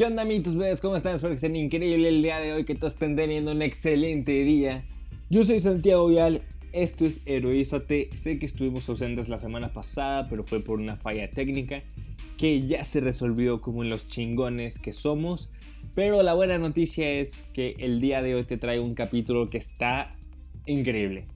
¿Qué 0.00 0.06
onda, 0.06 0.24
mitos 0.24 0.56
bebés? 0.56 0.80
¿Cómo 0.80 0.96
están? 0.96 1.14
Espero 1.14 1.32
que 1.32 1.34
estén 1.34 1.56
increíble 1.56 2.08
el 2.08 2.22
día 2.22 2.40
de 2.40 2.54
hoy, 2.54 2.64
que 2.64 2.74
todos 2.74 2.94
estén 2.94 3.16
teniendo 3.16 3.52
un 3.52 3.60
excelente 3.60 4.32
día. 4.44 4.82
Yo 5.28 5.44
soy 5.44 5.58
Santiago 5.58 6.08
Vial, 6.08 6.40
esto 6.72 7.04
es 7.04 7.20
Heroízate. 7.26 8.08
Sé 8.16 8.38
que 8.38 8.46
estuvimos 8.46 8.88
ausentes 8.88 9.28
la 9.28 9.38
semana 9.38 9.68
pasada, 9.68 10.26
pero 10.30 10.42
fue 10.42 10.60
por 10.60 10.80
una 10.80 10.96
falla 10.96 11.30
técnica 11.30 11.82
que 12.38 12.66
ya 12.66 12.82
se 12.82 13.00
resolvió 13.00 13.60
como 13.60 13.82
en 13.82 13.90
los 13.90 14.08
chingones 14.08 14.78
que 14.78 14.94
somos. 14.94 15.50
Pero 15.94 16.22
la 16.22 16.32
buena 16.32 16.56
noticia 16.56 17.10
es 17.10 17.42
que 17.52 17.74
el 17.78 18.00
día 18.00 18.22
de 18.22 18.36
hoy 18.36 18.44
te 18.44 18.56
traigo 18.56 18.86
un 18.86 18.94
capítulo 18.94 19.48
que 19.50 19.58
está 19.58 20.08
increíble. 20.64 21.26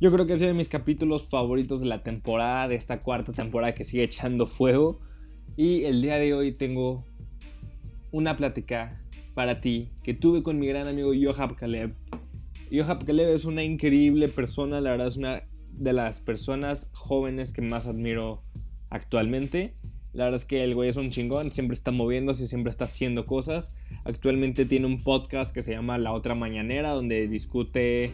Yo 0.00 0.10
creo 0.10 0.26
que 0.26 0.32
es 0.32 0.40
uno 0.40 0.52
de 0.52 0.54
mis 0.54 0.68
capítulos 0.68 1.24
favoritos 1.24 1.80
de 1.80 1.86
la 1.88 2.02
temporada, 2.02 2.68
de 2.68 2.76
esta 2.76 3.00
cuarta 3.00 3.34
temporada 3.34 3.74
que 3.74 3.84
sigue 3.84 4.04
echando 4.04 4.46
fuego. 4.46 4.98
Y 5.58 5.84
el 5.84 6.00
día 6.00 6.16
de 6.16 6.32
hoy 6.32 6.54
tengo 6.54 7.04
una 8.12 8.36
plática 8.36 8.90
para 9.34 9.60
ti 9.60 9.88
que 10.02 10.14
tuve 10.14 10.42
con 10.42 10.58
mi 10.58 10.66
gran 10.66 10.88
amigo 10.88 11.14
Yohab 11.14 11.54
Kaleb. 11.54 11.92
Yohab 12.70 13.04
Kaleb 13.04 13.28
es 13.30 13.44
una 13.44 13.62
increíble 13.62 14.28
persona, 14.28 14.80
la 14.80 14.90
verdad 14.90 15.08
es 15.08 15.16
una 15.16 15.42
de 15.72 15.92
las 15.92 16.20
personas 16.20 16.90
jóvenes 16.94 17.52
que 17.52 17.62
más 17.62 17.86
admiro 17.86 18.42
actualmente. 18.90 19.72
La 20.12 20.24
verdad 20.24 20.40
es 20.40 20.46
que 20.46 20.64
el 20.64 20.74
güey 20.74 20.88
es 20.88 20.96
un 20.96 21.10
chingón, 21.10 21.50
siempre 21.50 21.74
está 21.74 21.90
moviéndose, 21.90 22.48
siempre 22.48 22.70
está 22.70 22.84
haciendo 22.84 23.24
cosas. 23.24 23.78
Actualmente 24.04 24.64
tiene 24.64 24.86
un 24.86 25.02
podcast 25.02 25.54
que 25.54 25.62
se 25.62 25.72
llama 25.72 25.98
La 25.98 26.12
Otra 26.12 26.34
Mañanera, 26.34 26.90
donde 26.90 27.28
discute 27.28 28.10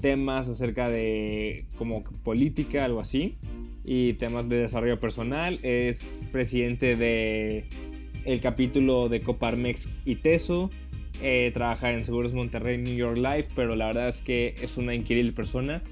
temas 0.00 0.48
acerca 0.48 0.88
de 0.88 1.64
como 1.78 2.02
política, 2.22 2.84
algo 2.84 3.00
así, 3.00 3.34
y 3.84 4.12
temas 4.12 4.48
de 4.48 4.58
desarrollo 4.58 5.00
personal. 5.00 5.58
Es 5.62 6.20
presidente 6.30 6.94
de 6.94 7.64
el 8.24 8.40
capítulo 8.40 9.08
de 9.08 9.20
Coparmex 9.20 9.88
y 10.04 10.16
Teso. 10.16 10.70
Eh, 11.22 11.50
trabaja 11.54 11.92
en 11.92 12.00
Seguros 12.00 12.32
Monterrey, 12.32 12.78
New 12.78 12.94
York 12.94 13.16
Life, 13.16 13.50
pero 13.54 13.76
la 13.76 13.86
verdad 13.86 14.08
es 14.08 14.20
que 14.20 14.54
es 14.60 14.76
una 14.76 14.94
increíble 14.94 15.32
persona. 15.32 15.82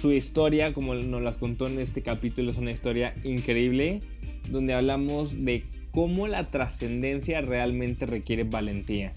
Su 0.00 0.12
historia, 0.12 0.72
como 0.72 0.94
nos 0.94 1.22
las 1.22 1.36
contó 1.36 1.66
en 1.66 1.78
este 1.78 2.02
capítulo, 2.02 2.50
es 2.50 2.56
una 2.56 2.70
historia 2.70 3.12
increíble, 3.22 4.00
donde 4.48 4.72
hablamos 4.72 5.44
de 5.44 5.62
cómo 5.90 6.26
la 6.26 6.46
trascendencia 6.46 7.40
realmente 7.42 8.06
requiere 8.06 8.44
valentía. 8.44 9.12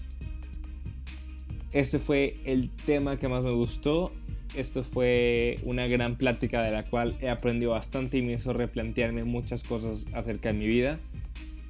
Este 1.72 1.98
fue 1.98 2.34
el 2.44 2.70
tema 2.70 3.18
que 3.18 3.28
más 3.28 3.44
me 3.44 3.52
gustó. 3.52 4.12
Esto 4.56 4.84
fue 4.84 5.58
una 5.64 5.86
gran 5.86 6.14
plática 6.14 6.62
de 6.62 6.70
la 6.70 6.84
cual 6.84 7.16
he 7.20 7.28
aprendido 7.28 7.72
bastante 7.72 8.18
y 8.18 8.22
me 8.22 8.34
hizo 8.34 8.52
replantearme 8.52 9.24
muchas 9.24 9.64
cosas 9.64 10.06
acerca 10.12 10.50
de 10.50 10.58
mi 10.58 10.66
vida. 10.66 11.00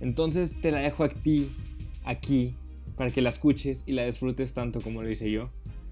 Entonces 0.01 0.61
te 0.61 0.71
la 0.71 0.79
dejo 0.79 1.05
a 1.05 1.09
ti, 1.09 1.49
aquí, 2.05 2.55
para 2.97 3.11
que 3.11 3.23
la 3.23 3.31
escuches 3.31 3.85
y 3.87 3.93
la 3.93 4.05
disfrutes 4.05 4.55
tanto 4.55 4.81
como 4.81 5.03
lo 5.03 5.11
hice 5.11 5.31
yo. 5.31 5.51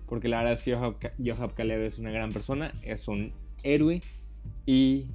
Porque 0.08 0.28
la 0.28 0.38
verdad 0.38 0.52
es 0.52 0.62
que 0.62 0.74
Johab 0.74 1.54
Kalev 1.54 1.82
es 1.82 1.98
una 1.98 2.10
gran 2.10 2.30
persona, 2.30 2.70
es 2.82 3.08
un 3.08 3.32
héroe 3.62 4.00
y 4.66 5.06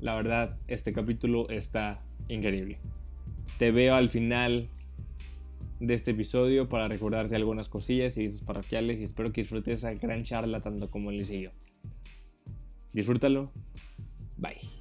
la 0.00 0.14
verdad 0.14 0.56
este 0.68 0.92
capítulo 0.92 1.48
está 1.48 1.98
increíble. 2.28 2.78
Te 3.58 3.70
veo 3.70 3.94
al 3.94 4.08
final 4.08 4.66
de 5.80 5.94
este 5.94 6.12
episodio 6.12 6.68
para 6.68 6.88
recordarte 6.88 7.36
algunas 7.36 7.68
cosillas 7.68 8.16
y 8.16 8.22
dices 8.22 8.42
parroquiales 8.42 9.00
y 9.00 9.04
espero 9.04 9.32
que 9.32 9.42
disfrutes 9.42 9.80
esa 9.80 9.94
gran 9.94 10.24
charla 10.24 10.60
tanto 10.60 10.88
como 10.88 11.10
lo 11.10 11.16
hice 11.16 11.40
yo. 11.40 11.50
Disfrútalo. 12.92 13.50
Bye. 14.38 14.73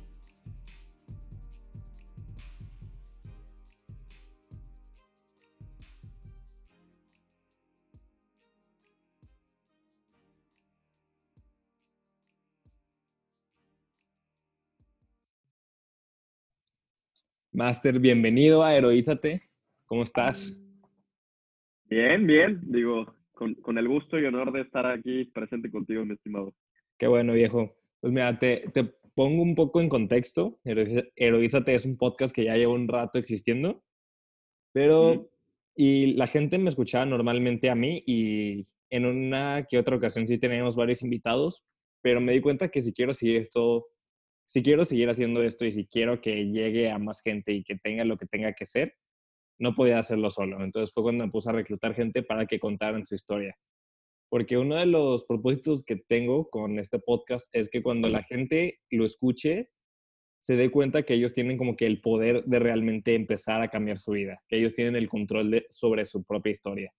Master, 17.54 18.00
bienvenido 18.00 18.64
a 18.64 18.76
Heroízate. 18.76 19.44
¿Cómo 19.86 20.02
estás? 20.02 20.60
Bien, 21.86 22.26
bien. 22.26 22.60
Digo, 22.64 23.06
con, 23.32 23.78
el 23.78 23.88
gusto 23.88 24.18
y 24.18 24.26
honor 24.26 24.52
de 24.52 24.62
estar 24.62 24.88
aquí 24.88 25.26
presente 25.26 25.70
contigo, 25.70 26.04
mi 26.04 26.16
estimado. 26.16 26.56
Qué 26.98 27.06
bueno, 27.06 27.34
viejo. 27.34 27.76
Pues 28.02 28.12
mira, 28.12 28.40
te, 28.40 28.64
pongo 29.14 29.44
un 29.44 29.54
poco 29.54 29.82
en 29.82 29.88
contexto. 29.88 30.60
Heroízate 30.64 31.76
es 31.76 31.86
un 31.86 31.96
podcast 31.96 32.36
que 32.36 32.46
ya 32.46 32.58
lleva 32.58 32.74
un 32.74 32.88
rato 32.88 33.20
existiendo, 33.20 33.84
pero... 34.74 35.30
Y 35.76 36.14
la 36.14 36.28
gente 36.28 36.60
me 36.60 36.70
escuchaba 36.70 37.04
normalmente 37.08 37.72
a 37.72 37.74
mí 37.74 38.04
y 38.06 38.62
en 38.92 39.08
una 39.08 39.66
que 39.68 39.80
otra 39.80 39.96
ocasión 39.96 40.28
sí 40.28 40.38
teníamos 40.38 40.76
varios 40.76 41.02
invitados, 41.02 41.66
pero 42.04 42.22
me 42.22 42.32
di 42.32 42.42
cuenta 42.42 42.70
que 42.70 42.80
si 42.80 42.94
quiero 42.94 43.12
seguir 43.16 43.38
esto 43.38 43.88
si 44.46 44.62
quiero 44.62 44.86
seguir 44.86 45.10
haciendo 45.10 45.44
esto 45.44 45.66
y 45.66 45.72
si 45.72 45.86
quiero 45.88 46.22
que 46.22 46.46
llegue 46.46 46.90
a 46.90 46.98
más 46.98 47.22
gente 47.22 47.54
y 47.54 47.64
que 47.64 47.76
tenga 47.76 48.04
lo 48.06 48.18
que 48.18 48.26
tenga 48.26 48.54
que 48.54 48.66
ser, 48.66 48.96
no 49.60 49.74
podía 49.76 50.00
hacerlo 50.00 50.30
solo. 50.30 50.64
Entonces 50.64 50.94
fue 50.94 51.04
cuando 51.04 51.26
me 51.26 51.32
puse 51.32 51.50
a 51.50 51.54
reclutar 51.54 51.94
gente 51.94 52.24
para 52.24 52.46
que 52.46 52.60
contaran 52.60 53.06
su 53.06 53.16
historia. 53.16 53.56
Porque 54.30 54.58
uno 54.58 54.76
de 54.76 54.88
los 54.88 55.26
propósitos 55.26 55.84
que 55.84 55.96
tengo 55.96 56.50
con 56.50 56.80
este 56.80 57.00
podcast 57.00 57.48
es 57.54 57.70
que 57.70 57.84
cuando 57.84 58.10
la 58.10 58.24
gente 58.24 58.80
lo 58.90 59.06
escuche, 59.06 59.70
se 60.42 60.56
dé 60.58 60.72
cuenta 60.72 61.04
que 61.04 61.14
ellos 61.14 61.34
tienen 61.34 61.58
como 61.58 61.76
que 61.78 61.86
el 61.86 62.02
poder 62.02 62.44
de 62.44 62.60
realmente 62.60 63.16
empezar 63.16 63.62
a 63.62 63.70
cambiar 63.70 63.98
su 63.98 64.12
vida, 64.12 64.42
que 64.50 64.58
ellos 64.58 64.74
tienen 64.74 64.96
el 64.96 65.08
control 65.08 65.66
sobre 65.70 66.04
su 66.04 66.24
propia 66.26 66.52
historia. 66.52 66.94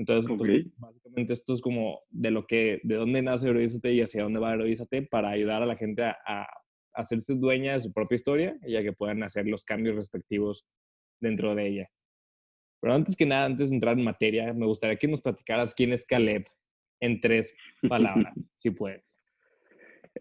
Entonces, 0.00 0.34
pues, 0.34 0.64
básicamente 0.78 1.34
esto 1.34 1.52
es 1.52 1.60
como 1.60 2.00
de 2.08 2.30
lo 2.30 2.46
que, 2.46 2.80
de 2.84 2.94
dónde 2.94 3.20
nace 3.20 3.50
Heroízate 3.50 3.92
y 3.92 4.00
hacia 4.00 4.22
dónde 4.22 4.40
va 4.40 4.54
Heroízate 4.54 5.02
para 5.02 5.28
ayudar 5.28 5.62
a 5.62 5.66
la 5.66 5.76
gente 5.76 6.02
a, 6.02 6.46
hacerse 6.94 7.34
dueña 7.34 7.74
de 7.74 7.82
su 7.82 7.92
propia 7.92 8.16
historia 8.16 8.58
y 8.66 8.76
a 8.76 8.82
que 8.82 8.94
puedan 8.94 9.22
hacer 9.22 9.46
los 9.46 9.62
cambios 9.62 9.96
respectivos 9.96 10.66
dentro 11.20 11.54
de 11.54 11.68
ella. 11.68 11.90
Pero 12.80 12.94
antes 12.94 13.14
que 13.14 13.26
nada, 13.26 13.44
antes 13.44 13.68
de 13.68 13.76
entrar 13.76 13.98
en 13.98 14.04
materia, 14.04 14.54
me 14.54 14.64
gustaría 14.64 14.96
que 14.96 15.06
nos 15.06 15.20
platicaras 15.20 15.74
quién 15.74 15.92
es 15.92 16.06
Caleb 16.06 16.46
en 16.98 17.20
tres 17.20 17.54
palabras, 17.86 18.34
si 18.56 18.70
puedes. 18.70 19.19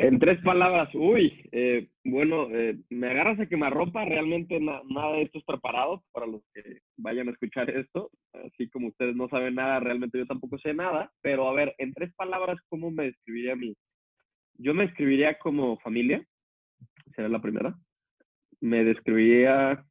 En 0.01 0.17
tres 0.17 0.41
palabras, 0.43 0.87
uy, 0.95 1.43
eh, 1.51 1.89
bueno, 2.05 2.47
eh, 2.51 2.79
me 2.89 3.09
agarras 3.09 3.37
a 3.41 3.47
quemarropa, 3.47 4.05
realmente 4.05 4.57
nada 4.57 5.11
de 5.11 5.23
esto 5.23 5.39
es 5.39 5.43
preparado 5.43 6.05
para 6.13 6.25
los 6.25 6.41
que 6.53 6.79
vayan 6.95 7.27
a 7.27 7.31
escuchar 7.31 7.69
esto, 7.69 8.09
así 8.45 8.69
como 8.69 8.87
ustedes 8.87 9.13
no 9.17 9.27
saben 9.27 9.55
nada, 9.55 9.81
realmente 9.81 10.17
yo 10.17 10.25
tampoco 10.25 10.57
sé 10.59 10.73
nada, 10.73 11.11
pero 11.19 11.49
a 11.49 11.53
ver, 11.53 11.75
en 11.79 11.93
tres 11.93 12.13
palabras, 12.15 12.57
¿cómo 12.69 12.91
me 12.91 13.07
describiría 13.07 13.51
a 13.51 13.57
mí? 13.57 13.75
Yo 14.53 14.73
me 14.73 14.87
describiría 14.87 15.37
como 15.37 15.77
familia, 15.79 16.25
sería 17.13 17.27
la 17.27 17.41
primera, 17.41 17.75
me 18.61 18.85
describiría 18.85 19.83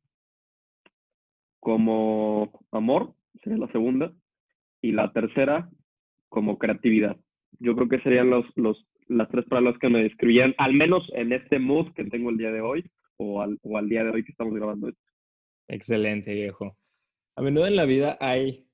como 1.61 2.65
amor, 2.73 3.13
sería 3.43 3.59
la 3.59 3.71
segunda, 3.73 4.11
y 4.81 4.93
la 4.93 5.13
tercera 5.13 5.69
como 6.31 6.57
creatividad. 6.57 7.19
Yo 7.61 7.75
creo 7.77 7.89
que 7.91 8.01
serían 8.01 8.31
los, 8.31 8.47
los 8.57 8.88
las 9.09 9.29
tres 9.29 9.45
palabras 9.47 9.79
que 9.81 9.89
me 9.89 10.03
describían, 10.03 10.55
al 10.59 10.75
menos 10.75 11.09
en 11.15 11.33
este 11.33 11.59
mood 11.59 11.93
que 11.95 12.05
tengo 12.05 12.31
el 12.31 12.39
día 12.39 12.51
de 12.51 12.61
hoy 12.61 12.85
o 13.17 13.41
al, 13.43 13.59
o 13.63 13.77
al 13.79 13.89
día 13.89 14.05
de 14.05 14.11
hoy 14.11 14.25
que 14.25 14.33
estamos 14.33 14.55
grabando 14.55 14.89
esto. 14.89 15.03
Excelente, 15.69 16.33
viejo. 16.33 16.77
A 17.37 17.43
menudo 17.43 17.67
en 17.67 17.77
la 17.77 17.85
vida 17.85 18.17
hay 18.21 18.69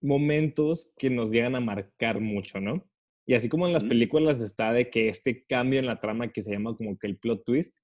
momentos 0.00 0.92
que 0.98 1.10
nos 1.10 1.30
llegan 1.30 1.54
a 1.54 1.60
marcar 1.60 2.20
mucho, 2.20 2.60
¿no? 2.60 2.88
Y 3.26 3.34
así 3.34 3.48
como 3.48 3.66
en 3.66 3.74
las 3.74 3.84
películas 3.84 4.40
está 4.40 4.72
de 4.72 4.88
que 4.88 5.08
este 5.08 5.44
cambio 5.44 5.78
en 5.78 5.86
la 5.86 6.00
trama 6.00 6.32
que 6.32 6.40
se 6.40 6.52
llama 6.52 6.74
como 6.74 6.96
que 6.98 7.06
el 7.06 7.18
plot 7.18 7.44
twist, 7.44 7.76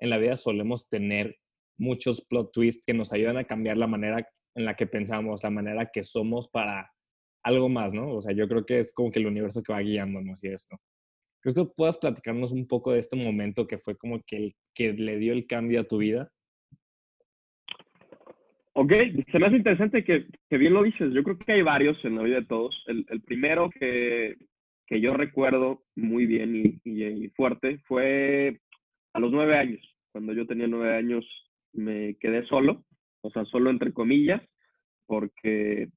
en 0.00 0.10
la 0.10 0.18
vida 0.18 0.34
solemos 0.36 0.88
tener 0.88 1.38
muchos 1.78 2.26
plot 2.26 2.52
twists 2.52 2.84
que 2.84 2.94
nos 2.94 3.12
ayudan 3.12 3.36
a 3.36 3.44
cambiar 3.44 3.76
la 3.76 3.86
manera 3.86 4.28
en 4.56 4.64
la 4.64 4.74
que 4.74 4.86
pensamos, 4.86 5.44
la 5.44 5.50
manera 5.50 5.90
que 5.92 6.02
somos 6.02 6.48
para 6.48 6.90
algo 7.44 7.68
más, 7.68 7.94
¿no? 7.94 8.12
O 8.12 8.20
sea, 8.20 8.34
yo 8.34 8.48
creo 8.48 8.66
que 8.66 8.80
es 8.80 8.92
como 8.92 9.10
que 9.10 9.20
el 9.20 9.26
universo 9.26 9.62
que 9.62 9.72
va 9.72 9.80
guiándonos 9.80 10.42
y 10.42 10.48
esto. 10.48 10.76
¿Crees 11.40 11.54
que 11.54 11.64
puedas 11.76 11.98
platicarnos 11.98 12.52
un 12.52 12.66
poco 12.66 12.92
de 12.92 12.98
este 12.98 13.16
momento 13.16 13.66
que 13.66 13.78
fue 13.78 13.96
como 13.96 14.20
que, 14.26 14.36
el, 14.36 14.54
que 14.74 14.92
le 14.92 15.18
dio 15.18 15.32
el 15.32 15.46
cambio 15.46 15.80
a 15.80 15.84
tu 15.84 15.98
vida? 15.98 16.30
Ok, 18.72 18.92
se 19.30 19.38
me 19.38 19.46
hace 19.46 19.56
interesante 19.56 20.04
que, 20.04 20.26
que, 20.48 20.56
bien 20.56 20.74
lo 20.74 20.82
dices. 20.82 21.12
Yo 21.12 21.22
creo 21.22 21.38
que 21.38 21.52
hay 21.52 21.62
varios 21.62 22.02
en 22.04 22.16
la 22.16 22.22
vida 22.22 22.36
de 22.40 22.46
todos. 22.46 22.84
El, 22.86 23.04
primero 23.22 23.70
que, 23.70 24.36
que, 24.86 25.00
yo 25.00 25.14
recuerdo 25.14 25.82
muy 25.96 26.26
bien 26.26 26.54
y, 26.54 26.80
y, 26.84 27.28
fuerte 27.30 27.78
fue 27.86 28.60
a 29.14 29.20
los 29.20 29.32
nueve 29.32 29.56
años. 29.56 29.80
Cuando 30.12 30.32
yo 30.32 30.46
tenía 30.46 30.66
nueve 30.66 30.96
años 30.96 31.24
me 31.72 32.16
quedé 32.20 32.46
solo, 32.46 32.84
o 33.20 33.30
sea, 33.30 33.44
solo 33.46 33.70
entre 33.70 33.92
comillas, 33.92 34.42
porque 35.06 35.88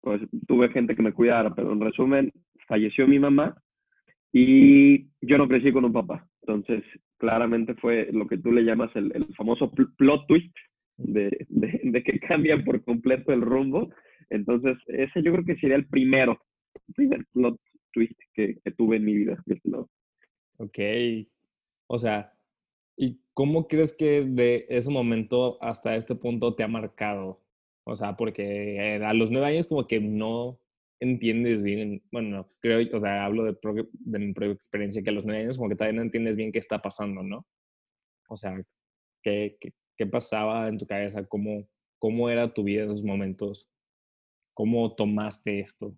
pues, 0.00 0.22
tuve 0.46 0.70
gente 0.70 0.96
que 0.96 1.02
me 1.02 1.12
cuidara, 1.12 1.54
pero 1.54 1.72
en 1.72 1.80
resumen, 1.80 2.32
falleció 2.66 3.06
mi 3.06 3.18
mamá 3.18 3.56
y 4.36 5.06
yo 5.20 5.38
no 5.38 5.46
crecí 5.46 5.72
con 5.72 5.84
un 5.84 5.92
papá. 5.92 6.28
Entonces, 6.42 6.82
claramente 7.18 7.74
fue 7.76 8.08
lo 8.12 8.26
que 8.26 8.36
tú 8.36 8.50
le 8.50 8.64
llamas 8.64 8.90
el, 8.96 9.12
famoso 9.36 9.70
plot 9.70 10.26
twist. 10.26 10.52
de, 10.96 11.46
de, 11.48 12.02
que 12.02 12.18
cambian 12.18 12.64
por 12.64 12.82
completo 12.84 13.32
el 13.32 13.42
rumbo. 13.42 13.90
Entonces, 14.30 14.76
ese 14.88 15.22
yo 15.22 15.32
creo 15.32 15.44
que 15.44 15.56
sería 15.56 15.76
el 15.76 15.86
primero, 15.86 16.40
el 16.88 16.94
primer 16.94 17.24
plot 17.32 17.60
twist 17.92 18.18
que, 18.34 18.58
que 18.58 18.72
tuve 18.72 18.96
en 18.96 19.04
mi 19.04 19.14
vida 19.14 19.36
este. 19.46 19.70
Ok. 20.56 20.78
O 21.86 21.98
sea, 22.00 22.32
¿y 22.96 23.20
cómo 23.34 23.68
crees 23.68 23.92
que 23.92 24.22
de 24.22 24.66
ese 24.68 24.90
momento 24.90 25.62
hasta 25.62 25.94
este 25.94 26.16
punto 26.16 26.56
te 26.56 26.64
ha 26.64 26.68
marcado? 26.68 27.40
O 27.84 27.94
sea, 27.94 28.16
porque 28.16 29.00
a 29.00 29.14
los 29.14 29.30
nueve 29.30 29.46
años 29.46 29.68
como 29.68 29.86
que 29.86 30.00
no 30.00 30.58
entiendes 31.00 31.62
bien, 31.62 32.02
bueno, 32.10 32.50
creo, 32.60 32.80
o 32.94 32.98
sea, 32.98 33.24
hablo 33.24 33.44
de, 33.44 33.56
de 33.92 34.18
mi 34.18 34.32
propia 34.32 34.52
experiencia, 34.54 35.02
que 35.02 35.10
a 35.10 35.12
los 35.12 35.26
nueve 35.26 35.42
años 35.42 35.56
como 35.56 35.68
que 35.68 35.76
todavía 35.76 35.96
no 35.96 36.02
entiendes 36.02 36.36
bien 36.36 36.52
qué 36.52 36.58
está 36.58 36.80
pasando, 36.80 37.22
¿no? 37.22 37.46
O 38.28 38.36
sea, 38.36 38.62
¿qué, 39.22 39.56
qué, 39.60 39.72
qué 39.96 40.06
pasaba 40.06 40.68
en 40.68 40.78
tu 40.78 40.86
cabeza? 40.86 41.26
¿Cómo, 41.26 41.68
¿Cómo 41.98 42.30
era 42.30 42.52
tu 42.52 42.64
vida 42.64 42.84
en 42.84 42.90
esos 42.90 43.04
momentos? 43.04 43.70
¿Cómo 44.54 44.94
tomaste 44.94 45.60
esto? 45.60 45.96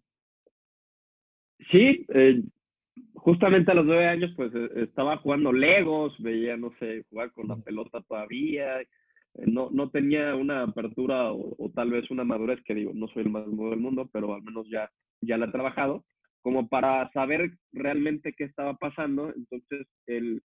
Sí, 1.70 2.06
eh, 2.08 2.42
justamente 3.14 3.70
a 3.70 3.75
los 3.75 3.87
nueve 3.87 4.06
años, 4.06 4.32
pues 4.37 4.52
eh, 4.54 4.69
estaba 4.76 5.19
jugando 5.19 5.52
Legos, 5.52 6.14
veía, 6.19 6.56
no 6.56 6.72
sé, 6.78 7.04
jugar 7.10 7.32
con 7.32 7.49
la 7.49 7.56
pelota 7.56 8.02
todavía. 8.02 8.81
No, 9.44 9.69
no 9.71 9.91
tenía 9.91 10.35
una 10.35 10.62
apertura 10.62 11.33
o, 11.33 11.71
tal 11.75 11.91
vez 11.91 12.11
una 12.11 12.25
madurez, 12.25 12.61
que 12.65 12.75
digo, 12.75 12.93
no 12.94 13.09
soy 13.09 13.25
el 13.25 13.31
más 13.31 13.47
nuevo 13.47 13.71
del 13.71 13.81
mundo, 13.81 14.09
pero 14.12 14.33
al 14.35 14.43
menos 14.43 14.67
ya, 14.71 14.91
ya 15.21 15.37
la 15.37 15.47
he 15.47 15.53
trabajado, 15.53 16.05
como 16.43 16.69
para 16.69 17.11
saber 17.12 17.53
realmente 17.73 18.33
qué 18.33 18.44
estaba 18.44 18.75
pasando. 18.75 19.33
Entonces, 19.35 19.87
el, 20.06 20.43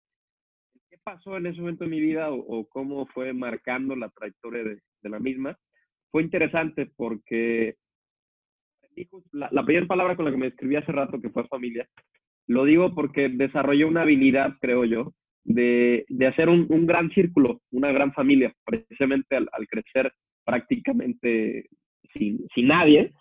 qué 0.90 0.98
pasó 1.04 1.38
en 1.38 1.46
ese 1.46 1.62
momento 1.62 1.86
de 1.86 1.90
mi 1.90 2.02
vida 2.02 2.32
o, 2.32 2.68
cómo 2.68 3.06
fue 3.08 3.34
marcando 3.34 3.96
la 3.96 4.10
trayectoria 4.10 4.64
de, 4.64 4.82
de, 5.02 5.10
la 5.10 5.20
misma, 5.20 5.58
fue 6.12 6.24
interesante 6.24 6.92
porque 6.98 7.76
la, 9.32 9.48
la 9.52 9.64
primera 9.64 9.88
palabra 9.88 10.16
con 10.16 10.26
la 10.26 10.32
que 10.32 10.38
me 10.38 10.48
escribí 10.48 10.76
hace 10.76 10.92
rato, 10.92 11.22
que 11.22 11.30
fue 11.30 11.48
familia, 11.48 11.88
lo 12.48 12.66
digo 12.66 12.94
porque 12.94 13.30
desarrollé 13.30 13.86
una 13.86 14.02
habilidad, 14.02 14.58
creo 14.60 14.84
yo, 14.84 15.14
de, 15.44 16.06
de 16.08 16.28
hacer 16.28 16.50
un, 16.50 16.68
un, 16.70 16.86
gran 16.86 17.10
círculo, 17.12 17.62
una 17.72 17.92
gran 17.92 18.14
familia, 18.14 18.54
precisamente 18.66 19.36
al, 19.36 19.50
al 19.52 19.68
crecer 19.68 20.12
prácticamente 20.46 21.68
sin, 22.14 22.46
sin 22.54 22.68
nadie, 22.68 23.14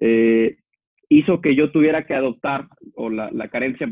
eh, 0.00 0.56
hizo 1.08 1.40
que 1.40 1.54
yo 1.54 1.70
tuviera 1.70 2.06
que 2.06 2.14
adoptar, 2.14 2.68
o 2.94 3.10
la, 3.10 3.30
la, 3.30 3.48
carencia, 3.48 3.88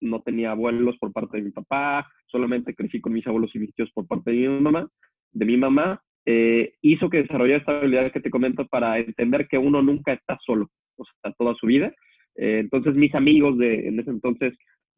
no 0.00 0.22
tenía 0.22 0.50
abuelos 0.50 0.96
por 0.98 1.12
parte 1.12 1.38
de 1.38 1.44
mi 1.44 1.50
papá, 1.50 2.10
solamente 2.26 2.74
crecí 2.74 3.00
con 3.00 3.12
mis 3.12 3.26
abuelos 3.26 3.54
y 3.54 3.58
mis 3.58 3.74
tíos 3.74 3.90
por 3.94 4.06
parte 4.06 4.30
de 4.30 4.48
mi 4.48 4.60
mamá, 4.60 4.88
de 5.32 5.44
mi 5.44 5.56
mamá, 5.56 6.00
eh, 6.24 6.74
hizo 6.82 7.08
que 7.08 7.22
desarrollara 7.22 7.60
esta 7.60 7.78
habilidad 7.78 8.10
que 8.10 8.20
te 8.20 8.30
comento 8.30 8.66
para 8.66 8.98
entender 8.98 9.46
que 9.46 9.58
uno 9.58 9.82
nunca 9.82 10.12
está 10.12 10.36
solo, 10.44 10.68
o 10.96 11.04
sea, 11.04 11.32
toda 11.38 11.54
su 11.54 11.66
vida, 11.66 11.92
eh, 12.36 12.58
entonces 12.60 12.94
mis 12.94 13.14
amigos 13.14 13.56
de 13.58 13.88
en 13.88 14.00
ese 14.00 14.10
entonces, 14.10 14.54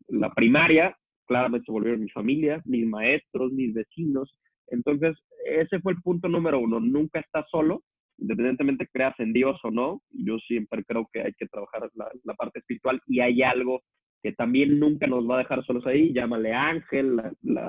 la 0.09 0.33
primaria, 0.33 0.97
claramente 1.29 1.67
se 1.67 1.73
volvieron 1.73 2.01
mi 2.01 2.11
familia, 2.11 2.61
mis 2.65 2.87
maestros, 2.87 3.53
mis 3.53 3.73
vecinos. 3.73 4.37
Entonces 4.69 5.17
ese 5.45 5.81
fue 5.81 5.93
el 5.93 6.03
punto 6.03 6.29
número 6.29 6.59
uno, 6.59 6.81
nunca 6.81 7.21
estás 7.21 7.47
solo, 7.51 7.85
independientemente 8.19 8.89
creas 8.93 9.15
en 9.21 9.33
Dios 9.33 9.59
o 9.63 9.71
no, 9.71 10.03
yo 10.11 10.39
siempre 10.39 10.85
creo 10.85 11.09
que 11.13 11.23
hay 11.23 11.33
que 11.35 11.47
trabajar 11.47 11.89
la, 11.95 12.11
la 12.25 12.35
parte 12.35 12.59
espiritual 12.59 13.01
y 13.07 13.21
hay 13.21 13.43
algo 13.43 13.83
que 14.23 14.33
también 14.33 14.81
nunca 14.81 15.07
nos 15.07 15.29
va 15.31 15.37
a 15.37 15.39
dejar 15.39 15.65
solos 15.65 15.87
ahí, 15.87 16.13
llámale 16.13 16.53
ángel, 16.53 17.23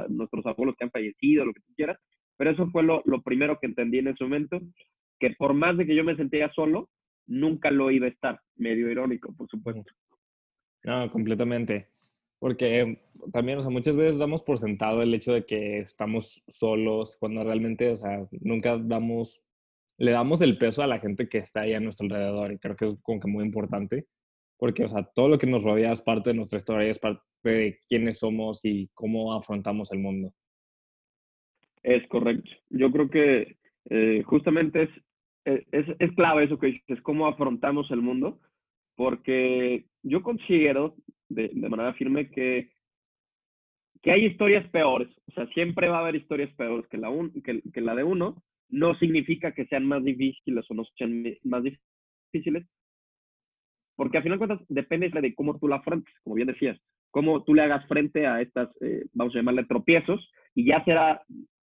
nuestros 0.10 0.46
abuelos 0.48 0.76
que 0.78 0.86
han 0.86 0.92
fallecido, 0.92 1.46
lo 1.46 1.54
que 1.54 1.62
tú 1.62 1.74
quieras, 1.76 2.00
pero 2.38 2.52
eso 2.52 2.68
fue 2.72 2.84
lo, 2.84 3.04
lo 3.06 3.22
primero 3.22 3.60
que 3.60 3.68
entendí 3.68 4.00
en 4.00 4.08
ese 4.08 4.24
momento, 4.24 4.60
que 5.20 5.32
por 5.38 5.54
más 5.54 5.78
de 5.78 5.86
que 5.86 5.96
yo 5.96 6.04
me 6.04 6.16
sentía 6.16 6.52
solo, 6.54 6.90
nunca 7.28 7.70
lo 7.70 7.92
iba 7.92 8.08
a 8.08 8.10
estar. 8.10 8.40
Medio 8.56 8.90
irónico, 8.90 9.34
por 9.36 9.48
supuesto. 9.48 9.92
No, 10.84 11.12
completamente. 11.12 11.88
Porque 12.40 13.02
también, 13.34 13.60
o 13.60 13.62
sea, 13.62 13.70
muchas 13.70 13.96
veces 13.96 14.18
damos 14.18 14.44
por 14.44 14.58
sentado 14.58 15.02
el 15.02 15.14
hecho 15.14 15.34
de 15.34 15.46
que 15.46 15.80
estamos 15.80 16.44
solos, 16.48 17.18
cuando 17.20 17.44
realmente, 17.44 17.92
o 17.92 17.96
sea, 17.96 18.26
nunca 18.42 18.78
damos, 18.78 19.44
le 19.98 20.12
damos 20.12 20.42
el 20.42 20.58
peso 20.58 20.82
a 20.82 20.88
la 20.88 21.00
gente 21.00 21.28
que 21.28 21.40
está 21.40 21.62
ahí 21.62 21.74
a 21.74 21.80
nuestro 21.80 22.06
alrededor. 22.06 22.54
Y 22.54 22.60
creo 22.60 22.76
que 22.76 22.86
es 22.86 22.98
como 23.02 23.20
que 23.20 23.28
muy 23.28 23.44
importante. 23.44 24.08
Porque, 24.58 24.84
o 24.84 24.90
sea, 24.90 25.04
todo 25.04 25.30
lo 25.30 25.38
que 25.38 25.48
nos 25.48 25.64
rodea 25.64 25.92
es 25.92 26.02
parte 26.02 26.32
de 26.32 26.36
nuestra 26.36 26.58
historia, 26.58 26.90
es 26.90 27.00
parte 27.00 27.22
de 27.44 27.80
quiénes 27.88 28.20
somos 28.20 28.66
y 28.66 28.90
cómo 28.94 29.34
afrontamos 29.34 29.92
el 29.92 30.00
mundo. 30.00 30.34
Es 31.84 32.06
correcto. 32.08 32.50
Yo 32.70 32.92
creo 32.92 33.10
que 33.10 33.58
eh, 33.90 34.22
justamente 34.24 34.84
es 34.84 34.90
eh, 35.46 35.66
es, 35.72 35.86
es, 36.00 36.12
clave 36.16 36.44
eso 36.44 36.60
que 36.60 36.68
dices, 36.68 37.02
cómo 37.02 37.28
afrontamos 37.28 37.90
el 37.92 38.02
mundo, 38.02 38.40
porque 38.96 39.86
yo 40.04 40.22
considero 40.22 40.96
de, 41.30 41.50
de 41.54 41.70
manera 41.70 41.94
firme 41.94 42.30
que, 42.30 42.72
que 44.02 44.12
hay 44.12 44.26
historias 44.26 44.70
peores, 44.70 45.10
o 45.28 45.32
sea, 45.32 45.48
siempre 45.48 45.88
va 45.88 45.98
a 45.98 46.02
haber 46.02 46.16
historias 46.16 46.54
peores 46.56 46.88
que 46.90 46.98
la, 46.98 47.10
un, 47.10 47.32
que, 47.42 47.62
que 47.74 47.82
la 47.82 47.96
de 47.96 48.04
uno, 48.04 48.44
no 48.70 48.96
significa 48.96 49.54
que 49.54 49.66
sean 49.66 49.86
más 49.86 50.04
difíciles 50.04 50.66
o 50.70 50.74
no 50.74 50.84
sean 50.98 51.24
más 51.44 51.64
difíciles, 51.64 52.66
porque 53.96 54.18
al 54.18 54.24
final 54.24 54.40
de 54.40 54.46
cuentas 54.46 54.68
depende 54.70 55.10
de 55.10 55.36
cómo 55.36 55.60
tú 55.60 55.68
la 55.68 55.78
afrontes, 55.78 56.14
como 56.24 56.36
bien 56.36 56.48
decías, 56.48 56.80
cómo 57.12 57.44
tú 57.44 57.54
le 57.54 57.64
hagas 57.64 57.86
frente 57.88 58.28
a 58.28 58.42
estas, 58.42 58.70
eh, 58.82 59.06
vamos 59.14 59.36
a 59.36 59.40
llamarle 59.40 59.66
tropiezos, 59.66 60.32
y 60.56 60.66
ya 60.66 60.84
será 60.86 61.22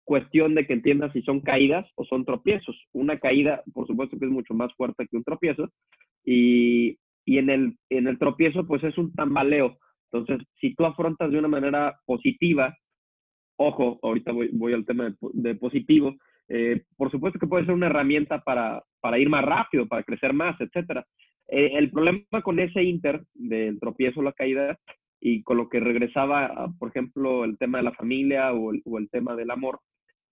cuestión 0.03 0.55
de 0.55 0.65
que 0.65 0.73
entiendas 0.73 1.13
si 1.13 1.21
son 1.21 1.39
caídas 1.41 1.87
o 1.95 2.03
son 2.03 2.25
tropiezos. 2.25 2.75
Una 2.93 3.19
caída, 3.19 3.63
por 3.73 3.87
supuesto 3.87 4.17
que 4.17 4.25
es 4.25 4.31
mucho 4.31 4.53
más 4.53 4.73
fuerte 4.75 5.07
que 5.07 5.17
un 5.17 5.23
tropiezo, 5.23 5.69
y, 6.25 6.97
y 7.29 7.37
en, 7.37 7.51
el, 7.51 7.77
en 7.89 8.07
el 8.07 8.17
tropiezo 8.17 8.65
pues 8.65 8.83
es 8.83 8.97
un 8.97 9.13
tambaleo. 9.13 9.77
Entonces, 10.11 10.47
si 10.59 10.73
tú 10.73 10.83
afrontas 10.83 11.29
de 11.29 11.37
una 11.37 11.47
manera 11.47 11.95
positiva, 12.07 12.75
ojo, 13.57 13.99
ahorita 14.01 14.31
voy, 14.31 14.49
voy 14.51 14.73
al 14.73 14.83
tema 14.83 15.15
de, 15.21 15.53
positivo, 15.53 16.15
eh, 16.47 16.81
por 16.97 17.11
supuesto 17.11 17.37
que 17.37 17.45
puede 17.45 17.65
ser 17.65 17.75
una 17.75 17.85
herramienta 17.85 18.41
para, 18.41 18.81
para 18.99 19.19
ir 19.19 19.29
más 19.29 19.45
rápido, 19.45 19.87
para 19.87 20.01
crecer 20.01 20.33
más, 20.33 20.59
etc. 20.59 21.05
Eh, 21.47 21.73
el 21.75 21.91
problema 21.91 22.41
con 22.43 22.59
ese 22.59 22.81
inter 22.81 23.21
del 23.35 23.79
tropiezo 23.79 24.23
la 24.23 24.33
caída 24.33 24.79
y 25.21 25.43
con 25.43 25.57
lo 25.57 25.69
que 25.69 25.79
regresaba, 25.79 26.73
por 26.79 26.89
ejemplo, 26.89 27.45
el 27.45 27.59
tema 27.59 27.77
de 27.77 27.83
la 27.83 27.93
familia 27.93 28.53
o 28.53 28.73
el, 28.73 28.81
o 28.85 28.97
el 28.97 29.07
tema 29.11 29.35
del 29.35 29.51
amor, 29.51 29.79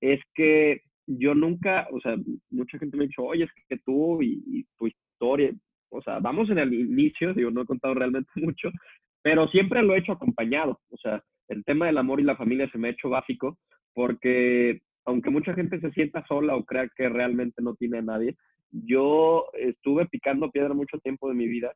es 0.02 0.20
que 0.34 0.82
yo 1.06 1.36
nunca, 1.36 1.88
o 1.92 2.00
sea, 2.02 2.16
mucha 2.50 2.80
gente 2.80 2.98
me 2.98 3.04
ha 3.04 3.08
dicho, 3.08 3.24
oye, 3.24 3.44
es 3.44 3.52
que 3.70 3.78
tú 3.86 4.22
y, 4.22 4.66
tu 4.78 4.88
historia, 4.88 5.54
o 5.90 6.02
sea, 6.02 6.20
vamos 6.20 6.50
en 6.50 6.60
el 6.60 6.74
inicio, 6.74 7.34
digo, 7.34 7.52
no 7.52 7.62
he 7.62 7.66
contado 7.66 7.94
realmente 7.94 8.30
mucho, 8.36 8.70
pero 9.22 9.48
siempre 9.48 9.84
lo 9.84 9.96
he 9.96 10.00
hecho 10.00 10.14
acompañado, 10.14 10.80
o 10.90 10.98
sea, 10.98 11.24
el 11.48 11.64
tema 11.64 11.86
del 11.86 11.98
amor 11.98 12.20
y 12.20 12.24
la 12.24 12.36
familia 12.36 12.70
se 12.70 12.78
me 12.78 12.90
ha 12.90 12.92
hecho 12.92 13.10
básico 13.10 13.58
porque 13.94 14.82
aunque 15.06 15.30
mucha 15.30 15.54
gente 15.54 15.80
se 15.80 15.92
sienta 15.92 16.26
sola 16.28 16.56
o 16.56 16.66
crea 16.66 16.90
que 16.96 17.08
realmente 17.08 17.62
no 17.62 17.76
tiene 17.76 18.00
a 18.00 18.02
nadie, 18.02 18.36
yo 18.72 19.46
estuve 19.54 20.06
picando 20.08 20.52
piedra 20.52 20.74
mucho 20.74 21.00
tiempo 21.00 21.30
de 21.30 21.36
mi 21.36 21.48
vida 21.48 21.74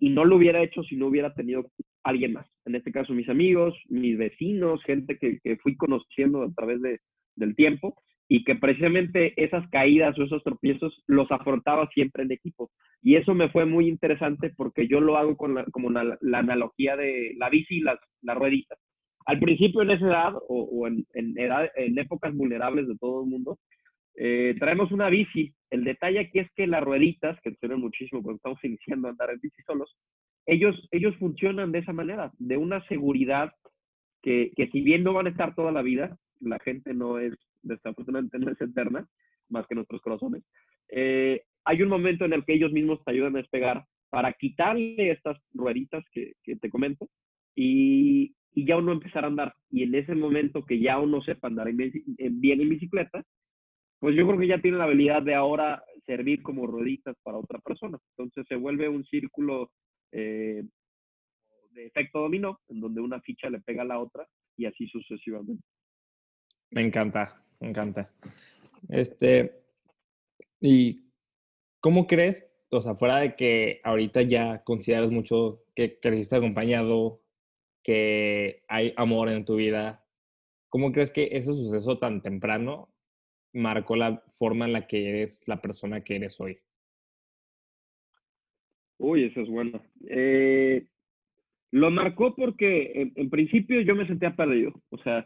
y 0.00 0.10
no 0.10 0.24
lo 0.24 0.36
hubiera 0.36 0.62
hecho 0.62 0.82
si 0.82 0.96
no 0.96 1.06
hubiera 1.06 1.32
tenido 1.34 1.70
alguien 2.02 2.32
más. 2.32 2.46
En 2.64 2.74
este 2.74 2.90
caso, 2.90 3.14
mis 3.14 3.28
amigos, 3.28 3.74
mis 3.88 4.18
vecinos, 4.18 4.82
gente 4.84 5.18
que, 5.18 5.38
que 5.40 5.56
fui 5.58 5.76
conociendo 5.76 6.42
a 6.42 6.52
través 6.52 6.82
de, 6.82 7.00
del 7.36 7.54
tiempo 7.54 7.94
y 8.28 8.44
que 8.44 8.54
precisamente 8.56 9.32
esas 9.42 9.68
caídas 9.70 10.18
o 10.18 10.22
esos 10.22 10.44
tropiezos 10.44 11.02
los 11.06 11.30
afrontaba 11.32 11.88
siempre 11.94 12.22
en 12.22 12.32
equipo. 12.32 12.70
Y 13.02 13.16
eso 13.16 13.34
me 13.34 13.48
fue 13.48 13.64
muy 13.64 13.88
interesante 13.88 14.52
porque 14.54 14.86
yo 14.86 15.00
lo 15.00 15.16
hago 15.16 15.36
con 15.36 15.54
la, 15.54 15.64
como 15.64 15.90
la, 15.90 16.18
analogía 16.34 16.94
de 16.96 17.32
la 17.38 17.48
bici 17.48 17.76
y 17.76 17.80
las, 17.80 17.98
las 18.20 18.36
rueditas. 18.36 18.78
Al 19.24 19.38
principio 19.38 19.82
en 19.82 19.90
esa 19.90 20.06
edad 20.06 20.34
o, 20.48 20.86
en, 20.86 21.06
en, 21.14 21.38
edad, 21.38 21.70
en 21.76 21.98
épocas 21.98 22.34
vulnerables 22.34 22.86
de 22.86 22.96
todo 22.96 23.24
el 23.24 23.30
mundo, 23.30 23.58
eh, 24.14 24.54
traemos 24.58 24.92
una 24.92 25.08
bici. 25.08 25.54
El 25.70 25.84
detalle 25.84 26.20
aquí 26.20 26.40
es 26.40 26.50
que 26.54 26.66
las 26.66 26.82
rueditas, 26.82 27.38
que 27.42 27.54
sirven 27.54 27.80
muchísimo 27.80 28.22
cuando 28.22 28.36
estamos 28.36 28.58
iniciando 28.64 29.08
a 29.08 29.10
andar 29.12 29.30
en 29.30 29.40
bici 29.40 29.62
solos, 29.62 29.96
ellos, 30.44 30.88
ellos 30.92 31.16
funcionan 31.16 31.72
de 31.72 31.78
esa 31.78 31.92
manera, 31.92 32.30
de 32.38 32.56
una 32.58 32.86
seguridad 32.88 33.52
que, 34.22 34.50
que 34.56 34.68
si 34.68 34.80
bien 34.82 35.02
no 35.02 35.12
van 35.12 35.26
a 35.26 35.30
estar 35.30 35.54
toda 35.54 35.72
la 35.72 35.82
vida, 35.82 36.16
la 36.40 36.58
gente 36.58 36.94
no 36.94 37.18
es, 37.18 37.34
desafortunadamente 37.68 38.38
no 38.38 38.50
es 38.50 38.60
eterna, 38.60 39.06
más 39.48 39.66
que 39.66 39.74
nuestros 39.74 40.00
corazones. 40.02 40.42
Eh, 40.90 41.42
hay 41.64 41.82
un 41.82 41.88
momento 41.88 42.24
en 42.24 42.32
el 42.32 42.44
que 42.44 42.54
ellos 42.54 42.72
mismos 42.72 43.02
te 43.04 43.12
ayudan 43.12 43.36
a 43.36 43.40
despegar 43.40 43.84
para 44.10 44.32
quitarle 44.32 45.10
estas 45.10 45.38
rueditas 45.52 46.04
que, 46.12 46.32
que 46.42 46.56
te 46.56 46.70
comento 46.70 47.08
y, 47.54 48.34
y, 48.54 48.64
ya 48.66 48.76
uno 48.76 48.92
empezar 48.92 49.24
a 49.24 49.28
andar. 49.28 49.54
Y 49.70 49.82
en 49.82 49.94
ese 49.94 50.14
momento 50.14 50.64
que 50.64 50.80
ya 50.80 50.98
uno 50.98 51.22
sepa 51.22 51.48
andar 51.48 51.68
en, 51.68 51.76
bien 51.76 52.60
en 52.60 52.68
bicicleta, 52.68 53.22
pues 53.98 54.16
yo 54.16 54.26
creo 54.26 54.38
que 54.38 54.46
ya 54.46 54.60
tiene 54.60 54.78
la 54.78 54.84
habilidad 54.84 55.22
de 55.22 55.34
ahora 55.34 55.82
servir 56.06 56.42
como 56.42 56.66
rueditas 56.66 57.16
para 57.22 57.38
otra 57.38 57.58
persona. 57.58 57.98
Entonces 58.16 58.46
se 58.48 58.56
vuelve 58.56 58.88
un 58.88 59.04
círculo 59.04 59.72
eh, 60.12 60.62
de 61.72 61.86
efecto 61.86 62.20
dominó, 62.20 62.60
en 62.68 62.80
donde 62.80 63.00
una 63.00 63.20
ficha 63.20 63.50
le 63.50 63.60
pega 63.60 63.82
a 63.82 63.86
la 63.86 63.98
otra 63.98 64.26
y 64.56 64.66
así 64.66 64.86
sucesivamente. 64.88 65.62
Me 66.70 66.82
encanta, 66.82 67.42
me 67.60 67.68
encanta. 67.68 68.10
Este, 68.88 69.62
¿y 70.60 71.04
cómo 71.80 72.06
crees, 72.06 72.50
o 72.70 72.80
sea, 72.80 72.94
fuera 72.94 73.18
de 73.20 73.34
que 73.34 73.80
ahorita 73.84 74.22
ya 74.22 74.62
consideras 74.64 75.10
mucho 75.10 75.64
que 75.74 75.98
creciste 76.00 76.36
acompañado, 76.36 77.20
que 77.82 78.64
hay 78.68 78.92
amor 78.96 79.30
en 79.30 79.44
tu 79.44 79.56
vida, 79.56 80.04
¿cómo 80.68 80.92
crees 80.92 81.10
que 81.10 81.28
ese 81.32 81.52
suceso 81.52 81.98
tan 81.98 82.22
temprano 82.22 82.92
marcó 83.52 83.96
la 83.96 84.22
forma 84.38 84.66
en 84.66 84.72
la 84.72 84.86
que 84.86 85.08
eres 85.08 85.46
la 85.48 85.60
persona 85.60 86.02
que 86.02 86.16
eres 86.16 86.40
hoy? 86.40 86.58
Uy, 88.98 89.24
eso 89.24 89.40
es 89.40 89.48
bueno. 89.48 89.80
Eh, 90.08 90.86
lo 91.70 91.90
marcó 91.90 92.34
porque 92.34 93.12
en, 93.14 93.30
principio 93.30 93.80
yo 93.80 93.94
me 93.94 94.06
sentía 94.06 94.34
perdido. 94.34 94.72
O 94.90 94.98
sea, 94.98 95.24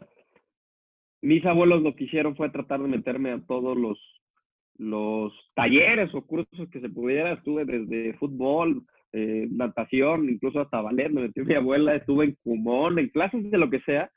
mis 1.23 1.45
abuelos 1.45 1.81
lo 1.81 1.95
que 1.95 2.03
hicieron 2.03 2.35
fue 2.35 2.49
tratar 2.49 2.81
de 2.81 2.89
meterme 2.89 3.31
a 3.31 3.39
todos 3.45 3.77
los, 3.77 3.97
los 4.77 5.33
talleres 5.55 6.13
o 6.13 6.21
cursos 6.27 6.69
que 6.69 6.81
se 6.81 6.89
pudiera. 6.89 7.31
Estuve 7.31 7.63
desde 7.63 8.13
fútbol, 8.15 8.83
eh, 9.13 9.47
natación, 9.49 10.29
incluso 10.29 10.59
hasta 10.59 10.81
ballet. 10.81 11.09
Me 11.09 11.21
metió 11.21 11.45
mi 11.45 11.53
abuela, 11.55 11.95
estuve 11.95 12.25
en 12.25 12.37
Cumón, 12.43 12.99
en 12.99 13.07
clases 13.07 13.49
de 13.49 13.57
lo 13.57 13.69
que 13.69 13.79
sea. 13.81 14.11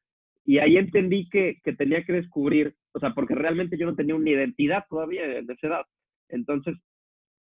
Y 0.45 0.59
ahí 0.59 0.77
entendí 0.77 1.29
que, 1.29 1.59
que 1.63 1.73
tenía 1.75 2.05
que 2.05 2.13
descubrir, 2.13 2.75
o 2.93 2.99
sea, 2.99 3.15
porque 3.15 3.37
realmente 3.37 3.79
yo 3.79 3.87
no 3.87 3.95
tenía 3.95 4.17
una 4.17 4.31
identidad 4.31 4.85
todavía 4.91 5.27
de 5.27 5.53
esa 5.53 5.67
edad. 5.69 5.87
Entonces, 6.29 6.77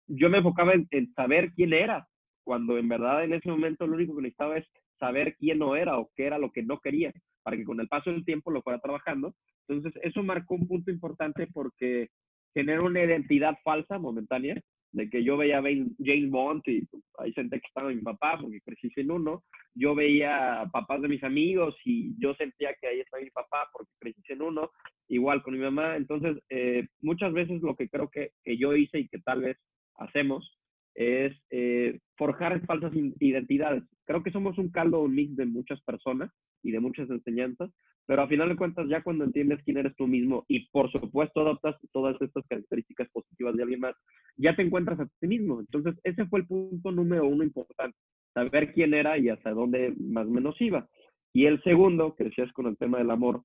yo 0.08 0.30
me 0.30 0.38
enfocaba 0.38 0.74
en, 0.74 0.88
en 0.92 1.14
saber 1.14 1.52
quién 1.54 1.74
era, 1.74 2.08
cuando 2.46 2.78
en 2.78 2.88
verdad 2.88 3.26
en 3.26 3.34
ese 3.34 3.50
momento 3.50 3.86
lo 3.86 3.96
único 3.96 4.16
que 4.16 4.22
necesitaba 4.22 4.58
es 4.58 4.66
saber 5.00 5.36
quién 5.38 5.60
no 5.60 5.76
era 5.76 5.98
o 5.98 6.10
qué 6.16 6.26
era 6.26 6.38
lo 6.38 6.52
que 6.52 6.64
no 6.64 6.80
quería, 6.80 7.14
para 7.44 7.58
que 7.58 7.64
con 7.64 7.80
el 7.80 7.88
paso 7.88 8.12
del 8.12 8.26
tiempo 8.26 8.52
lo 8.52 8.62
fuera 8.62 8.80
trabajando. 8.80 9.36
Entonces, 9.68 10.00
eso 10.04 10.24
marcó 10.24 10.56
un 10.56 10.68
punto 10.68 10.92
importante 10.92 11.48
porque 11.48 12.10
tener 12.54 12.80
una 12.80 13.04
identidad 13.04 13.56
falsa, 13.64 13.98
momentánea, 13.98 14.62
de 14.92 15.10
que 15.10 15.24
yo 15.24 15.38
veía 15.38 15.60
a 15.60 15.62
James 15.62 16.30
Bond 16.32 16.64
y 16.66 16.88
ahí 17.20 17.32
senté 17.34 17.60
que 17.60 17.68
estaba 17.68 17.90
mi 17.90 18.02
papá 18.02 18.40
porque 18.42 18.60
crecí 18.62 18.90
sin 18.90 19.12
uno, 19.12 19.44
yo 19.76 19.94
veía 19.94 20.62
a 20.62 20.70
papás 20.70 21.02
de 21.02 21.08
mis 21.08 21.24
amigos 21.24 21.76
y 21.86 22.16
yo 22.20 22.34
sentía 22.36 22.74
que 22.82 22.88
ahí 22.88 23.00
estaba 23.00 23.22
mi 23.22 23.30
papá 23.30 23.70
porque 23.72 23.92
crecí 24.00 24.22
sin 24.24 24.42
uno, 24.42 24.72
igual 25.08 25.44
con 25.44 25.54
mi 25.54 25.60
mamá. 25.60 25.96
Entonces, 25.96 26.38
eh, 26.50 26.88
muchas 27.02 27.34
veces 27.34 27.62
lo 27.62 27.76
que 27.76 27.88
creo 27.88 28.10
que, 28.10 28.32
que 28.44 28.58
yo 28.58 28.76
hice 28.76 29.00
y 29.00 29.08
que 29.08 29.20
tal 29.20 29.42
vez 29.42 29.58
hacemos 29.96 30.58
es 31.00 31.34
eh, 31.50 31.98
forjar 32.18 32.60
falsas 32.66 32.92
identidades. 32.94 33.84
Creo 34.06 34.22
que 34.22 34.32
somos 34.32 34.58
un 34.58 34.70
caldo, 34.70 35.08
mix 35.08 35.34
de 35.38 35.46
muchas 35.46 35.82
personas 35.84 36.30
y 36.62 36.72
de 36.72 36.82
muchas 36.82 37.10
enseñanzas, 37.10 37.72
pero 38.06 38.22
a 38.22 38.28
final 38.28 38.50
de 38.50 38.58
cuentas 38.58 38.86
ya 38.90 39.02
cuando 39.02 39.24
entiendes 39.24 39.64
quién 39.64 39.78
eres 39.78 39.96
tú 39.96 40.08
mismo 40.08 40.44
y 40.50 40.68
por 40.72 40.92
supuesto 40.92 41.40
adoptas 41.40 41.78
todas 41.94 42.22
estas 42.22 42.46
características 42.48 43.08
positivas 43.12 43.56
de 43.56 43.64
alguien 43.64 43.80
más, 43.80 43.96
ya 44.36 44.58
te 44.58 44.62
encuentras 44.62 45.00
a 45.00 45.08
ti 45.22 45.28
mismo. 45.28 45.62
Entonces 45.62 45.96
ese 46.04 46.26
fue 46.26 46.42
el 46.42 46.48
punto 46.48 46.92
número 46.92 47.26
uno 47.26 47.46
importante, 47.46 47.98
saber 48.34 48.74
quién 48.74 48.94
era 48.94 49.18
y 49.18 49.30
hasta 49.30 49.52
dónde 49.52 49.94
más 50.02 50.28
o 50.28 50.32
menos 50.32 50.60
iba. 50.60 50.86
Y 51.32 51.46
el 51.46 51.64
segundo, 51.64 52.14
que 52.14 52.26
decías 52.26 52.52
con 52.52 52.68
el 52.68 52.78
tema 52.78 52.98
del 52.98 53.12
amor, 53.12 53.44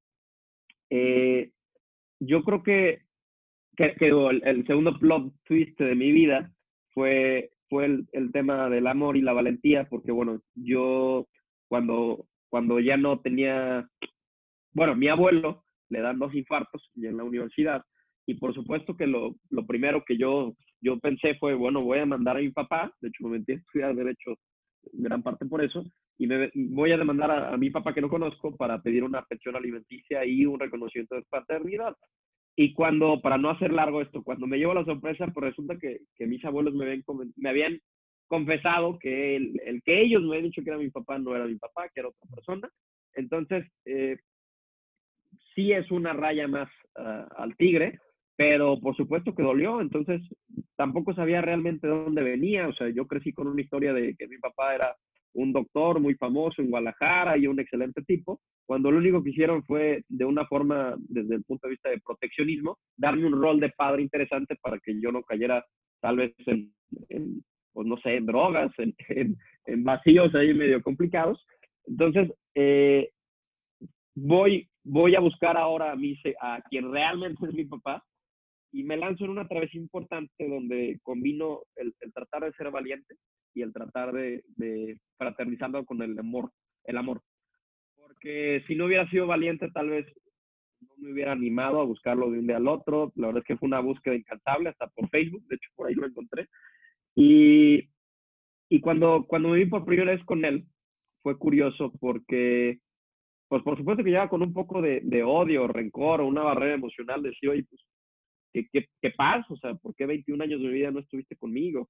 eh, 0.90 1.52
yo 2.18 2.42
creo 2.42 2.64
que, 2.64 3.02
que, 3.76 3.94
el, 4.00 4.42
el, 4.44 4.66
segundo 4.66 4.98
plot 4.98 5.32
twist 5.44 5.78
de 5.78 5.94
mi 5.94 6.10
vida 6.10 6.50
fue, 6.94 7.50
fue 7.68 7.86
el, 7.86 8.06
el, 8.12 8.32
tema 8.32 8.70
del 8.70 8.86
amor 8.86 9.16
y 9.16 9.20
la 9.22 9.32
valentía, 9.32 9.88
porque 9.88 10.12
bueno, 10.12 10.40
yo 10.54 11.26
cuando, 11.68 12.26
cuando 12.48 12.80
ya 12.80 12.96
no 12.96 13.20
tenía, 13.20 13.88
bueno, 14.72 14.94
mi 14.94 15.08
abuelo 15.08 15.64
le 15.90 16.00
dan 16.00 16.18
dos 16.18 16.34
infartos 16.34 16.90
y 16.94 17.06
en 17.06 17.16
la 17.16 17.24
universidad, 17.24 17.82
y 18.26 18.34
por 18.34 18.54
supuesto 18.54 18.96
que 18.96 19.06
lo, 19.06 19.36
lo 19.50 19.66
primero 19.66 20.04
que 20.06 20.16
yo, 20.16 20.54
yo 20.80 20.98
pensé 20.98 21.34
fue, 21.36 21.54
bueno, 21.54 21.82
voy 21.82 21.98
a 21.98 22.06
mandar 22.06 22.36
a 22.36 22.40
mi 22.40 22.50
papá, 22.50 22.92
de 23.00 23.08
hecho 23.08 23.24
me 23.24 23.38
metí 23.38 23.52
a 23.52 23.56
estudiar 23.56 23.94
Derecho 23.94 24.36
gran 24.92 25.22
parte 25.22 25.46
por 25.46 25.64
eso, 25.64 25.84
y 26.18 26.26
me, 26.26 26.50
voy 26.54 26.92
a 26.92 26.98
demandar 26.98 27.30
a, 27.30 27.56
mi 27.56 27.70
papá 27.70 27.92
que 27.94 28.00
no 28.00 28.08
conozco 28.08 28.56
para 28.56 28.80
pedir 28.80 29.02
una 29.02 29.22
pensión 29.22 29.56
alimenticia 29.56 30.24
y 30.24 30.46
un 30.46 30.60
reconocimiento 30.60 31.16
de 31.16 31.22
paternidad. 31.28 31.96
Y 32.56 32.72
cuando, 32.72 33.20
para 33.20 33.36
no 33.36 33.50
hacer 33.50 33.72
largo 33.72 34.00
esto, 34.00 34.22
cuando 34.22 34.46
me 34.46 34.58
llevo 34.58 34.74
la 34.74 34.84
sorpresa, 34.84 35.26
pues 35.28 35.50
resulta 35.50 35.76
que, 35.76 36.00
que 36.14 36.26
mis 36.26 36.44
abuelos 36.44 36.74
me, 36.74 36.86
ven, 36.86 37.04
me 37.36 37.48
habían 37.48 37.80
confesado 38.28 38.98
que 38.98 39.36
el, 39.36 39.60
el, 39.64 39.82
que 39.82 40.02
ellos 40.02 40.22
me 40.22 40.28
habían 40.28 40.44
dicho 40.44 40.62
que 40.62 40.70
era 40.70 40.78
mi 40.78 40.90
papá 40.90 41.18
no 41.18 41.34
era 41.34 41.46
mi 41.46 41.56
papá, 41.56 41.88
que 41.92 42.00
era 42.00 42.08
otra 42.08 42.30
persona. 42.34 42.68
Entonces, 43.14 43.66
eh, 43.84 44.16
sí 45.54 45.72
es 45.72 45.90
una 45.90 46.12
raya 46.12 46.48
más 46.48 46.68
uh, 46.96 47.26
al 47.36 47.56
tigre, 47.56 47.98
pero 48.36 48.80
por 48.80 48.96
supuesto 48.96 49.34
que 49.34 49.42
dolió. 49.42 49.80
Entonces, 49.80 50.22
tampoco 50.76 51.14
sabía 51.14 51.40
realmente 51.40 51.86
de 51.86 51.92
dónde 51.92 52.22
venía. 52.22 52.68
O 52.68 52.72
sea, 52.74 52.88
yo 52.88 53.06
crecí 53.06 53.32
con 53.32 53.46
una 53.46 53.62
historia 53.62 53.92
de 53.92 54.14
que 54.16 54.28
mi 54.28 54.38
papá 54.38 54.74
era 54.74 54.96
un 55.34 55.52
doctor 55.52 56.00
muy 56.00 56.14
famoso 56.14 56.62
en 56.62 56.70
Guadalajara 56.70 57.36
y 57.36 57.46
un 57.46 57.60
excelente 57.60 58.02
tipo, 58.02 58.40
cuando 58.66 58.90
lo 58.90 58.98
único 58.98 59.22
que 59.22 59.30
hicieron 59.30 59.62
fue, 59.64 60.04
de 60.08 60.24
una 60.24 60.46
forma, 60.46 60.94
desde 60.98 61.34
el 61.34 61.44
punto 61.44 61.66
de 61.66 61.72
vista 61.72 61.90
de 61.90 62.00
proteccionismo, 62.00 62.78
darme 62.96 63.26
un 63.26 63.40
rol 63.40 63.60
de 63.60 63.70
padre 63.70 64.02
interesante 64.02 64.56
para 64.62 64.78
que 64.78 64.98
yo 65.00 65.12
no 65.12 65.22
cayera 65.22 65.64
tal 66.00 66.16
vez 66.16 66.34
en, 66.46 66.72
pues 67.72 67.86
no 67.86 67.96
sé, 67.98 68.16
en 68.16 68.26
drogas, 68.26 68.72
en, 68.78 69.36
en, 69.66 69.84
vacíos 69.84 70.34
ahí 70.34 70.54
medio 70.54 70.82
complicados. 70.82 71.44
Entonces, 71.86 72.32
eh, 72.54 73.10
voy, 74.14 74.68
voy 74.84 75.14
a 75.14 75.20
buscar 75.20 75.56
ahora 75.56 75.92
a, 75.92 75.96
mi, 75.96 76.18
a 76.40 76.62
quien 76.70 76.90
realmente 76.90 77.46
es 77.46 77.54
mi 77.54 77.64
papá 77.64 78.02
y 78.72 78.82
me 78.82 78.96
lanzo 78.96 79.24
en 79.24 79.30
una 79.30 79.46
travesía 79.46 79.80
importante 79.80 80.48
donde 80.48 80.98
combino 81.02 81.60
el, 81.76 81.94
tratar 82.12 82.44
de 82.44 82.52
ser 82.52 82.70
valiente 82.70 83.14
y 83.54 83.62
el 83.62 83.72
tratar 83.72 84.12
de, 84.12 84.44
de 84.56 84.98
fraternizando 85.16 85.84
con 85.84 86.02
el 86.02 86.18
amor, 86.18 86.50
el 86.84 86.96
amor. 86.96 87.22
Porque 87.96 88.62
si 88.66 88.74
no 88.74 88.86
hubiera 88.86 89.08
sido 89.10 89.26
valiente, 89.26 89.70
tal 89.70 89.90
vez 89.90 90.06
no 90.80 90.94
me 90.98 91.12
hubiera 91.12 91.32
animado 91.32 91.80
a 91.80 91.84
buscarlo 91.84 92.30
de 92.30 92.40
un 92.40 92.46
día 92.46 92.56
al 92.56 92.68
otro. 92.68 93.12
La 93.16 93.28
verdad 93.28 93.42
es 93.42 93.46
que 93.46 93.56
fue 93.56 93.66
una 93.66 93.80
búsqueda 93.80 94.14
incantable, 94.14 94.70
hasta 94.70 94.88
por 94.88 95.08
Facebook, 95.08 95.46
de 95.46 95.56
hecho 95.56 95.70
por 95.74 95.88
ahí 95.88 95.94
lo 95.94 96.06
encontré. 96.06 96.48
Y, 97.14 97.88
y 98.68 98.80
cuando, 98.80 99.24
cuando 99.28 99.50
me 99.50 99.58
vi 99.58 99.66
por 99.66 99.84
primera 99.84 100.12
vez 100.12 100.24
con 100.24 100.44
él, 100.44 100.66
fue 101.22 101.38
curioso 101.38 101.92
porque, 102.00 102.80
pues 103.48 103.62
por 103.62 103.78
supuesto 103.78 104.02
que 104.02 104.10
llegaba 104.10 104.28
con 104.28 104.42
un 104.42 104.52
poco 104.52 104.82
de, 104.82 105.00
de 105.02 105.22
odio, 105.22 105.66
rencor 105.68 106.20
o 106.20 106.26
una 106.26 106.42
barrera 106.42 106.74
emocional, 106.74 107.22
decía, 107.22 107.50
oye, 107.50 107.64
pues 107.64 107.80
¿qué, 108.52 108.68
qué, 108.72 108.86
qué 109.00 109.10
pasa? 109.10 109.46
O 109.48 109.56
sea, 109.56 109.74
¿por 109.74 109.94
qué 109.94 110.06
21 110.06 110.42
años 110.42 110.60
de 110.60 110.68
mi 110.68 110.74
vida 110.74 110.90
no 110.90 111.00
estuviste 111.00 111.36
conmigo? 111.36 111.88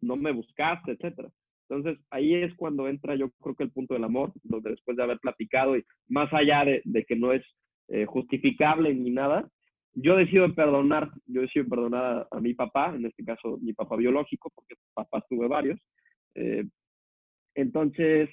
No 0.00 0.16
me 0.16 0.32
buscaste, 0.32 0.92
etcétera. 0.92 1.30
Entonces, 1.68 1.98
ahí 2.10 2.34
es 2.34 2.54
cuando 2.54 2.88
entra 2.88 3.16
yo 3.16 3.30
creo 3.40 3.54
que 3.56 3.64
el 3.64 3.72
punto 3.72 3.94
del 3.94 4.04
amor, 4.04 4.32
donde 4.44 4.70
después 4.70 4.96
de 4.96 5.02
haber 5.02 5.18
platicado 5.18 5.76
y 5.76 5.84
más 6.08 6.32
allá 6.32 6.64
de, 6.64 7.04
que 7.04 7.16
no 7.16 7.32
es 7.32 7.44
eh, 7.88 8.06
justificable 8.06 8.94
ni 8.94 9.10
nada, 9.10 9.48
yo 9.94 10.14
decido 10.16 10.54
perdonar, 10.54 11.10
yo 11.26 11.40
decido 11.40 11.66
perdonar 11.66 12.28
a, 12.30 12.40
mi 12.40 12.54
papá, 12.54 12.94
en 12.94 13.06
este 13.06 13.24
caso 13.24 13.58
mi 13.60 13.72
papá 13.72 13.96
biológico, 13.96 14.50
porque 14.54 14.74
papás 14.94 15.24
tuve 15.28 15.48
varios. 15.48 15.80
Eh, 16.34 16.64
entonces, 17.54 18.28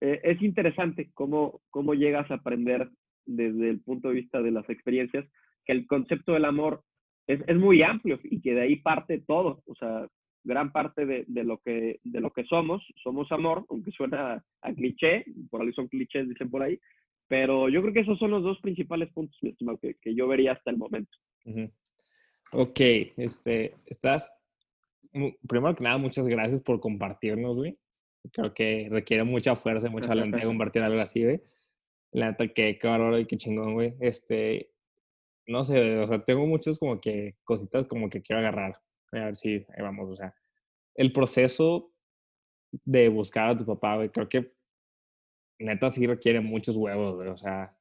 eh, 0.00 0.20
es 0.22 0.40
interesante 0.42 1.10
cómo, 1.14 1.62
cómo 1.70 1.94
llegas 1.94 2.30
a 2.30 2.34
aprender 2.34 2.90
desde 3.26 3.70
el 3.70 3.80
punto 3.80 4.08
de 4.08 4.14
vista 4.14 4.42
de 4.42 4.50
las 4.50 4.68
experiencias 4.68 5.26
que 5.64 5.72
el 5.72 5.86
concepto 5.86 6.32
del 6.32 6.44
amor 6.44 6.82
es, 7.26 7.40
es, 7.46 7.56
muy 7.56 7.82
amplio 7.82 8.18
y 8.22 8.40
que 8.40 8.54
de 8.54 8.62
ahí 8.62 8.76
parte 8.76 9.22
todo, 9.26 9.62
o 9.66 9.74
sea, 9.74 10.06
gran 10.44 10.72
parte 10.72 11.06
de, 11.06 11.24
de, 11.26 11.44
lo, 11.44 11.58
que, 11.58 12.00
de 12.02 12.20
lo 12.20 12.32
que 12.32 12.44
somos, 12.44 12.82
somos 13.02 13.30
amor, 13.32 13.66
aunque 13.68 13.90
suena 13.90 14.44
a 14.62 14.72
cliché, 14.72 15.24
por 15.50 15.62
ahí 15.62 15.72
son 15.72 15.88
clichés, 15.88 16.28
dicen 16.28 16.50
por 16.50 16.62
ahí, 16.62 16.78
pero 17.28 17.68
yo 17.68 17.80
creo 17.82 17.94
que 17.94 18.00
esos 18.00 18.18
son 18.18 18.32
los 18.32 18.42
dos 18.42 18.58
principales 18.60 19.10
puntos, 19.12 19.38
que, 19.80 19.94
que 20.00 20.14
yo 20.14 20.26
vería 20.26 20.52
hasta 20.52 20.70
el 20.70 20.78
momento. 20.78 21.16
Ok, 22.52 22.80
este, 23.16 23.76
estás, 23.86 24.34
primero 25.46 25.74
que 25.76 25.84
nada, 25.84 25.98
muchas 25.98 26.26
gracias 26.26 26.62
por 26.62 26.80
compartirnos, 26.80 27.58
güey. 27.58 27.78
Creo 28.32 28.52
que 28.52 28.88
requiere 28.90 29.24
mucha 29.24 29.56
fuerza 29.56 29.86
y 29.86 29.90
mucha 29.90 30.08
valentía 30.08 30.44
compartir 30.44 30.82
algo 30.82 31.00
así, 31.00 31.22
güey. 31.22 31.40
La 32.12 32.30
neta, 32.30 32.48
que 32.48 32.78
qué 32.78 32.88
bárbaro 32.88 33.18
y 33.18 33.26
qué 33.26 33.36
chingón, 33.36 33.74
güey. 33.74 33.94
Este, 34.00 34.72
no 35.46 35.62
sé, 35.62 35.98
o 35.98 36.06
sea, 36.06 36.24
tengo 36.24 36.46
muchas 36.46 36.78
como 36.78 37.00
que 37.00 37.36
cositas 37.44 37.86
como 37.86 38.10
que 38.10 38.22
quiero 38.22 38.40
agarrar. 38.40 38.80
A 39.12 39.24
ver 39.24 39.36
si 39.36 39.54
ahí 39.54 39.82
vamos, 39.82 40.08
o 40.10 40.14
sea, 40.14 40.34
el 40.94 41.12
proceso 41.12 41.92
de 42.84 43.08
buscar 43.08 43.50
a 43.50 43.56
tu 43.56 43.66
papá, 43.66 43.96
güey, 43.96 44.10
creo 44.10 44.28
que 44.28 44.52
neta 45.58 45.90
sí 45.90 46.06
requiere 46.06 46.40
muchos 46.40 46.76
huevos, 46.76 47.16
güey, 47.16 47.28
o 47.28 47.36
sea, 47.36 47.76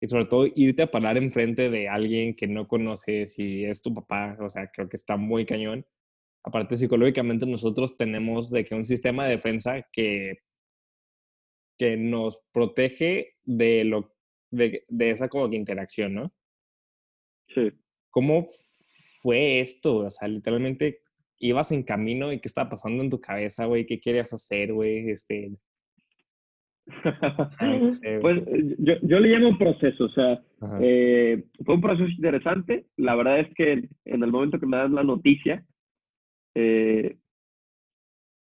y 0.00 0.06
sobre 0.06 0.24
todo 0.24 0.46
irte 0.54 0.82
a 0.82 0.90
parar 0.90 1.18
enfrente 1.18 1.68
de 1.68 1.88
alguien 1.88 2.34
que 2.34 2.46
no 2.46 2.66
conoces 2.66 3.38
y 3.38 3.64
es 3.64 3.82
tu 3.82 3.94
papá, 3.94 4.36
o 4.40 4.48
sea, 4.48 4.70
creo 4.70 4.88
que 4.88 4.96
está 4.96 5.16
muy 5.16 5.44
cañón. 5.44 5.86
Aparte, 6.42 6.76
psicológicamente 6.78 7.44
nosotros 7.44 7.98
tenemos 7.98 8.50
de 8.50 8.64
que 8.64 8.74
un 8.74 8.84
sistema 8.84 9.24
de 9.26 9.32
defensa 9.32 9.86
que, 9.92 10.38
que 11.78 11.98
nos 11.98 12.42
protege 12.50 13.36
de, 13.44 13.84
lo, 13.84 14.14
de, 14.50 14.86
de 14.88 15.10
esa 15.10 15.28
como 15.28 15.50
que 15.50 15.56
interacción, 15.56 16.14
¿no? 16.14 16.34
Sí. 17.48 17.72
¿cómo 18.10 18.46
fue 19.22 19.60
esto? 19.60 19.98
O 19.98 20.10
sea, 20.10 20.28
literalmente 20.28 21.00
ibas 21.38 21.72
en 21.72 21.82
camino 21.82 22.32
y 22.32 22.40
qué 22.40 22.48
estaba 22.48 22.70
pasando 22.70 23.02
en 23.02 23.10
tu 23.10 23.20
cabeza, 23.20 23.66
güey, 23.66 23.86
qué 23.86 24.00
querías 24.00 24.32
hacer, 24.32 24.72
güey, 24.72 25.10
este... 25.10 25.52
pues 28.20 28.42
yo, 28.78 28.94
yo, 29.02 29.20
le 29.20 29.28
llamo 29.28 29.56
proceso, 29.56 30.06
o 30.06 30.08
sea, 30.08 30.42
eh, 30.80 31.44
fue 31.64 31.76
un 31.76 31.80
proceso 31.80 32.08
interesante. 32.08 32.86
La 32.96 33.14
verdad 33.14 33.38
es 33.40 33.54
que 33.54 33.88
en 34.06 34.22
el 34.22 34.32
momento 34.32 34.58
que 34.58 34.66
me 34.66 34.76
dan 34.76 34.94
la 34.94 35.04
noticia, 35.04 35.64
eh, 36.56 37.16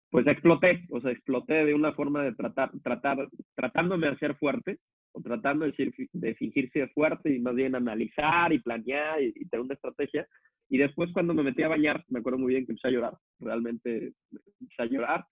pues 0.10 0.26
exploté, 0.26 0.88
o 0.90 1.00
sea, 1.00 1.12
exploté 1.12 1.66
de 1.66 1.76
una 1.76 1.94
forma 1.94 2.24
de 2.24 2.34
tratar, 2.34 2.72
tratar, 2.82 3.30
tratándome 3.56 4.10
de 4.10 4.18
ser 4.18 4.36
fuerte, 4.36 4.80
o 5.12 5.22
tratando 5.22 5.66
de, 5.66 5.94
de 6.14 6.36
fingir 6.36 6.70
ser 6.72 6.90
fuerte 6.90 7.34
y 7.34 7.40
más 7.40 7.56
bien 7.56 7.76
analizar 7.76 8.54
y 8.54 8.60
planear 8.60 9.22
y, 9.22 9.34
tener 9.48 9.66
una 9.66 9.74
estrategia. 9.74 10.28
Y 10.70 10.78
después 10.78 11.12
cuando 11.14 11.34
me 11.34 11.44
metí 11.44 11.64
a 11.64 11.68
bañar, 11.68 12.04
me 12.10 12.20
acuerdo 12.20 12.40
muy 12.40 12.54
bien 12.54 12.66
que 12.66 12.74
empecé 12.74 12.90
a 12.90 12.92
llorar, 12.92 13.18
realmente 13.40 14.14
empecé 14.32 14.82
a 14.82 14.86
llorar. 14.86 15.26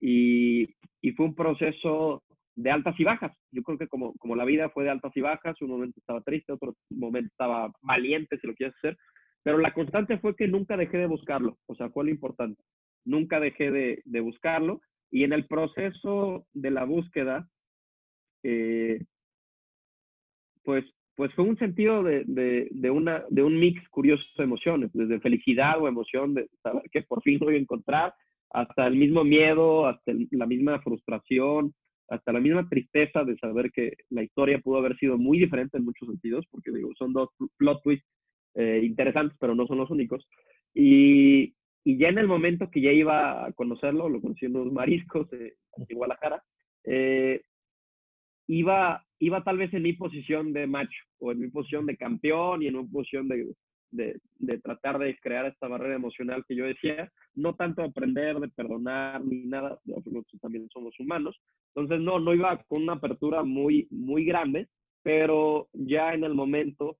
Y, 0.00 0.68
y 1.00 1.12
fue 1.12 1.26
un 1.26 1.34
proceso 1.34 2.22
de 2.54 2.70
altas 2.70 2.98
y 2.98 3.04
bajas. 3.04 3.32
Yo 3.50 3.62
creo 3.62 3.78
que 3.78 3.88
como, 3.88 4.12
como 4.14 4.36
la 4.36 4.44
vida 4.44 4.68
fue 4.70 4.84
de 4.84 4.90
altas 4.90 5.12
y 5.16 5.20
bajas, 5.20 5.60
un 5.62 5.70
momento 5.70 5.98
estaba 5.98 6.20
triste, 6.20 6.52
otro 6.52 6.74
momento 6.90 7.28
estaba 7.28 7.72
valiente, 7.80 8.38
si 8.38 8.46
lo 8.46 8.54
quieres 8.54 8.76
hacer, 8.76 8.96
pero 9.42 9.58
la 9.58 9.72
constante 9.72 10.18
fue 10.18 10.36
que 10.36 10.48
nunca 10.48 10.76
dejé 10.76 10.98
de 10.98 11.06
buscarlo, 11.06 11.58
o 11.66 11.74
sea, 11.74 11.90
fue 11.90 12.04
lo 12.04 12.10
importante. 12.10 12.62
Nunca 13.04 13.40
dejé 13.40 13.70
de, 13.70 14.02
de 14.04 14.20
buscarlo 14.20 14.80
y 15.10 15.24
en 15.24 15.32
el 15.32 15.46
proceso 15.46 16.46
de 16.52 16.70
la 16.70 16.84
búsqueda, 16.84 17.48
eh, 18.42 19.04
pues, 20.64 20.84
pues 21.22 21.32
fue 21.34 21.44
un 21.44 21.56
sentido 21.56 22.02
de, 22.02 22.24
de, 22.26 22.66
de, 22.72 22.90
una, 22.90 23.22
de 23.30 23.44
un 23.44 23.56
mix 23.56 23.80
curioso 23.90 24.24
de 24.36 24.42
emociones, 24.42 24.90
desde 24.92 25.20
felicidad 25.20 25.80
o 25.80 25.86
emoción 25.86 26.34
de 26.34 26.48
saber 26.64 26.82
que 26.90 27.02
por 27.02 27.22
fin 27.22 27.38
lo 27.38 27.46
voy 27.46 27.54
a 27.54 27.58
encontrar, 27.58 28.12
hasta 28.50 28.88
el 28.88 28.96
mismo 28.96 29.22
miedo, 29.22 29.86
hasta 29.86 30.14
la 30.32 30.46
misma 30.46 30.82
frustración, 30.82 31.74
hasta 32.08 32.32
la 32.32 32.40
misma 32.40 32.68
tristeza 32.68 33.22
de 33.22 33.36
saber 33.36 33.70
que 33.70 33.92
la 34.10 34.24
historia 34.24 34.58
pudo 34.58 34.78
haber 34.78 34.96
sido 34.96 35.16
muy 35.16 35.38
diferente 35.38 35.78
en 35.78 35.84
muchos 35.84 36.08
sentidos, 36.08 36.44
porque 36.50 36.72
digo, 36.72 36.90
son 36.98 37.12
dos 37.12 37.28
plot 37.56 37.80
twists 37.84 38.08
eh, 38.56 38.80
interesantes, 38.82 39.38
pero 39.38 39.54
no 39.54 39.68
son 39.68 39.78
los 39.78 39.90
únicos. 39.90 40.26
Y, 40.74 41.54
y, 41.84 41.98
ya 41.98 42.08
en 42.08 42.18
el 42.18 42.26
momento 42.26 42.68
que 42.68 42.80
ya 42.80 42.90
iba 42.90 43.46
a 43.46 43.52
conocerlo, 43.52 44.08
lo 44.08 44.20
conocí 44.20 44.46
en 44.46 44.54
los 44.54 44.72
mariscos 44.72 45.30
de 45.30 45.54
Guadalajara, 45.88 46.42
eh, 46.82 47.42
iba, 48.52 49.04
iba 49.18 49.42
tal 49.42 49.58
vez 49.58 49.72
en 49.72 49.82
mi 49.82 49.94
posición 49.94 50.52
de 50.52 50.66
macho 50.66 51.04
o 51.18 51.32
en 51.32 51.40
mi 51.40 51.48
posición 51.48 51.86
de 51.86 51.96
campeón 51.96 52.62
y 52.62 52.66
en 52.66 52.76
una 52.76 52.90
posición 52.90 53.28
de, 53.28 53.54
de, 53.90 54.20
de, 54.38 54.58
tratar 54.58 54.98
de 54.98 55.16
crear 55.18 55.46
esta 55.46 55.68
barrera 55.68 55.94
emocional 55.94 56.44
que 56.46 56.56
yo 56.56 56.66
decía, 56.66 57.10
no 57.34 57.54
tanto 57.54 57.82
aprender, 57.82 58.38
de 58.40 58.48
perdonar 58.48 59.24
ni 59.24 59.44
nada, 59.44 59.78
también 60.40 60.68
somos 60.70 60.98
humanos. 61.00 61.40
Entonces, 61.74 62.00
no, 62.00 62.18
no 62.18 62.34
iba 62.34 62.56
con 62.64 62.82
una 62.82 62.94
apertura 62.94 63.42
muy, 63.42 63.88
muy 63.90 64.24
grande, 64.24 64.68
pero 65.02 65.68
ya 65.72 66.12
en 66.12 66.24
el 66.24 66.34
momento, 66.34 66.98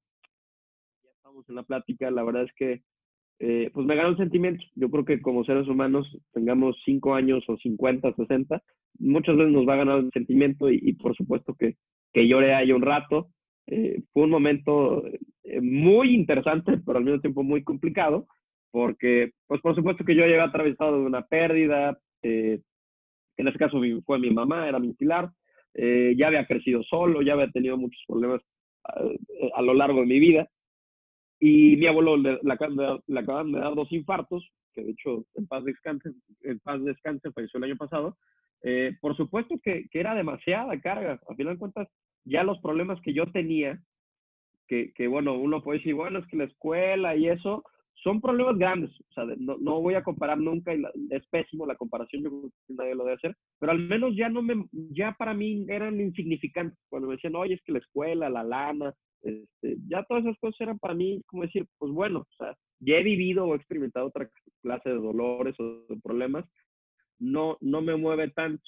ya 1.02 1.11
estamos 1.11 1.47
en 1.49 1.56
la 1.56 1.62
plática, 1.64 2.11
la 2.11 2.25
verdad 2.25 2.44
es 2.44 2.52
que 2.54 2.82
eh, 3.44 3.70
pues 3.75 3.84
me 3.84 3.96
ganó 3.96 4.11
el 4.11 4.16
sentimiento. 4.16 4.64
Yo 4.76 4.88
creo 4.88 5.04
que 5.04 5.20
como 5.20 5.44
seres 5.44 5.66
humanos, 5.66 6.06
tengamos 6.32 6.76
5 6.84 7.12
años 7.12 7.42
o 7.49 7.56
50, 7.56 8.14
60, 8.14 8.62
muchas 9.00 9.36
veces 9.36 9.52
nos 9.52 9.67
va 9.67 9.75
a 9.75 9.78
ganar 9.78 9.99
el 9.99 10.12
sentimiento 10.12 10.71
y, 10.71 10.93
por 10.93 11.17
supuesto 11.17 11.56
que, 11.58 11.75
que 12.12 12.28
lloré 12.28 12.54
ahí 12.54 12.71
un 12.71 12.82
rato. 12.82 13.30
Eh, 13.67 14.00
fue 14.12 14.23
un 14.25 14.30
momento 14.30 15.02
eh, 15.43 15.60
muy 15.60 16.14
interesante, 16.14 16.78
pero 16.86 16.99
al 16.99 17.04
mismo 17.04 17.21
tiempo 17.21 17.43
muy 17.43 17.64
complicado, 17.64 18.28
porque, 18.71 19.32
pues 19.49 19.60
por 19.60 19.75
supuesto 19.75 20.04
que 20.04 20.14
yo 20.14 20.23
había 20.23 20.45
atravesado 20.45 21.00
de 21.00 21.06
una 21.06 21.26
pérdida, 21.26 21.99
eh, 22.23 22.60
en 23.36 23.49
este 23.49 23.58
caso 23.58 23.80
fue 24.06 24.21
mi 24.21 24.30
mamá, 24.30 24.69
era 24.69 24.78
mi 24.78 24.93
pilar, 24.95 25.30
ya 25.75 26.26
había 26.28 26.47
crecido 26.47 26.84
solo, 26.84 27.23
ya 27.23 27.32
había 27.32 27.50
tenido 27.50 27.76
muchos 27.76 28.00
problemas 28.06 28.40
a, 28.84 29.62
lo 29.62 29.75
largo 29.75 30.00
de 30.00 30.06
mi 30.06 30.21
vida, 30.21 30.49
y 31.45 31.76
mi 31.76 31.89
abuelo 31.89 32.17
le, 32.17 32.39
le, 32.41 32.52
acaban 32.52 33.50
de 33.50 33.59
dar 33.59 33.75
dos 33.75 33.91
infartos, 33.91 34.49
que 34.73 34.85
de 34.85 34.93
hecho 34.93 35.25
en 35.35 35.49
paz 35.49 35.65
descanse, 35.65 36.11
en 36.43 36.61
paz 36.61 36.81
descanse 36.85 37.33
falleció 37.33 37.59
el 37.59 37.65
año 37.65 37.76
pasado, 37.76 38.17
eh, 38.63 38.97
por 39.00 39.17
supuesto 39.17 39.57
que, 39.61 39.89
que, 39.91 39.99
era 39.99 40.15
demasiada 40.15 40.81
carga. 40.81 41.19
A 41.28 41.35
final 41.35 41.55
de 41.55 41.59
cuentas, 41.59 41.89
ya 42.25 42.45
los 42.45 42.61
problemas 42.61 43.00
que 43.00 43.13
yo 43.13 43.26
tenía, 43.33 43.83
que, 44.69 44.93
que, 44.93 45.09
bueno, 45.09 45.35
uno 45.35 45.65
puede 45.65 45.78
decir, 45.78 45.97
bueno, 45.97 46.21
es 46.21 46.26
que 46.28 46.37
la 46.37 46.45
escuela 46.45 47.17
y 47.17 47.26
eso, 47.26 47.65
son 48.05 48.21
problemas 48.21 48.57
grandes. 48.57 48.93
O 49.11 49.13
sea, 49.13 49.25
no, 49.37 49.59
no 49.59 49.81
voy 49.81 49.95
a 49.95 50.05
comparar 50.05 50.39
nunca, 50.39 50.73
y 50.73 50.85
es 51.11 51.26
pésimo 51.26 51.67
la 51.67 51.75
comparación, 51.75 52.23
yo 52.23 52.31
creo 52.31 52.52
que 52.69 52.75
nadie 52.75 52.95
lo 52.95 53.02
debe 53.02 53.17
hacer, 53.17 53.37
pero 53.59 53.73
al 53.73 53.81
menos 53.81 54.15
ya 54.15 54.28
no 54.28 54.43
me, 54.43 54.65
ya 54.71 55.17
para 55.19 55.35
mí 55.35 55.67
eran 55.69 56.00
insignificantes. 56.00 56.78
Cuando 56.89 57.09
me 57.09 57.17
decían, 57.17 57.35
oye, 57.35 57.55
es 57.55 57.63
que 57.65 57.73
la 57.73 57.81
escuela, 57.81 58.31
la 58.31 58.45
lana, 58.45 58.95
este, 59.23 59.76
ya 59.89 60.02
todas 60.04 60.25
esas 60.25 60.39
cosas 60.39 60.61
eran 60.61 60.78
para 60.78 60.95
mí 60.95 61.23
como 61.26 61.43
decir, 61.43 61.67
pues 61.78 61.93
bueno, 61.93 62.21
o 62.21 62.35
sea, 62.37 62.56
ya 62.80 62.97
he 62.97 63.02
vivido 63.02 63.47
o 63.47 63.54
experimentado 63.54 64.06
otra 64.06 64.28
clase 64.63 64.89
de 64.89 64.97
dolores 64.97 65.54
o 65.58 65.85
de 65.89 66.00
problemas 66.02 66.45
no, 67.23 67.56
no 67.61 67.80
me 67.80 67.97
mueve 67.97 68.30
tanto, 68.30 68.63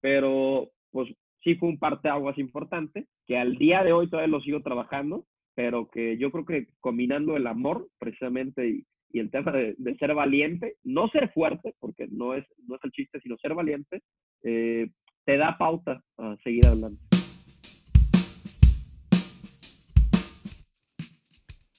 pero 0.00 0.70
pues 0.90 1.08
sí 1.42 1.54
fue 1.56 1.70
un 1.70 1.78
parteaguas 1.78 2.38
importante, 2.38 3.06
que 3.26 3.38
al 3.38 3.56
día 3.56 3.82
de 3.82 3.92
hoy 3.92 4.08
todavía 4.08 4.30
lo 4.30 4.40
sigo 4.42 4.60
trabajando, 4.62 5.26
pero 5.54 5.88
que 5.88 6.18
yo 6.18 6.30
creo 6.30 6.44
que 6.44 6.66
combinando 6.80 7.36
el 7.36 7.46
amor 7.46 7.88
precisamente 7.98 8.68
y, 8.68 8.86
el 9.12 9.30
tema 9.30 9.52
de, 9.52 9.76
ser 10.00 10.12
valiente, 10.12 10.74
no 10.82 11.06
ser 11.06 11.32
fuerte, 11.32 11.72
porque 11.78 12.08
no 12.10 12.34
es, 12.34 12.44
no 12.66 12.74
es 12.74 12.80
el 12.82 12.90
chiste, 12.90 13.20
sino 13.20 13.38
ser 13.38 13.54
valiente, 13.54 14.02
eh, 14.42 14.90
te 15.24 15.36
da 15.36 15.56
pauta 15.56 16.02
a 16.18 16.36
seguir 16.42 16.66
adelante. 16.66 17.00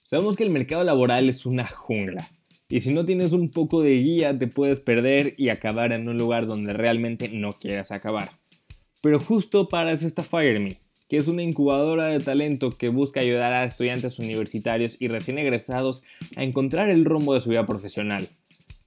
Sabemos 0.05 0.35
que 0.35 0.43
el 0.43 0.51
mercado 0.51 0.83
laboral 0.83 1.29
es 1.29 1.47
una 1.47 1.67
jungla 1.67 2.29
y 2.69 2.81
si 2.81 2.93
no 2.93 3.05
tienes 3.05 3.33
un 3.33 3.49
poco 3.49 3.81
de 3.81 3.97
guía, 3.97 4.37
te 4.37 4.45
puedes 4.45 4.79
perder 4.79 5.33
y 5.35 5.49
acabar 5.49 5.93
en 5.93 6.07
un 6.07 6.19
lugar 6.19 6.45
donde 6.45 6.73
realmente 6.73 7.29
no 7.29 7.53
quieras 7.53 7.91
acabar. 7.91 8.29
Pero 9.01 9.19
justo 9.19 9.67
para 9.67 9.91
eso 9.91 10.05
está 10.05 10.23
que 11.09 11.17
es 11.17 11.27
una 11.27 11.41
incubadora 11.41 12.05
de 12.05 12.19
talento 12.19 12.69
que 12.69 12.89
busca 12.89 13.21
ayudar 13.21 13.51
a 13.51 13.65
estudiantes 13.65 14.19
universitarios 14.19 14.95
y 14.99 15.07
recién 15.07 15.39
egresados 15.39 16.03
a 16.35 16.43
encontrar 16.43 16.91
el 16.91 17.03
rumbo 17.03 17.33
de 17.33 17.39
su 17.39 17.49
vida 17.49 17.65
profesional, 17.65 18.29